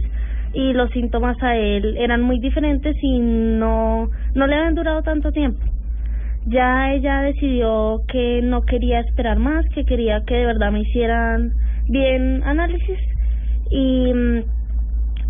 y 0.53 0.73
los 0.73 0.89
síntomas 0.91 1.41
a 1.43 1.57
él 1.57 1.97
eran 1.97 2.21
muy 2.21 2.39
diferentes 2.39 2.95
y 3.01 3.19
no 3.19 4.09
no 4.33 4.47
le 4.47 4.55
habían 4.55 4.75
durado 4.75 5.01
tanto 5.01 5.31
tiempo. 5.31 5.59
Ya 6.45 6.93
ella 6.93 7.21
decidió 7.21 8.01
que 8.07 8.41
no 8.41 8.61
quería 8.61 9.01
esperar 9.01 9.37
más, 9.37 9.65
que 9.75 9.83
quería 9.83 10.23
que 10.25 10.35
de 10.35 10.45
verdad 10.45 10.71
me 10.71 10.81
hicieran 10.81 11.51
bien 11.89 12.43
análisis 12.43 12.97
y 13.71 14.13
mm, 14.13 14.43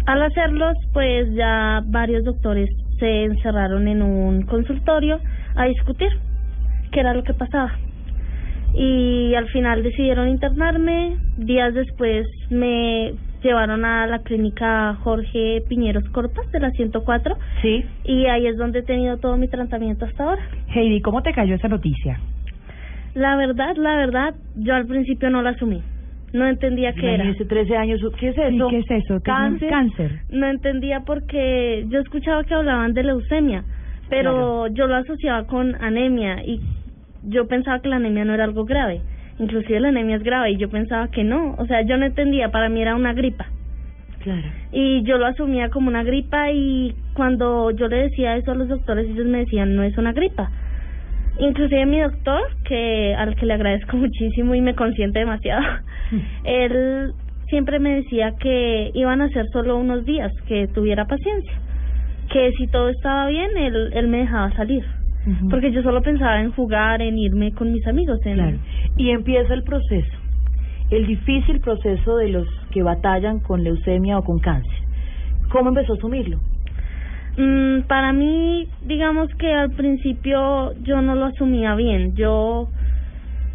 al 0.09 0.23
hacerlos 0.23 0.75
pues 0.91 1.31
ya 1.35 1.83
varios 1.85 2.23
doctores 2.23 2.67
se 2.97 3.25
encerraron 3.25 3.87
en 3.87 4.01
un 4.01 4.41
consultorio 4.41 5.19
a 5.55 5.65
discutir 5.65 6.09
qué 6.91 7.01
era 7.01 7.13
lo 7.13 7.23
que 7.23 7.35
pasaba. 7.35 7.71
Y 8.73 9.35
al 9.35 9.47
final 9.49 9.83
decidieron 9.83 10.27
internarme. 10.27 11.15
Días 11.37 11.75
después 11.75 12.25
me 12.49 13.13
llevaron 13.43 13.85
a 13.85 14.07
la 14.07 14.19
clínica 14.19 14.95
Jorge 15.03 15.61
Piñeros 15.69 16.09
Corpas 16.09 16.51
de 16.51 16.59
la 16.59 16.71
104. 16.71 17.37
Sí. 17.61 17.85
Y 18.03 18.25
ahí 18.25 18.47
es 18.47 18.57
donde 18.57 18.79
he 18.79 18.83
tenido 18.83 19.17
todo 19.17 19.37
mi 19.37 19.47
tratamiento 19.47 20.05
hasta 20.05 20.23
ahora. 20.23 20.41
Heidi, 20.73 21.01
¿cómo 21.01 21.21
te 21.21 21.33
cayó 21.33 21.53
esa 21.53 21.67
noticia? 21.67 22.19
La 23.13 23.35
verdad, 23.35 23.75
la 23.75 23.95
verdad, 23.95 24.33
yo 24.55 24.73
al 24.73 24.87
principio 24.87 25.29
no 25.29 25.43
la 25.43 25.51
asumí. 25.51 25.83
No 26.33 26.47
entendía 26.47 26.93
qué 26.93 27.13
era. 27.13 27.23
Imagínese, 27.23 27.45
13 27.45 27.77
años, 27.77 28.01
¿qué 28.19 28.29
es 28.29 28.37
eso? 28.37 28.67
¿Qué 28.69 28.77
es 28.77 28.91
eso? 28.91 28.91
¿Qué 28.91 28.95
es 28.97 29.09
un 29.09 29.19
¿Cáncer? 29.19 29.69
cáncer? 29.69 30.11
No 30.29 30.47
entendía 30.47 31.01
porque 31.01 31.85
yo 31.89 31.99
escuchaba 31.99 32.43
que 32.43 32.53
hablaban 32.53 32.93
de 32.93 33.03
leucemia, 33.03 33.63
pero 34.09 34.67
yo 34.67 34.87
lo 34.87 34.95
asociaba 34.95 35.45
con 35.45 35.75
anemia 35.81 36.43
y 36.45 36.61
yo 37.23 37.47
pensaba 37.47 37.79
que 37.79 37.89
la 37.89 37.97
anemia 37.97 38.25
no 38.25 38.33
era 38.33 38.43
algo 38.43 38.65
grave. 38.65 39.01
Inclusive 39.39 39.79
la 39.79 39.89
anemia 39.89 40.17
es 40.17 40.23
grave 40.23 40.51
y 40.51 40.57
yo 40.57 40.69
pensaba 40.69 41.09
que 41.09 41.23
no. 41.23 41.55
O 41.57 41.65
sea, 41.65 41.81
yo 41.81 41.97
no 41.97 42.05
entendía, 42.05 42.49
para 42.51 42.69
mí 42.69 42.81
era 42.81 42.95
una 42.95 43.13
gripa. 43.13 43.47
Claro. 44.21 44.47
Y 44.71 45.01
yo 45.03 45.17
lo 45.17 45.27
asumía 45.27 45.69
como 45.69 45.87
una 45.87 46.03
gripa 46.03 46.51
y 46.51 46.93
cuando 47.13 47.71
yo 47.71 47.87
le 47.87 48.09
decía 48.09 48.35
eso 48.35 48.51
a 48.51 48.55
los 48.55 48.67
doctores, 48.67 49.09
ellos 49.09 49.25
me 49.25 49.39
decían, 49.39 49.75
no 49.75 49.83
es 49.83 49.97
una 49.97 50.11
gripa. 50.11 50.51
Inclusive 51.39 51.85
mi 51.85 52.01
doctor, 52.01 52.41
que 52.65 53.15
al 53.15 53.35
que 53.35 53.45
le 53.45 53.53
agradezco 53.53 53.97
muchísimo 53.97 54.55
y 54.55 54.61
me 54.61 54.75
consiente 54.75 55.19
demasiado, 55.19 55.63
él 56.43 57.13
siempre 57.47 57.79
me 57.79 57.95
decía 57.95 58.33
que 58.39 58.91
iban 58.93 59.21
a 59.21 59.29
ser 59.29 59.47
solo 59.51 59.77
unos 59.77 60.05
días, 60.05 60.31
que 60.47 60.67
tuviera 60.67 61.05
paciencia, 61.05 61.53
que 62.31 62.51
si 62.57 62.67
todo 62.67 62.89
estaba 62.89 63.27
bien, 63.27 63.49
él, 63.57 63.91
él 63.93 64.07
me 64.07 64.19
dejaba 64.19 64.51
salir. 64.55 64.83
Porque 65.49 65.71
yo 65.71 65.83
solo 65.83 66.01
pensaba 66.01 66.41
en 66.41 66.51
jugar, 66.51 67.01
en 67.01 67.17
irme 67.17 67.51
con 67.51 67.71
mis 67.71 67.85
amigos. 67.85 68.19
En... 68.25 68.35
Claro. 68.35 68.57
Y 68.97 69.11
empieza 69.11 69.53
el 69.53 69.63
proceso, 69.63 70.17
el 70.89 71.05
difícil 71.05 71.59
proceso 71.59 72.15
de 72.15 72.29
los 72.29 72.47
que 72.71 72.81
batallan 72.81 73.39
con 73.39 73.63
leucemia 73.63 74.17
o 74.17 74.23
con 74.23 74.39
cáncer. 74.39 74.79
¿Cómo 75.51 75.69
empezó 75.69 75.93
a 75.93 75.95
asumirlo? 75.97 76.39
Mm, 77.37 77.81
para 77.87 78.13
mí, 78.13 78.67
digamos 78.81 79.29
que 79.35 79.53
al 79.53 79.71
principio 79.71 80.73
yo 80.81 81.01
no 81.01 81.15
lo 81.15 81.25
asumía 81.25 81.75
bien. 81.75 82.15
Yo, 82.15 82.69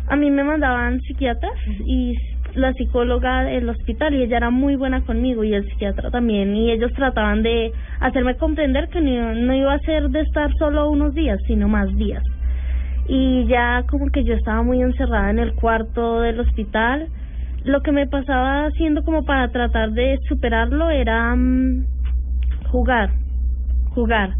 a 0.08 0.16
mí 0.16 0.30
me 0.30 0.44
mandaban 0.44 1.00
psiquiatras 1.00 1.54
y 1.84 2.14
la 2.54 2.72
psicóloga 2.72 3.42
del 3.42 3.68
hospital 3.68 4.14
y 4.14 4.22
ella 4.22 4.36
era 4.36 4.50
muy 4.50 4.76
buena 4.76 5.00
conmigo 5.02 5.42
y 5.44 5.54
el 5.54 5.66
psiquiatra 5.68 6.10
también 6.10 6.54
y 6.54 6.70
ellos 6.70 6.92
trataban 6.92 7.42
de 7.42 7.72
hacerme 8.00 8.36
comprender 8.36 8.88
que 8.90 9.00
no, 9.00 9.34
no 9.34 9.54
iba 9.54 9.74
a 9.74 9.78
ser 9.80 10.08
de 10.10 10.20
estar 10.20 10.52
solo 10.58 10.88
unos 10.88 11.14
días, 11.14 11.38
sino 11.46 11.68
más 11.68 11.94
días. 11.96 12.22
Y 13.08 13.44
ya 13.46 13.84
como 13.90 14.06
que 14.06 14.24
yo 14.24 14.34
estaba 14.34 14.62
muy 14.62 14.80
encerrada 14.80 15.30
en 15.30 15.38
el 15.38 15.54
cuarto 15.54 16.20
del 16.20 16.40
hospital. 16.40 17.08
Lo 17.64 17.82
que 17.82 17.92
me 17.92 18.06
pasaba 18.06 18.66
haciendo 18.66 19.02
como 19.02 19.24
para 19.24 19.48
tratar 19.48 19.92
de 19.92 20.18
superarlo 20.28 20.90
era 20.90 21.34
mm, 21.34 21.84
jugar, 22.70 23.10
jugar. 23.94 24.30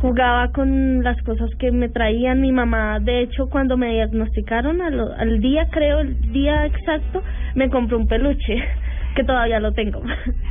Jugaba 0.00 0.48
con 0.52 1.02
las 1.02 1.20
cosas 1.22 1.48
que 1.58 1.70
me 1.72 1.88
traían 1.88 2.40
mi 2.40 2.52
mamá. 2.52 2.98
De 3.00 3.20
hecho, 3.20 3.46
cuando 3.48 3.76
me 3.76 3.92
diagnosticaron, 3.92 4.82
al, 4.82 5.00
al 5.18 5.40
día, 5.40 5.66
creo, 5.70 6.00
el 6.00 6.32
día 6.32 6.66
exacto, 6.66 7.22
me 7.54 7.70
compró 7.70 7.96
un 7.98 8.06
peluche, 8.06 8.62
que 9.16 9.24
todavía 9.24 9.60
lo 9.60 9.72
tengo. 9.72 10.02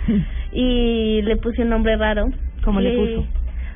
y 0.52 1.22
le 1.22 1.36
puse 1.38 1.62
un 1.62 1.70
nombre 1.70 1.96
raro. 1.98 2.30
¿Cómo 2.64 2.80
le 2.82 2.94
Eh, 2.94 2.98
puso? 2.98 3.28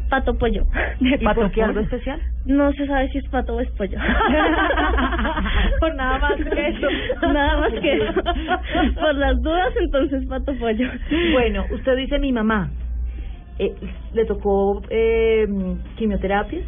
Pato 0.09 0.37
Pollo. 0.37 0.63
¿Y 1.01 1.17
por 1.17 1.51
qué 1.51 1.61
algo 1.63 1.81
especial? 1.81 2.19
No 2.45 2.71
se 2.71 2.87
sabe 2.87 3.09
si 3.09 3.17
es 3.17 3.27
pato 3.27 3.55
o 3.55 3.59
es 3.59 3.69
pollo. 3.71 3.99
Por 5.81 5.95
nada 5.95 6.17
más 6.17 6.35
que 6.35 6.67
eso. 6.69 6.87
Nada 7.33 7.57
más 7.59 7.73
que 7.73 7.93
eso. 7.97 8.13
Por 9.01 9.15
las 9.15 9.41
dudas, 9.41 9.73
entonces 9.81 10.25
pato 10.27 10.53
pollo. 10.57 10.87
Bueno, 11.33 11.65
usted 11.71 11.97
dice 11.97 12.19
mi 12.19 12.31
mamá. 12.31 12.69
Eh, 13.59 13.73
¿Le 14.13 14.25
tocó 14.25 14.81
eh, 14.89 15.47
quimioterapia? 15.97 16.59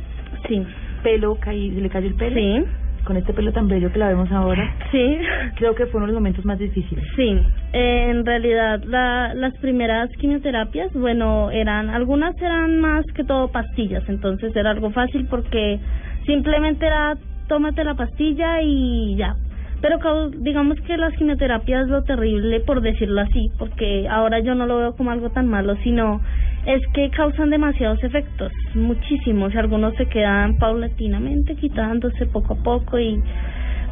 Sí. 0.47 0.65
¿Pelo? 1.03 1.35
caí, 1.35 1.71
¿Se 1.71 1.81
le 1.81 1.89
cayó 1.89 2.07
el 2.07 2.15
pelo? 2.15 2.35
Sí. 2.35 2.65
Con 3.05 3.15
este 3.17 3.33
pelo 3.33 3.51
tan 3.53 3.67
bello 3.67 3.91
que 3.91 3.99
la 3.99 4.09
vemos 4.09 4.31
ahora. 4.31 4.75
Sí. 4.91 5.17
Creo 5.55 5.73
que 5.73 5.85
fueron 5.87 6.09
los 6.09 6.15
momentos 6.15 6.45
más 6.45 6.59
difíciles. 6.59 7.03
Sí, 7.15 7.39
eh, 7.73 8.07
en 8.09 8.25
realidad 8.25 8.83
la, 8.83 9.33
las 9.33 9.55
primeras 9.59 10.09
quimioterapias, 10.19 10.91
bueno, 10.93 11.49
eran 11.49 11.89
algunas 11.89 12.35
eran 12.41 12.79
más 12.79 13.05
que 13.15 13.23
todo 13.23 13.47
pastillas, 13.51 14.03
entonces 14.09 14.55
era 14.55 14.71
algo 14.71 14.91
fácil 14.91 15.27
porque 15.29 15.79
simplemente 16.25 16.85
era 16.85 17.17
tómate 17.47 17.83
la 17.83 17.95
pastilla 17.95 18.61
y 18.61 19.15
ya. 19.15 19.35
Pero 19.81 20.29
digamos 20.31 20.79
que 20.81 20.97
las 20.97 21.13
quimioterapias 21.15 21.87
lo 21.87 22.03
terrible, 22.03 22.59
por 22.61 22.81
decirlo 22.81 23.21
así, 23.21 23.49
porque 23.57 24.07
ahora 24.09 24.39
yo 24.39 24.53
no 24.55 24.65
lo 24.65 24.77
veo 24.77 24.95
como 24.95 25.11
algo 25.11 25.29
tan 25.29 25.47
malo, 25.47 25.75
sino 25.83 26.21
es 26.65 26.81
que 26.93 27.09
causan 27.11 27.49
demasiados 27.49 28.03
efectos, 28.03 28.51
muchísimos, 28.75 29.55
algunos 29.55 29.95
se 29.95 30.07
quedan 30.07 30.57
paulatinamente 30.57 31.55
quitándose 31.55 32.25
poco 32.25 32.55
a 32.55 32.63
poco 32.63 32.99
y 32.99 33.21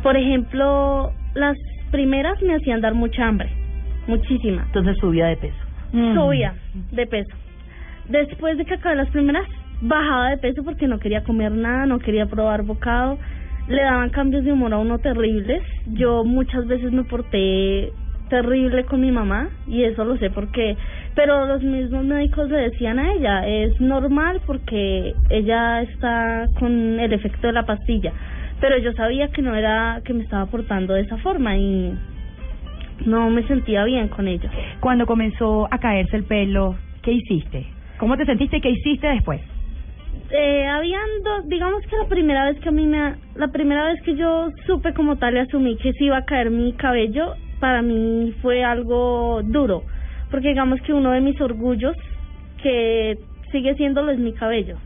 por 0.04 0.16
ejemplo, 0.16 1.12
las 1.34 1.58
primeras 1.92 2.42
me 2.42 2.56
hacían 2.56 2.82
dar 2.82 2.94
mucha 2.94 3.28
hambre, 3.28 3.50
muchísima. 4.08 4.64
Entonces 4.68 4.98
subía 5.00 5.28
de 5.28 5.38
peso. 5.38 5.58
Subía 5.92 6.54
de 6.92 7.08
peso. 7.08 7.36
Después 8.10 8.58
de 8.58 8.66
que 8.66 8.76
acabé 8.76 8.96
las 8.96 9.10
primeras, 9.10 9.46
bajaba 9.82 10.30
de 10.30 10.38
peso 10.38 10.64
porque 10.64 10.88
no 10.88 11.00
quería 11.00 11.24
comer 11.24 11.52
nada, 11.52 11.86
no 11.86 12.00
quería 12.00 12.26
probar 12.26 12.64
bocado. 12.64 13.18
Le 13.68 13.82
daban 13.82 14.10
cambios 14.10 14.44
de 14.44 14.54
humor 14.54 14.74
a 14.74 14.78
uno 14.78 15.00
terribles. 15.00 15.62
Yo 15.88 16.24
muchas 16.24 16.68
veces 16.68 16.92
me 16.92 17.04
porté 17.04 17.92
terrible 18.30 18.86
con 18.86 19.00
mi 19.00 19.12
mamá 19.12 19.50
y 19.68 19.84
eso 19.84 20.04
lo 20.04 20.18
sé 20.18 20.30
porque 20.30 20.76
pero 21.16 21.46
los 21.46 21.64
mismos 21.64 22.04
médicos 22.04 22.50
le 22.50 22.58
decían 22.58 23.00
a 23.00 23.14
ella 23.14 23.48
es 23.48 23.80
normal 23.80 24.42
porque 24.46 25.14
ella 25.30 25.82
está 25.84 26.46
con 26.60 27.00
el 27.00 27.14
efecto 27.14 27.48
de 27.48 27.54
la 27.54 27.66
pastilla 27.66 28.12
pero 28.60 28.78
yo 28.80 28.92
sabía 28.94 29.30
que 29.30 29.42
no 29.42 29.56
era 29.56 30.02
que 30.04 30.14
me 30.14 30.24
estaba 30.24 30.46
portando 30.48 30.94
de 30.94 31.04
esa 31.04 31.18
forma 31.20 31.56
y 31.58 31.94
no 33.06 33.30
me 33.30 33.44
sentía 33.44 33.84
bien 33.84 34.08
con 34.08 34.28
ello. 34.28 34.50
Cuando 34.80 35.06
comenzó 35.06 35.68
a 35.72 35.78
caerse 35.78 36.18
el 36.18 36.24
pelo, 36.24 36.76
¿qué 37.04 37.12
hiciste? 37.12 37.68
¿Cómo 38.00 38.18
te 38.18 38.26
sentiste 38.26 38.58
y 38.58 38.62
qué 38.62 38.70
hiciste 38.70 39.08
después? 39.08 39.42
Eh, 40.30 40.68
habían 40.68 41.08
dos, 41.24 41.48
digamos 41.48 41.82
que 41.84 41.96
la 41.98 42.08
primera 42.10 42.46
vez 42.46 42.60
que 42.60 42.70
a 42.70 42.72
mí 42.72 42.86
me, 42.86 43.16
la 43.36 43.48
primera 43.48 43.86
vez 43.86 44.02
que 44.02 44.16
yo 44.16 44.50
supe 44.66 44.94
como 44.94 45.16
tal 45.18 45.36
y 45.36 45.40
asumí 45.40 45.78
que 45.78 45.94
se 45.94 46.04
iba 46.04 46.18
a 46.18 46.26
caer 46.26 46.50
mi 46.52 46.74
cabello, 46.74 47.34
para 47.60 47.82
mí 47.82 48.34
fue 48.42 48.64
algo 48.64 49.42
duro, 49.44 49.84
porque 50.30 50.50
digamos 50.50 50.82
que 50.82 50.92
uno 50.94 51.12
de 51.12 51.22
mis 51.22 51.40
orgullos 51.40 51.96
que 52.62 53.18
sigue 53.52 53.76
siéndolo 53.76 54.12
es 54.12 54.20
mi 54.20 54.34
cabello. 54.34 54.78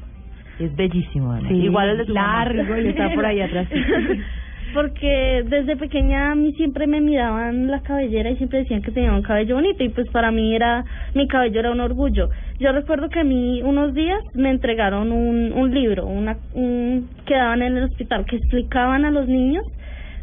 Es 0.60 0.76
bellísimo, 0.76 1.32
Ana. 1.32 1.50
Sí, 1.50 1.56
Igual 1.56 1.90
el 1.90 1.98
de 1.98 2.06
su 2.06 2.14
mamá. 2.14 2.46
largo 2.46 2.78
y 2.78 2.88
está 2.90 3.10
por 3.16 3.26
ahí 3.26 3.42
atrás. 3.42 3.68
porque 4.74 5.44
desde 5.46 5.78
pequeña 5.78 6.32
a 6.32 6.36
mí 6.36 6.54
siempre 6.54 6.88
me 6.88 7.02
miraban 7.02 7.68
la 7.68 7.82
cabellera 7.82 8.30
y 8.30 8.38
siempre 8.38 8.60
decían 8.60 8.82
que 8.82 8.92
tenía 8.92 9.14
un 9.14 9.22
cabello 9.22 9.56
bonito 9.56 9.84
y 9.84 9.90
pues 9.90 10.10
para 10.10 10.32
mí 10.32 10.56
era 10.56 10.84
mi 11.14 11.28
cabello 11.28 11.60
era 11.60 11.72
un 11.72 11.80
orgullo. 11.80 12.30
Yo 12.60 12.72
recuerdo 12.72 13.10
que 13.10 13.20
a 13.20 13.24
mí 13.24 13.62
unos 13.62 13.94
días 13.94 14.20
me 14.34 14.50
entregaron 14.50 15.12
un, 15.12 15.52
un 15.54 15.74
libro, 15.74 16.06
una 16.06 16.38
un, 16.54 17.10
que 17.26 17.36
daban 17.36 17.62
en 17.62 17.78
el 17.78 17.84
hospital 17.86 18.26
que 18.26 18.38
explicaban 18.38 19.06
a 19.06 19.12
los 19.12 19.28
niños 19.28 19.66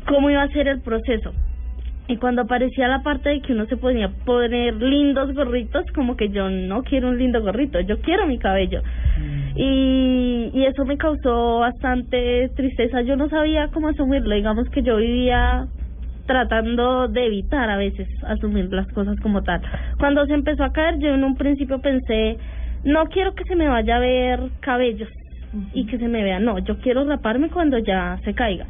cómo 0.07 0.31
iba 0.31 0.43
a 0.43 0.49
ser 0.49 0.69
el 0.69 0.81
proceso. 0.81 1.33
Y 2.09 2.17
cuando 2.17 2.43
aparecía 2.43 2.89
la 2.89 3.03
parte 3.03 3.29
de 3.29 3.41
que 3.43 3.53
uno 3.53 3.67
se 3.67 3.77
podía 3.77 4.09
poner 4.25 4.75
lindos 4.77 5.35
gorritos, 5.35 5.85
como 5.95 6.17
que 6.17 6.31
yo 6.31 6.49
no 6.49 6.83
quiero 6.83 7.11
un 7.11 7.19
lindo 7.19 7.43
gorrito, 7.43 7.81
yo 7.81 8.01
quiero 8.01 8.27
mi 8.27 8.39
cabello. 8.39 8.83
Y, 9.55 10.51
y 10.55 10.65
eso 10.65 10.87
me 10.87 10.97
causó 10.97 11.59
bastante 11.59 12.49
tristeza. 12.57 13.03
Yo 13.03 13.17
no 13.17 13.29
sabía 13.29 13.69
cómo 13.69 13.89
asumirlo. 13.89 14.35
Digamos 14.35 14.71
que 14.71 14.83
yo 14.83 14.97
vivía 14.97 15.67
tratando 16.29 17.09
de 17.09 17.27
evitar 17.27 17.69
a 17.69 17.77
veces 17.77 18.09
asumir 18.25 18.73
las 18.73 18.87
cosas 18.93 19.19
como 19.21 19.43
tal. 19.43 19.61
Cuando 19.99 20.25
se 20.27 20.35
empezó 20.35 20.65
a 20.65 20.73
caer, 20.73 20.99
yo 20.99 21.09
en 21.09 21.25
un 21.25 21.37
principio 21.37 21.81
pensé, 21.81 22.37
no 22.85 23.07
quiero 23.07 23.35
que 23.35 23.45
se 23.45 23.57
me 23.57 23.69
vaya 23.69 23.97
a 23.97 24.01
ver 24.01 24.41
cabellos 24.61 25.09
y 25.73 25.87
que 25.87 25.99
se 25.99 26.07
me 26.07 26.23
vea, 26.23 26.39
no, 26.39 26.59
yo 26.59 26.79
quiero 26.79 27.05
raparme 27.05 27.49
cuando 27.49 27.79
ya 27.79 28.19
se 28.25 28.35
caiga. 28.35 28.67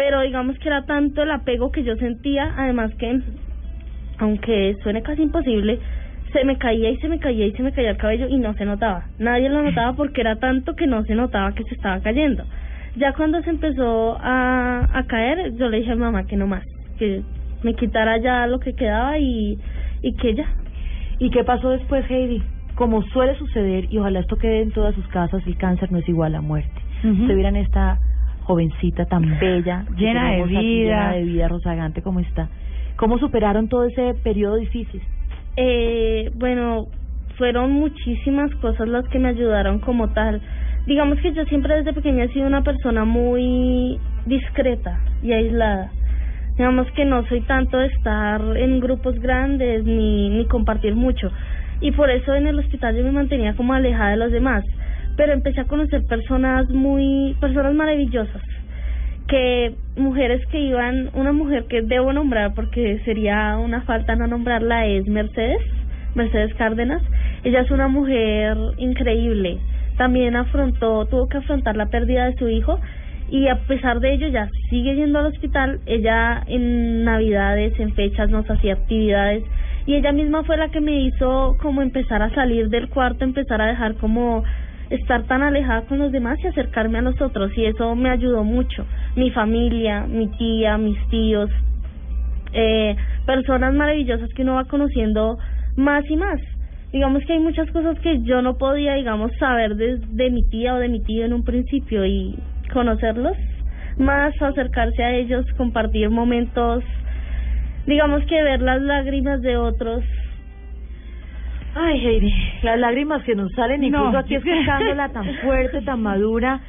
Pero 0.00 0.22
digamos 0.22 0.58
que 0.58 0.68
era 0.68 0.86
tanto 0.86 1.22
el 1.22 1.30
apego 1.30 1.70
que 1.72 1.84
yo 1.84 1.94
sentía, 1.96 2.54
además 2.56 2.90
que, 2.94 3.20
aunque 4.16 4.74
suene 4.82 5.02
casi 5.02 5.20
imposible, 5.20 5.78
se 6.32 6.42
me 6.46 6.56
caía 6.56 6.88
y 6.88 6.96
se 6.96 7.08
me 7.10 7.18
caía 7.18 7.44
y 7.44 7.52
se 7.52 7.62
me 7.62 7.70
caía 7.70 7.90
el 7.90 7.96
cabello 7.98 8.26
y 8.26 8.38
no 8.38 8.54
se 8.54 8.64
notaba. 8.64 9.04
Nadie 9.18 9.50
lo 9.50 9.60
notaba 9.60 9.92
porque 9.92 10.22
era 10.22 10.36
tanto 10.36 10.74
que 10.74 10.86
no 10.86 11.04
se 11.04 11.14
notaba 11.14 11.52
que 11.52 11.64
se 11.64 11.74
estaba 11.74 12.00
cayendo. 12.00 12.44
Ya 12.96 13.12
cuando 13.12 13.42
se 13.42 13.50
empezó 13.50 14.16
a, 14.22 14.88
a 14.90 15.02
caer, 15.02 15.54
yo 15.56 15.68
le 15.68 15.80
dije 15.80 15.92
a 15.92 15.96
mi 15.96 16.00
mamá 16.00 16.24
que 16.24 16.36
no 16.36 16.46
más, 16.46 16.64
que 16.98 17.20
me 17.62 17.74
quitara 17.74 18.16
ya 18.16 18.46
lo 18.46 18.58
que 18.58 18.72
quedaba 18.72 19.18
y, 19.18 19.58
y 20.00 20.14
que 20.14 20.34
ya. 20.34 20.46
¿Y 21.18 21.28
qué 21.28 21.44
pasó 21.44 21.68
después, 21.68 22.10
Heidi? 22.10 22.42
Como 22.74 23.02
suele 23.02 23.36
suceder, 23.36 23.84
y 23.92 23.98
ojalá 23.98 24.20
esto 24.20 24.36
quede 24.36 24.62
en 24.62 24.70
todas 24.70 24.94
sus 24.94 25.06
casas, 25.08 25.46
el 25.46 25.58
cáncer 25.58 25.92
no 25.92 25.98
es 25.98 26.08
igual 26.08 26.34
a 26.36 26.40
muerte. 26.40 26.80
Ujú. 27.04 27.10
Ustedes 27.10 27.36
vieran 27.36 27.56
esta 27.56 27.98
jovencita 28.44 29.04
tan 29.06 29.38
bella, 29.38 29.84
Llena 29.96 30.32
de 30.32 30.42
aquí, 30.42 30.50
vida. 30.50 30.58
llena 30.84 31.12
de 31.12 31.22
vida, 31.24 31.48
rozagante 31.48 32.02
como 32.02 32.20
está. 32.20 32.48
¿Cómo 32.96 33.18
superaron 33.18 33.68
todo 33.68 33.84
ese 33.84 34.14
periodo 34.22 34.56
difícil? 34.56 35.00
Eh, 35.56 36.30
bueno, 36.34 36.86
fueron 37.38 37.72
muchísimas 37.72 38.54
cosas 38.56 38.88
las 38.88 39.06
que 39.08 39.18
me 39.18 39.28
ayudaron 39.28 39.78
como 39.80 40.08
tal. 40.12 40.40
Digamos 40.86 41.18
que 41.20 41.32
yo 41.32 41.44
siempre 41.44 41.76
desde 41.76 41.92
pequeña 41.92 42.24
he 42.24 42.28
sido 42.32 42.46
una 42.46 42.62
persona 42.62 43.04
muy 43.04 43.98
discreta 44.26 45.00
y 45.22 45.32
aislada. 45.32 45.90
Digamos 46.56 46.90
que 46.92 47.04
no 47.04 47.24
soy 47.26 47.40
tanto 47.42 47.78
de 47.78 47.86
estar 47.86 48.40
en 48.56 48.80
grupos 48.80 49.18
grandes 49.20 49.84
ni, 49.84 50.28
ni 50.30 50.44
compartir 50.46 50.94
mucho. 50.94 51.30
Y 51.80 51.92
por 51.92 52.10
eso 52.10 52.34
en 52.34 52.46
el 52.46 52.58
hospital 52.58 52.94
yo 52.96 53.02
me 53.04 53.12
mantenía 53.12 53.54
como 53.54 53.72
alejada 53.72 54.10
de 54.10 54.16
los 54.18 54.32
demás. 54.32 54.64
Pero 55.20 55.34
empecé 55.34 55.60
a 55.60 55.64
conocer 55.64 56.06
personas 56.06 56.70
muy, 56.70 57.36
personas 57.42 57.74
maravillosas. 57.74 58.40
Que 59.28 59.74
mujeres 59.94 60.40
que 60.46 60.58
iban, 60.58 61.10
una 61.12 61.32
mujer 61.32 61.66
que 61.68 61.82
debo 61.82 62.10
nombrar 62.14 62.54
porque 62.54 63.02
sería 63.04 63.58
una 63.58 63.82
falta 63.82 64.16
no 64.16 64.26
nombrarla 64.26 64.86
es 64.86 65.06
Mercedes, 65.08 65.60
Mercedes 66.14 66.54
Cárdenas. 66.54 67.02
Ella 67.44 67.60
es 67.60 67.70
una 67.70 67.86
mujer 67.86 68.56
increíble. 68.78 69.58
También 69.98 70.36
afrontó, 70.36 71.04
tuvo 71.04 71.28
que 71.28 71.36
afrontar 71.36 71.76
la 71.76 71.90
pérdida 71.90 72.24
de 72.24 72.36
su 72.36 72.48
hijo 72.48 72.80
y 73.28 73.48
a 73.48 73.56
pesar 73.66 74.00
de 74.00 74.14
ello 74.14 74.28
ya 74.28 74.48
sigue 74.70 74.94
yendo 74.94 75.18
al 75.18 75.26
hospital. 75.26 75.80
Ella 75.84 76.44
en 76.46 77.04
navidades, 77.04 77.78
en 77.78 77.92
fechas 77.92 78.30
nos 78.30 78.50
hacía 78.50 78.72
actividades 78.72 79.44
y 79.84 79.96
ella 79.96 80.12
misma 80.12 80.44
fue 80.44 80.56
la 80.56 80.70
que 80.70 80.80
me 80.80 80.98
hizo 81.02 81.58
como 81.60 81.82
empezar 81.82 82.22
a 82.22 82.30
salir 82.30 82.70
del 82.70 82.88
cuarto, 82.88 83.22
empezar 83.24 83.60
a 83.60 83.66
dejar 83.66 83.96
como 83.96 84.44
estar 84.90 85.22
tan 85.24 85.42
alejada 85.42 85.82
con 85.82 85.98
los 85.98 86.12
demás 86.12 86.38
y 86.42 86.48
acercarme 86.48 86.98
a 86.98 87.02
los 87.02 87.20
otros 87.20 87.56
y 87.56 87.64
eso 87.64 87.94
me 87.94 88.10
ayudó 88.10 88.44
mucho. 88.44 88.84
Mi 89.16 89.30
familia, 89.30 90.06
mi 90.06 90.28
tía, 90.28 90.76
mis 90.78 90.98
tíos, 91.08 91.50
eh, 92.52 92.96
personas 93.24 93.74
maravillosas 93.74 94.28
que 94.34 94.42
uno 94.42 94.54
va 94.54 94.64
conociendo 94.64 95.38
más 95.76 96.04
y 96.10 96.16
más. 96.16 96.40
Digamos 96.92 97.22
que 97.24 97.34
hay 97.34 97.38
muchas 97.38 97.70
cosas 97.70 97.98
que 98.00 98.20
yo 98.22 98.42
no 98.42 98.58
podía, 98.58 98.94
digamos, 98.94 99.30
saber 99.38 99.76
de, 99.76 99.98
de 99.98 100.30
mi 100.30 100.42
tía 100.48 100.74
o 100.74 100.78
de 100.78 100.88
mi 100.88 101.00
tío 101.00 101.24
en 101.24 101.32
un 101.32 101.44
principio 101.44 102.04
y 102.04 102.36
conocerlos 102.72 103.36
más, 104.00 104.34
acercarse 104.40 105.02
a 105.02 105.14
ellos, 105.14 105.46
compartir 105.56 106.10
momentos, 106.10 106.82
digamos 107.86 108.24
que 108.24 108.42
ver 108.42 108.60
las 108.62 108.80
lágrimas 108.80 109.40
de 109.42 109.56
otros. 109.56 110.02
Ay, 111.74 112.04
Heidi, 112.04 112.32
las 112.62 112.78
lágrimas 112.78 113.22
que 113.22 113.34
nos 113.34 113.52
salen, 113.52 113.84
incluso 113.84 114.12
No, 114.12 114.18
aquí 114.18 114.34
escuchándola 114.34 115.08
tan 115.12 115.26
fuerte, 115.42 115.82
tan 115.82 116.02
madura. 116.02 116.60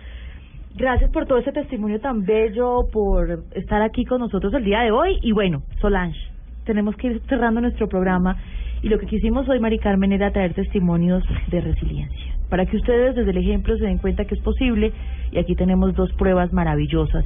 Gracias 0.75 1.11
por 1.11 1.25
todo 1.25 1.39
ese 1.39 1.51
testimonio 1.51 1.99
tan 1.99 2.23
bello, 2.23 2.87
por 2.93 3.43
estar 3.55 3.81
aquí 3.81 4.05
con 4.05 4.19
nosotros 4.21 4.53
el 4.53 4.63
día 4.63 4.81
de 4.81 4.91
hoy. 4.91 5.17
Y 5.21 5.31
bueno, 5.31 5.63
Solange, 5.81 6.19
tenemos 6.65 6.95
que 6.95 7.07
ir 7.07 7.21
cerrando 7.27 7.61
nuestro 7.61 7.87
programa. 7.89 8.37
Y 8.81 8.89
lo 8.89 8.97
que 8.97 9.05
quisimos 9.05 9.47
hoy, 9.49 9.59
Mari 9.59 9.79
Carmen, 9.79 10.11
era 10.11 10.31
traer 10.31 10.53
testimonios 10.53 11.23
de 11.49 11.61
resiliencia. 11.61 12.35
Para 12.49 12.65
que 12.65 12.77
ustedes 12.77 13.15
desde 13.15 13.31
el 13.31 13.37
ejemplo 13.37 13.75
se 13.77 13.85
den 13.85 13.97
cuenta 13.97 14.25
que 14.25 14.35
es 14.35 14.41
posible. 14.41 14.91
Y 15.31 15.39
aquí 15.39 15.55
tenemos 15.55 15.93
dos 15.93 16.11
pruebas 16.13 16.53
maravillosas. 16.53 17.25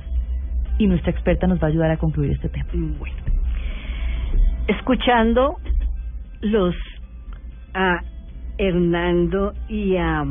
Y 0.77 0.87
nuestra 0.87 1.11
experta 1.11 1.47
nos 1.47 1.59
va 1.61 1.67
a 1.67 1.69
ayudar 1.69 1.91
a 1.91 1.97
concluir 1.97 2.31
este 2.31 2.49
tema. 2.49 2.65
Bueno. 2.73 3.15
Escuchando 4.67 5.57
los 6.41 6.75
a 7.75 8.01
Hernando 8.57 9.53
y 9.69 9.97
a 9.97 10.25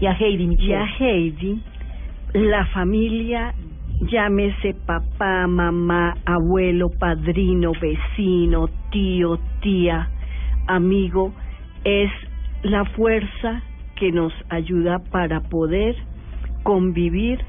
y 0.00 0.06
a 0.06 0.12
Heidi 0.12 0.56
y 0.58 0.72
a 0.72 0.84
Heidi, 0.98 1.62
la 2.32 2.66
familia 2.66 3.54
llámese 4.00 4.74
papá, 4.86 5.46
mamá, 5.46 6.16
abuelo, 6.26 6.90
padrino, 6.90 7.72
vecino, 7.80 8.68
tío, 8.90 9.38
tía, 9.60 10.08
amigo, 10.66 11.32
es 11.84 12.10
la 12.62 12.84
fuerza 12.84 13.62
que 13.96 14.12
nos 14.12 14.32
ayuda 14.50 14.98
para 15.10 15.40
poder 15.40 15.96
convivir 16.62 17.40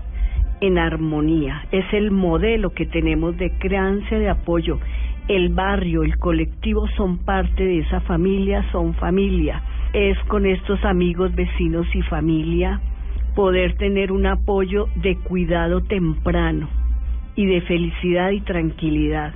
en 0.61 0.77
armonía. 0.77 1.63
Es 1.71 1.85
el 1.93 2.11
modelo 2.11 2.71
que 2.71 2.85
tenemos 2.85 3.37
de 3.37 3.51
crianza, 3.59 4.15
de 4.17 4.29
apoyo. 4.29 4.79
El 5.27 5.49
barrio, 5.49 6.03
el 6.03 6.17
colectivo 6.19 6.87
son 6.95 7.17
parte 7.17 7.61
de 7.61 7.79
esa 7.79 7.99
familia, 8.01 8.63
son 8.71 8.93
familia. 8.93 9.61
Es 9.91 10.17
con 10.29 10.45
estos 10.45 10.83
amigos, 10.85 11.35
vecinos 11.35 11.85
y 11.93 12.01
familia 12.03 12.79
poder 13.35 13.75
tener 13.75 14.11
un 14.11 14.25
apoyo 14.25 14.87
de 14.95 15.15
cuidado 15.17 15.81
temprano 15.81 16.69
y 17.35 17.45
de 17.45 17.61
felicidad 17.61 18.31
y 18.31 18.41
tranquilidad. 18.41 19.33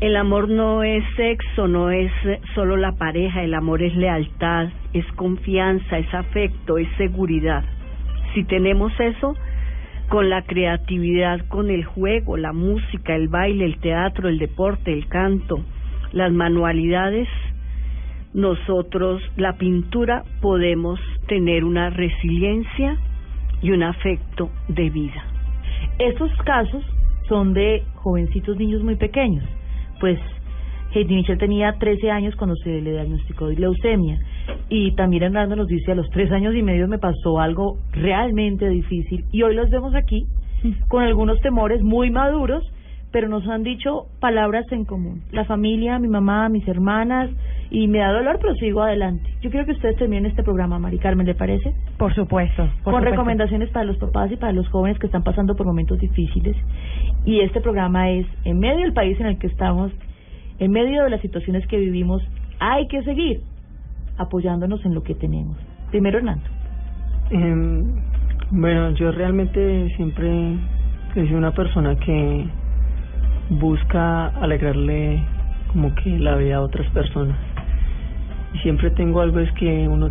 El 0.00 0.16
amor 0.16 0.48
no 0.48 0.82
es 0.82 1.04
sexo, 1.16 1.66
no 1.66 1.90
es 1.90 2.12
solo 2.54 2.76
la 2.76 2.92
pareja, 2.92 3.42
el 3.42 3.54
amor 3.54 3.82
es 3.82 3.94
lealtad, 3.96 4.68
es 4.92 5.04
confianza, 5.16 5.98
es 5.98 6.14
afecto, 6.14 6.78
es 6.78 6.88
seguridad. 6.96 7.64
Si 8.34 8.44
tenemos 8.44 8.92
eso, 8.98 9.34
con 10.08 10.30
la 10.30 10.42
creatividad, 10.42 11.46
con 11.48 11.70
el 11.70 11.84
juego, 11.84 12.36
la 12.36 12.52
música, 12.52 13.14
el 13.14 13.28
baile, 13.28 13.64
el 13.64 13.78
teatro, 13.78 14.28
el 14.28 14.38
deporte, 14.38 14.92
el 14.92 15.06
canto, 15.08 15.64
las 16.12 16.32
manualidades, 16.32 17.28
nosotros, 18.32 19.22
la 19.36 19.56
pintura, 19.56 20.24
podemos 20.40 21.00
tener 21.28 21.64
una 21.64 21.90
resiliencia 21.90 22.98
y 23.62 23.70
un 23.70 23.82
afecto 23.82 24.50
de 24.68 24.90
vida. 24.90 25.24
Estos 25.98 26.30
casos 26.44 26.84
son 27.28 27.54
de 27.54 27.82
jovencitos 27.94 28.56
niños 28.56 28.82
muy 28.82 28.96
pequeños. 28.96 29.44
Pues 30.00 30.18
Heidi 30.92 31.14
Michel 31.14 31.38
tenía 31.38 31.72
13 31.78 32.10
años 32.10 32.34
cuando 32.36 32.56
se 32.56 32.80
le 32.80 32.92
diagnosticó 32.92 33.48
leucemia. 33.48 34.18
Y 34.68 34.92
también 34.92 35.22
Hernando 35.22 35.56
nos 35.56 35.68
dice, 35.68 35.92
a 35.92 35.94
los 35.94 36.08
tres 36.10 36.30
años 36.32 36.54
y 36.54 36.62
medio 36.62 36.88
me 36.88 36.98
pasó 36.98 37.40
algo 37.40 37.78
realmente 37.92 38.68
difícil. 38.68 39.24
Y 39.30 39.42
hoy 39.42 39.54
los 39.54 39.70
vemos 39.70 39.94
aquí 39.94 40.26
con 40.88 41.02
algunos 41.02 41.40
temores 41.40 41.82
muy 41.82 42.10
maduros, 42.10 42.64
pero 43.12 43.28
nos 43.28 43.46
han 43.46 43.62
dicho 43.62 44.06
palabras 44.20 44.64
en 44.72 44.84
común. 44.84 45.22
La 45.30 45.44
familia, 45.44 45.98
mi 45.98 46.08
mamá, 46.08 46.48
mis 46.48 46.66
hermanas, 46.66 47.30
y 47.70 47.86
me 47.86 47.98
da 47.98 48.12
dolor, 48.12 48.38
pero 48.40 48.54
sigo 48.54 48.82
adelante. 48.82 49.30
Yo 49.40 49.50
quiero 49.50 49.66
que 49.66 49.72
ustedes 49.72 49.96
terminen 49.96 50.26
este 50.26 50.42
programa, 50.42 50.78
Mari 50.78 50.98
Carmen, 50.98 51.26
¿le 51.26 51.34
parece? 51.34 51.74
Por 51.96 52.14
supuesto. 52.14 52.62
por 52.62 52.66
con 52.66 52.94
supuesto. 52.94 53.10
recomendaciones 53.10 53.70
para 53.70 53.84
los 53.84 53.98
papás 53.98 54.32
y 54.32 54.36
para 54.36 54.52
los 54.52 54.68
jóvenes 54.68 54.98
que 54.98 55.06
están 55.06 55.22
pasando 55.22 55.54
por 55.54 55.66
momentos 55.66 55.98
difíciles. 55.98 56.56
Y 57.24 57.40
este 57.40 57.60
programa 57.60 58.10
es, 58.10 58.26
en 58.44 58.58
medio 58.58 58.80
del 58.80 58.92
país 58.92 59.18
en 59.20 59.26
el 59.26 59.38
que 59.38 59.46
estamos, 59.46 59.92
en 60.58 60.72
medio 60.72 61.04
de 61.04 61.10
las 61.10 61.20
situaciones 61.20 61.66
que 61.66 61.76
vivimos, 61.78 62.22
hay 62.58 62.86
que 62.88 63.02
seguir 63.02 63.40
apoyándonos 64.18 64.84
en 64.84 64.94
lo 64.94 65.02
que 65.02 65.14
tenemos. 65.14 65.56
Primero, 65.90 66.18
Hernando. 66.18 66.44
Em, 67.30 67.84
bueno, 68.50 68.90
yo 68.92 69.10
realmente 69.12 69.92
siempre 69.96 70.56
sido 71.14 71.38
una 71.38 71.52
persona 71.52 71.94
que 71.96 72.46
busca 73.50 74.26
alegrarle 74.28 75.22
como 75.68 75.94
que 75.94 76.18
la 76.18 76.36
vida 76.36 76.56
a 76.56 76.60
otras 76.60 76.90
personas. 76.92 77.36
Y 78.54 78.58
siempre 78.58 78.90
tengo 78.90 79.20
algo 79.20 79.38
es 79.40 79.50
que 79.52 79.88
uno, 79.88 80.10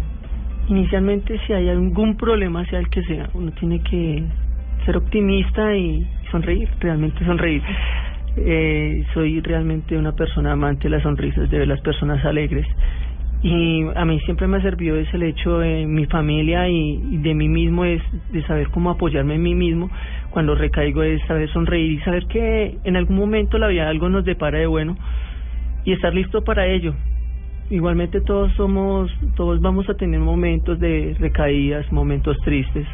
inicialmente 0.67 1.39
si 1.45 1.53
hay 1.53 1.69
algún 1.69 2.15
problema, 2.15 2.65
sea 2.65 2.79
el 2.79 2.89
que 2.89 3.03
sea, 3.03 3.29
uno 3.33 3.51
tiene 3.51 3.81
que 3.81 4.23
ser 4.85 4.97
optimista 4.97 5.75
y 5.75 6.07
sonreír, 6.31 6.69
realmente 6.79 7.23
sonreír. 7.25 7.61
Eh, 8.35 9.05
soy 9.13 9.41
realmente 9.41 9.97
una 9.97 10.13
persona 10.13 10.53
amante 10.53 10.83
de 10.83 10.89
las 10.89 11.03
sonrisas, 11.03 11.49
de 11.49 11.59
ver 11.59 11.67
las 11.67 11.81
personas 11.81 12.23
alegres. 12.25 12.65
Y 13.43 13.83
a 13.95 14.05
mí 14.05 14.21
siempre 14.21 14.47
me 14.47 14.57
ha 14.57 14.61
servido 14.61 14.95
ese 14.95 15.17
el 15.17 15.23
hecho 15.23 15.59
de 15.59 15.85
mi 15.85 16.05
familia 16.05 16.69
y, 16.69 17.01
y 17.11 17.17
de 17.17 17.33
mí 17.33 17.49
mismo, 17.49 17.83
es 17.83 18.01
de 18.31 18.41
saber 18.43 18.69
cómo 18.69 18.89
apoyarme 18.89 19.35
en 19.35 19.43
mí 19.43 19.53
mismo. 19.53 19.89
Cuando 20.29 20.55
recaigo 20.55 21.03
es 21.03 21.21
saber 21.27 21.49
sonreír 21.51 21.91
y 21.91 21.99
saber 21.99 22.25
que 22.27 22.77
en 22.85 22.95
algún 22.95 23.17
momento 23.17 23.57
la 23.57 23.67
vida 23.67 23.89
algo 23.89 24.07
nos 24.07 24.23
depara 24.23 24.59
de 24.59 24.65
bueno 24.65 24.95
y 25.83 25.91
estar 25.91 26.13
listo 26.13 26.43
para 26.45 26.65
ello. 26.67 26.95
Igualmente 27.69 28.21
todos 28.21 28.53
somos, 28.53 29.11
todos 29.35 29.59
vamos 29.59 29.89
a 29.89 29.95
tener 29.95 30.21
momentos 30.21 30.79
de 30.79 31.15
recaídas, 31.19 31.91
momentos 31.91 32.37
tristes. 32.45 32.87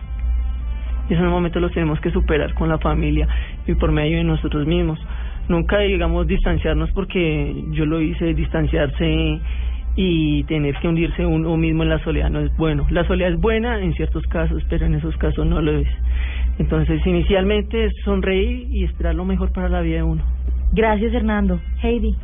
Y 1.10 1.14
esos 1.14 1.26
momentos 1.28 1.62
los 1.62 1.72
tenemos 1.74 2.00
que 2.00 2.12
superar 2.12 2.56
con 2.56 2.70
la 2.70 2.80
familia 2.80 3.28
y 3.68 3.76
por 3.76 3.92
medio 3.92 4.18
de 4.18 4.24
nosotros 4.24 4.66
mismos. 4.66 5.00
Nunca, 5.48 5.80
digamos, 5.80 6.28
distanciarnos 6.28 6.92
porque 6.92 7.66
yo 7.72 7.86
lo 7.86 8.02
hice, 8.02 8.34
distanciarse 8.34 9.40
y 10.02 10.46
tener 10.46 10.76
que 10.76 10.88
hundirse 10.88 11.26
uno 11.26 11.58
mismo 11.58 11.84
en 11.84 11.90
la 11.90 12.02
soledad 12.06 12.30
no 12.30 12.40
es 12.40 12.56
bueno. 12.56 12.88
La 12.90 13.06
soledad 13.06 13.34
es 13.34 13.38
buena 13.42 13.82
en 13.82 13.94
ciertos 13.96 14.24
casos, 14.28 14.64
pero 14.70 14.86
en 14.86 14.94
esos 14.94 15.14
casos 15.18 15.46
no 15.46 15.62
lo 15.62 15.78
es. 15.78 15.90
Entonces, 16.58 17.06
inicialmente 17.06 17.84
es 17.84 17.92
sonreír 18.06 18.70
y 18.72 18.86
esperar 18.86 19.16
lo 19.16 19.26
mejor 19.26 19.52
para 19.52 19.68
la 19.68 19.82
vida 19.82 19.98
de 19.98 20.04
uno. 20.04 20.24
Gracias, 20.72 21.14
Hernando. 21.14 21.60
Heidi. 21.84 22.16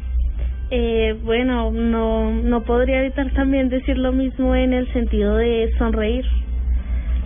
Eh, 0.71 1.19
bueno, 1.25 1.69
no, 1.69 2.31
no 2.31 2.63
podría 2.63 3.01
evitar 3.01 3.33
también 3.33 3.67
decir 3.67 3.97
lo 3.97 4.13
mismo 4.13 4.55
en 4.55 4.71
el 4.71 4.87
sentido 4.93 5.35
de 5.35 5.69
sonreír. 5.77 6.23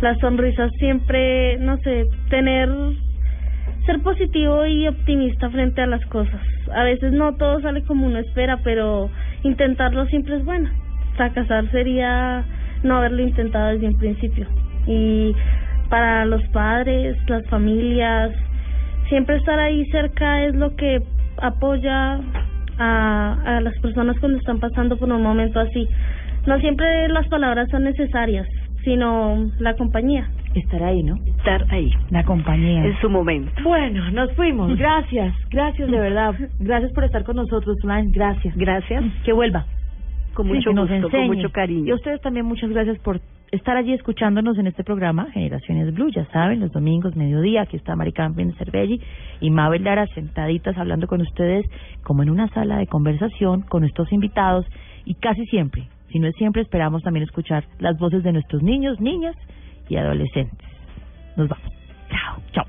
Las 0.02 0.18
sonrisas 0.18 0.72
siempre, 0.80 1.60
no 1.60 1.78
sé, 1.78 2.08
tener, 2.32 2.70
ser 3.86 4.02
positivo 4.02 4.66
y 4.66 4.88
optimista 4.88 5.52
frente 5.52 5.82
a 5.82 5.86
las 5.86 6.04
cosas. 6.08 6.42
A 6.74 6.84
veces 6.86 7.14
no 7.14 7.36
todo 7.36 7.62
sale 7.62 7.84
como 7.84 8.08
uno 8.08 8.18
espera, 8.18 8.58
pero 8.64 9.12
intentarlo 9.44 10.06
siempre 10.08 10.38
es 10.38 10.46
bueno. 10.46 10.70
Fracasar 11.16 11.70
sería 11.72 12.44
no 12.84 12.98
haberlo 12.98 13.22
intentado 13.22 13.70
desde 13.70 13.88
un 13.88 13.98
principio. 13.98 14.48
Y 14.88 15.36
para 15.90 16.26
los 16.26 16.44
padres, 16.50 17.18
las 17.28 17.46
familias, 17.48 18.32
siempre 19.10 19.38
estar 19.38 19.60
ahí 19.60 19.86
cerca 19.92 20.46
es 20.46 20.56
lo 20.56 20.76
que 20.76 21.02
apoya 21.42 22.20
a, 22.78 23.38
a 23.46 23.62
las 23.62 23.78
personas 23.80 24.18
cuando 24.20 24.38
están 24.38 24.60
pasando 24.60 24.98
por 24.98 25.12
un 25.12 25.22
momento 25.22 25.60
así. 25.60 25.88
No 26.46 26.60
siempre 26.60 27.08
las 27.10 27.28
palabras 27.28 27.70
son 27.70 27.84
necesarias, 27.84 28.48
sino 28.84 29.52
la 29.60 29.76
compañía. 29.76 30.30
Estar 30.56 30.84
ahí, 30.84 31.04
¿no? 31.04 31.16
Estar 31.26 31.66
ahí. 31.70 31.92
La 32.10 32.24
compañía. 32.24 32.86
En 32.86 33.00
su 33.00 33.10
momento. 33.10 33.52
Bueno, 33.64 34.10
nos 34.12 34.34
fuimos. 34.34 34.76
Gracias, 34.78 35.34
gracias 35.50 35.90
de 35.90 36.00
verdad. 36.00 36.34
Gracias 36.60 36.92
por 36.94 37.04
estar 37.04 37.24
con 37.24 37.36
nosotros, 37.36 37.78
Flan. 37.82 38.12
Gracias. 38.12 38.56
Gracias. 38.56 39.04
Que 39.24 39.34
vuelva. 39.34 39.66
Con 40.34 40.48
mucho 40.48 40.70
que 40.70 40.76
nos 40.76 40.90
gusto, 40.90 41.10
con 41.10 41.28
mucho 41.28 41.50
cariño. 41.52 41.86
Y 41.86 41.92
a 41.92 41.96
ustedes 41.96 42.22
también 42.22 42.46
muchas 42.46 42.70
gracias 42.70 42.98
por 43.00 43.20
estar 43.52 43.76
allí 43.78 43.94
escuchándonos 43.94 44.58
en 44.58 44.68
este 44.68 44.84
programa, 44.84 45.28
Generaciones 45.32 45.94
Blue, 45.94 46.12
ya 46.12 46.26
saben, 46.28 46.60
los 46.60 46.72
domingos, 46.72 47.16
mediodía, 47.16 47.64
aquí 47.64 47.78
está 47.78 47.96
Mari 47.96 48.12
Campin 48.12 48.54
Cervelli 48.54 49.02
y 49.42 49.50
Mabel 49.50 49.84
Lara 49.84 50.06
sentaditas 50.14 50.78
hablando 50.78 51.08
con 51.08 51.22
ustedes 51.22 51.66
como 52.04 52.22
en 52.22 52.30
una 52.30 52.48
sala 52.50 52.78
de 52.78 52.88
conversación 52.88 53.62
con 53.64 53.82
nuestros 53.82 54.12
invitados 54.14 54.66
y 55.06 55.16
casi 55.16 55.46
siempre, 55.48 55.88
si 56.12 56.20
no 56.20 56.28
es 56.28 56.36
siempre, 56.36 56.62
esperamos 56.62 57.02
también 57.02 57.24
escuchar 57.24 57.66
las 57.80 57.98
voces 57.98 58.24
de 58.24 58.34
nuestros 58.34 58.62
niños, 58.62 59.00
niñas 59.00 59.36
y 59.90 59.98
adolescentes. 59.98 60.58
Nos 61.36 61.50
vamos. 61.50 61.74
Chao, 62.10 62.42
chao. 62.54 62.66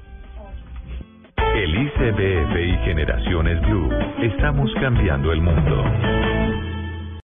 El 1.55 1.75
ICBF 1.75 2.57
y 2.57 2.85
Generaciones 2.85 3.61
Blue. 3.63 3.91
Estamos 4.23 4.73
cambiando 4.81 5.33
el 5.33 5.43
mundo. 5.43 6.30